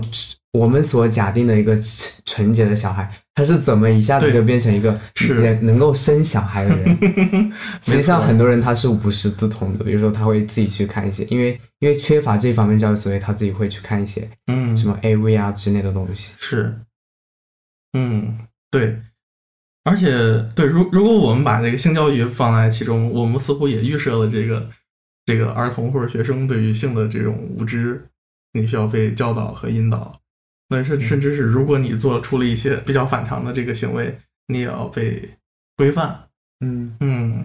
[0.54, 5.34] 我们所假定的一个纯纯洁的小孩，他是怎么一下子就变成一个是。
[5.34, 6.98] 能能够生小孩的人？
[7.82, 14.78] 实际上，很多人他是无师自通的，比如说他会自己去看一些，因为因为缺乏这方面教育，所以他自己会去看一些嗯。
[14.78, 16.36] 什么 AV 啊之类的东西。
[16.38, 16.78] 是，
[17.94, 18.38] 嗯，
[18.70, 19.02] 对，
[19.86, 20.12] 而且
[20.56, 24.70] 对，如如果我们把这个性教育放在其中，我们似乎也预设了这个
[25.26, 28.04] 这个儿童或者学生对于性的这种无知，
[28.54, 30.12] 你需要被教导和引导。
[30.70, 34.18] 那甚甚至是，如果你做出了一些比较反常的这个行为，
[34.48, 35.30] 你也要被
[35.76, 36.18] 规范。
[36.64, 37.44] 嗯嗯，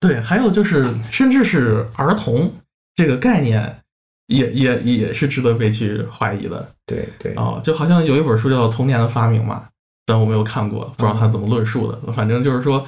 [0.00, 2.52] 对，还有就是，甚至是儿童
[2.94, 3.78] 这个概念
[4.26, 6.74] 也，也也是值得被去怀疑的。
[6.84, 9.68] 对对哦，就好像有一本书叫《童年的发明》嘛，
[10.04, 12.12] 但我没有看过，不知道他怎么论述的。
[12.12, 12.86] 反正就是说，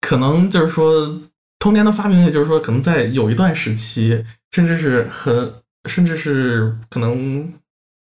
[0.00, 1.18] 可能就是说，
[1.60, 5.52] 童年的发明，也就是说，可能在有一段时期，甚至是很，
[5.88, 7.52] 甚至是可能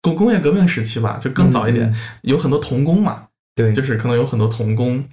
[0.03, 3.24] 工工业革命时期吧，就更早一点，嗯有很多童工嘛，
[3.56, 5.03] 对，就是可能有很多童工，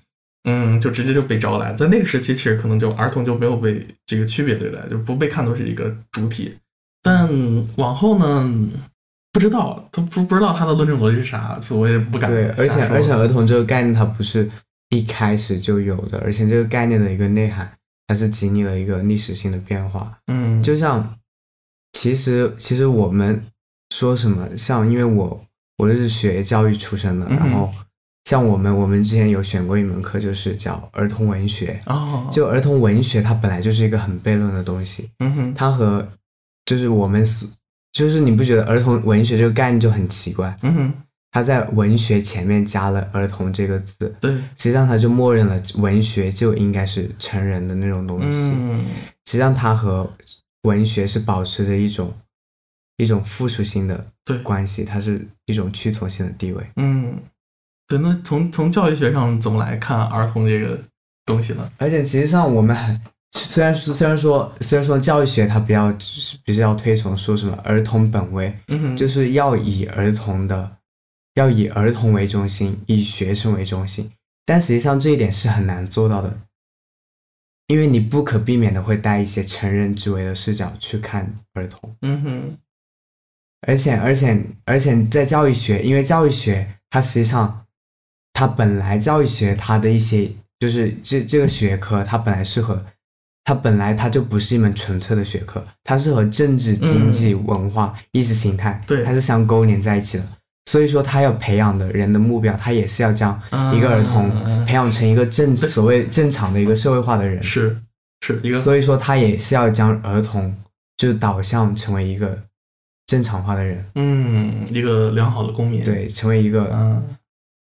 [0.45, 1.73] 嗯，就直接就被招来。
[1.73, 6.57] 在那个时期，其实可能就儿童就没有被这个区别对待，就不被看作是一个主体。
[7.03, 7.29] 但
[7.77, 8.69] 往后呢，
[9.33, 14.51] 不知道他不不知道他的论证逻辑是啥，所以我也不敢对，而且而且儿童这个概念它不是
[14.89, 17.71] 一开始就有的，而且这个概念的一个内涵，
[18.07, 20.19] 它是经历了一个历史性的变化。
[20.27, 21.19] 嗯，就像
[21.93, 23.43] 其实其实我们
[23.95, 25.45] 说什么，像因为我
[25.79, 27.73] 我就是学教育出身的，嗯然后
[28.25, 31.81] 像我们我们之前有选过一门课，就是叫儿童文学。
[31.87, 36.07] 哦，就儿童文学，它本来就是一个很悖论的东西，嗯哼，它和
[36.65, 37.49] 就是我们所
[37.93, 40.57] 就是你不觉得儿童文学这个概念就很奇怪？
[40.63, 40.93] 嗯哼，
[41.35, 48.53] 它在文学前面加了“儿童”这个字，对，实际上他就默认了文学就应该是成人的那种东西。
[48.55, 48.87] 嗯
[49.27, 50.09] 实际上，他和
[50.63, 52.15] 文学是保持着一种
[52.99, 56.65] 一种附属性的对关系，它是一种屈从性的地位。
[56.77, 57.19] 嗯，
[57.89, 57.99] 对。
[57.99, 60.79] 那从从教育学上怎么来看儿童这个
[61.27, 61.69] 东西呢？
[61.79, 63.01] 而且，实际上我们很
[63.33, 65.93] 虽然说虽然说虽然说教育学它比较
[66.45, 70.71] 比较推崇说什么儿童本位，嗯哼，就是要以儿童的
[71.35, 74.11] 要以儿童为中心，以学生为中心。
[74.47, 76.39] 但实际上这一点是很难做到的，
[77.69, 81.97] 因为你不可避免的会带一些成人之为的视角去看儿童。
[82.03, 82.59] 嗯哼，
[83.67, 87.65] 而且而且而且在教育学，因为教育学它实际上
[88.35, 92.85] 它本来教育学它的一些就是这这个学科它本来是和
[93.45, 100.29] 它本来它就不是一门纯粹的学科，它是和政治、经济、文化、意识形态对它是相勾连在一起的。
[100.75, 103.41] 所以说，他要培养的人的目标，他也是要将
[103.73, 107.41] 一个儿童嗯培养成一个正所谓正常的一个社会化的人。
[107.45, 107.81] 是
[108.27, 110.53] 是一个所以说，他也是要将儿童
[110.97, 112.37] 就是导向成为一个
[113.07, 113.85] 正常化的人。
[113.95, 117.01] 嗯一个良好的公民。，对，成为一个嗯，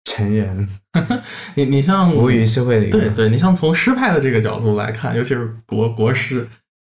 [0.06, 0.66] 成人，
[1.56, 2.98] 你你像服务于社会的一个。
[2.98, 6.48] 对对，你像从诗派的这个角度来看，尤其是国国诗，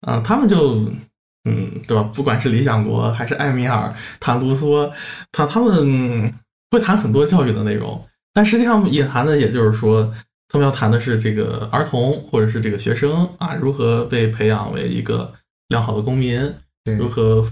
[0.08, 0.90] 啊、他们就，
[1.48, 2.04] 嗯，对吧？
[2.14, 4.92] 不管是理想国还是艾米尔、谈卢梭，
[5.32, 6.32] 他他们
[6.72, 10.14] 会谈很多教育的内容，但实际上隐含的也就是说，
[10.50, 15.34] 他们要谈的是这个儿童或者是这个学生啊，如何被培养为一个
[15.70, 16.54] 良好的公民，
[16.98, 17.46] 如何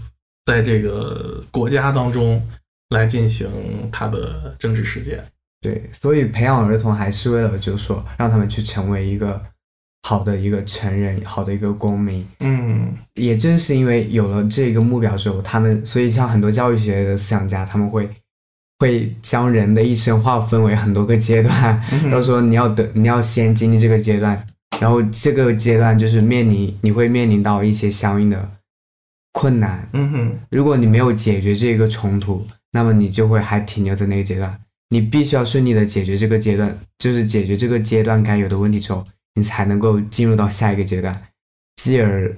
[0.45, 2.45] 在这个国家当中
[2.89, 3.49] 来进行
[3.91, 5.25] 他的政治实践。
[5.61, 9.41] 对，所以培养儿童还是为了，就是说让他们去成为一个
[10.07, 12.23] 好的一个成人，好的一个公民。
[12.41, 18.07] 嗯也正是因为有了这个目标之后，他们所以像很多教育学的思想家，他们会
[18.77, 24.45] 会将人的一生划分为很多个阶段，嗯哼都说你要等，你要先经历这个阶段，
[24.79, 28.47] 然后这个阶段就是面临你会面临到一些相应的
[29.31, 29.89] 困难。
[29.93, 34.59] 嗯哼，如果你没有解决这个冲突，那么你就会还停留在那个阶段。
[34.89, 39.03] 你必须要顺利的解决这个阶段，就是解决这个阶段该有的问题之后，
[39.35, 41.27] 你才能够进入到下一个阶段，
[41.75, 42.35] 继而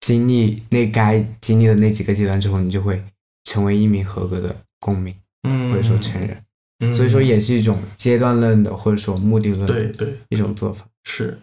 [0.00, 3.04] 经历那该经历的那几个阶段之后，你就会
[3.44, 6.30] 成为一名合格的公民嗯，或者说成人。
[6.30, 10.84] 嗯所以说，也是一种阶段论的或者说目的论的对对一种做法。
[11.04, 11.38] 是，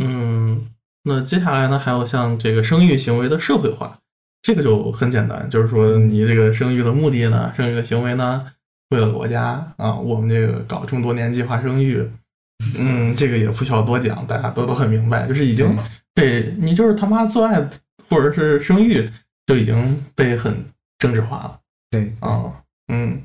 [0.00, 0.68] 嗯，
[1.04, 3.98] 那接下来呢，还有像这个生育行为的社会化，
[4.40, 8.50] 这个就很简单，就是说你这个生育的目的呢，生育的行为呢，
[8.88, 12.10] 为了国家啊，我们这个搞这么多年计划生育，
[12.78, 15.76] 嗯，这个也不需要多讲，大家都都很明白，就是已经
[16.14, 17.60] 被你就是他妈做爱
[18.08, 19.10] 或者是生育
[19.46, 20.64] 就已经被很
[20.98, 21.60] 政治化了。
[21.90, 22.52] 对，啊，
[22.88, 23.22] 嗯，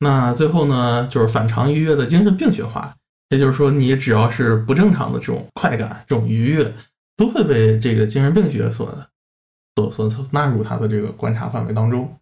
[0.00, 2.94] 那最后呢，就是反常愉悦的精神病学化，
[3.30, 6.74] 也就是说，你只要是不正常的这种快感、这种愉悦，
[7.16, 9.06] 都会被这个精神病学所
[9.76, 12.18] 所所所纳入他的这个观察范围当中。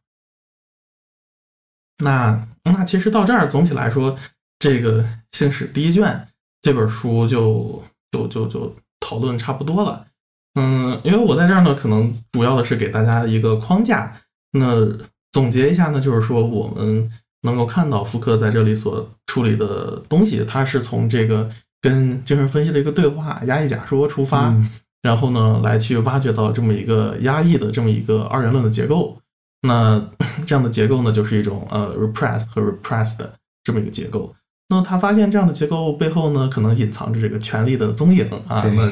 [2.03, 4.19] 那那其实到这儿，总体来说，
[4.59, 5.03] 这个
[5.33, 6.29] 《性史》第一卷
[6.62, 7.82] 这本书就
[8.12, 10.06] 就就就讨论差不多了。
[10.55, 14.16] 嗯，因为我在这儿呢，可能主要的是给大家一个框架。
[14.52, 14.86] 那
[15.32, 17.10] 总结一下呢，就是说我们
[17.43, 24.55] 能够看到福克在这里所处理的东西，他是从这个跟精神分析的一个对话、压抑假说出发，
[25.01, 29.18] 然后呢来去挖掘到这么一个压抑的这么一个二元论的结构。
[29.62, 30.06] 那
[30.47, 33.26] 这样的结构呢，就是一种呃 repressed 和 repressed
[33.64, 34.34] 这么一个结构。
[34.73, 38.62] 那他发现这样的结构背后呢，可能隐藏着这个权力的踪影啊。
[38.65, 38.90] 那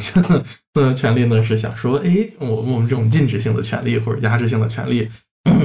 [0.75, 5.09] 那权力呢是想说，哎，我我们这种禁止性的权利或者压制性的权利，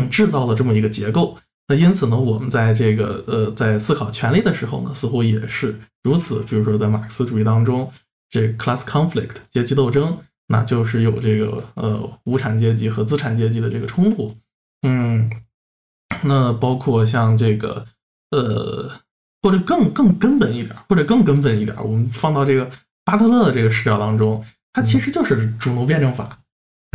[0.10, 1.38] 制造了这么一个结构。
[1.68, 6.42] 那因此呢，我们在这个呃在思考权力的时候呢，似乎也是如此。
[6.44, 7.92] 比如说在马克思主义当中，
[8.30, 10.18] 这 class conflict 阶级斗争，
[10.48, 14.34] 那就是有这个呃无产阶级和资产阶级的这个冲突。
[14.88, 15.30] 嗯，
[16.24, 17.86] 那包括像这个，
[18.32, 18.92] 呃，
[19.46, 22.68] 或者更更根本一点，或者更根本一点，我们放到这个
[23.04, 24.44] 巴特勒的这个视角当中，
[24.74, 26.40] 它其实就是主奴辩证法。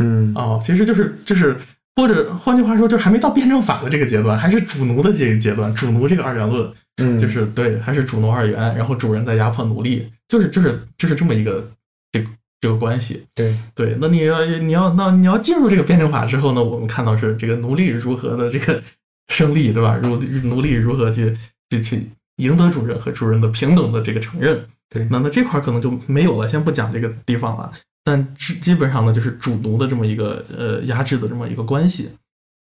[0.03, 1.55] 嗯，哦，其实就是就是，
[1.95, 11.65] 或者换句话说，就还没到辩证法的这个阶段，还是主奴的这个阶段，主奴这个二元论，嗯，就是对，还是主奴二元，然后主人在压迫奴隶，就是就是就是这么一个
[12.11, 12.27] 这个。
[12.63, 18.79] 这个关系，对对，那你要你要那你要进入这个辩证法之后呢，我们看到是这个奴隶如何的这个
[19.33, 19.99] 胜利，对吧？
[20.03, 21.35] 如奴隶如何去
[21.71, 22.07] 去去
[22.41, 27.71] 赢得主人和主人的平等的这个承认，对，那那这块可能就没有了，先不讲这个地方了。
[28.03, 32.11] 但基基本上呢，就是主奴的这么一个呃压制的这么一个关系。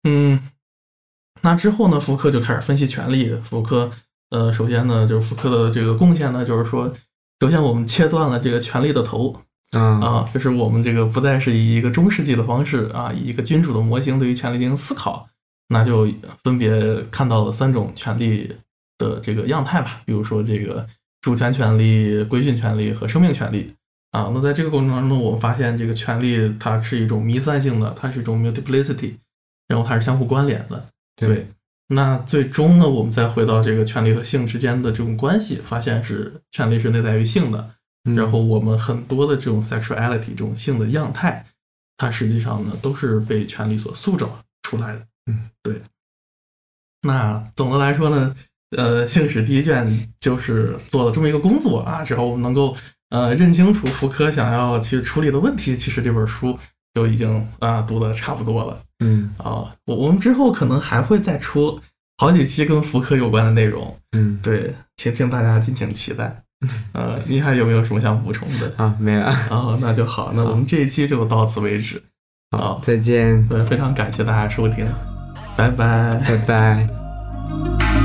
[0.04, 0.40] 嗯，
[1.42, 3.36] 那之后呢，福柯就开始分析权力。
[3.44, 3.92] 福柯
[4.32, 6.92] 呃，首先呢，就是福柯的这个贡献呢，就是说，
[7.40, 9.42] 首先我们切断了这个权力的头。
[9.74, 15.28] 嗯啊，就是我们这个不再是以一个中世纪的方式啊，以一个君主的模型对于权力进行思考，
[15.68, 16.08] 那就
[16.42, 18.56] 分别看到了三种权力
[18.98, 20.02] 的这个样态吧。
[20.06, 20.88] 比如说这个
[21.22, 23.74] 主权权利、规训权利和生命权利
[24.12, 24.32] 啊。
[24.34, 29.14] 那在这个过程当中，我们发现这个权利它是一种弥散性的，它是一种 multiplicity，
[29.68, 30.84] 然后它是相互关联的。
[31.16, 31.48] 对，
[31.88, 37.72] 那最终呢，我们再回到这个权利和性之间的这种关系，发现是权利是内在于性的。
[38.16, 41.46] 然后我们很多的这种 sexuality 这种性的样态，
[41.98, 45.02] 它实际上呢都是被权利所塑造出来的。
[45.26, 45.82] 嗯，对。
[47.02, 48.34] 那总的来说呢，
[48.76, 49.88] 呃，《性史》第一卷
[50.20, 52.76] 就是做了这么一个工作啊，之后我们能够
[53.10, 56.58] 呃认清楚福柯想要去处理的问题，其实这本书
[56.94, 58.78] 就已经啊读的差不多了。
[59.00, 61.80] 嗯啊，我我们之后可能还会再出
[62.18, 63.96] 好几期跟福柯有关的内容。
[64.12, 66.44] 嗯，对，请请大家敬请期待。
[66.92, 68.96] 呃，你还有没有什么想补充的啊？
[69.00, 69.32] 没了。
[69.52, 72.02] 哦，那就好，那我们这一期就到此为止。
[72.50, 73.48] 好，再见。
[73.48, 74.86] 对，非常感谢大家收听，
[75.56, 76.90] 拜拜，拜拜。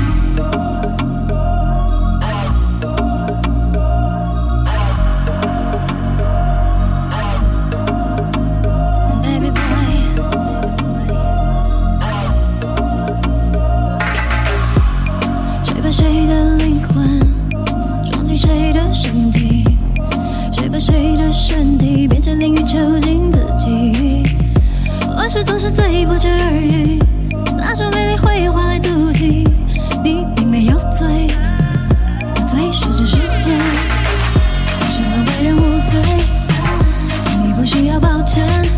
[37.93, 38.72] 要抱歉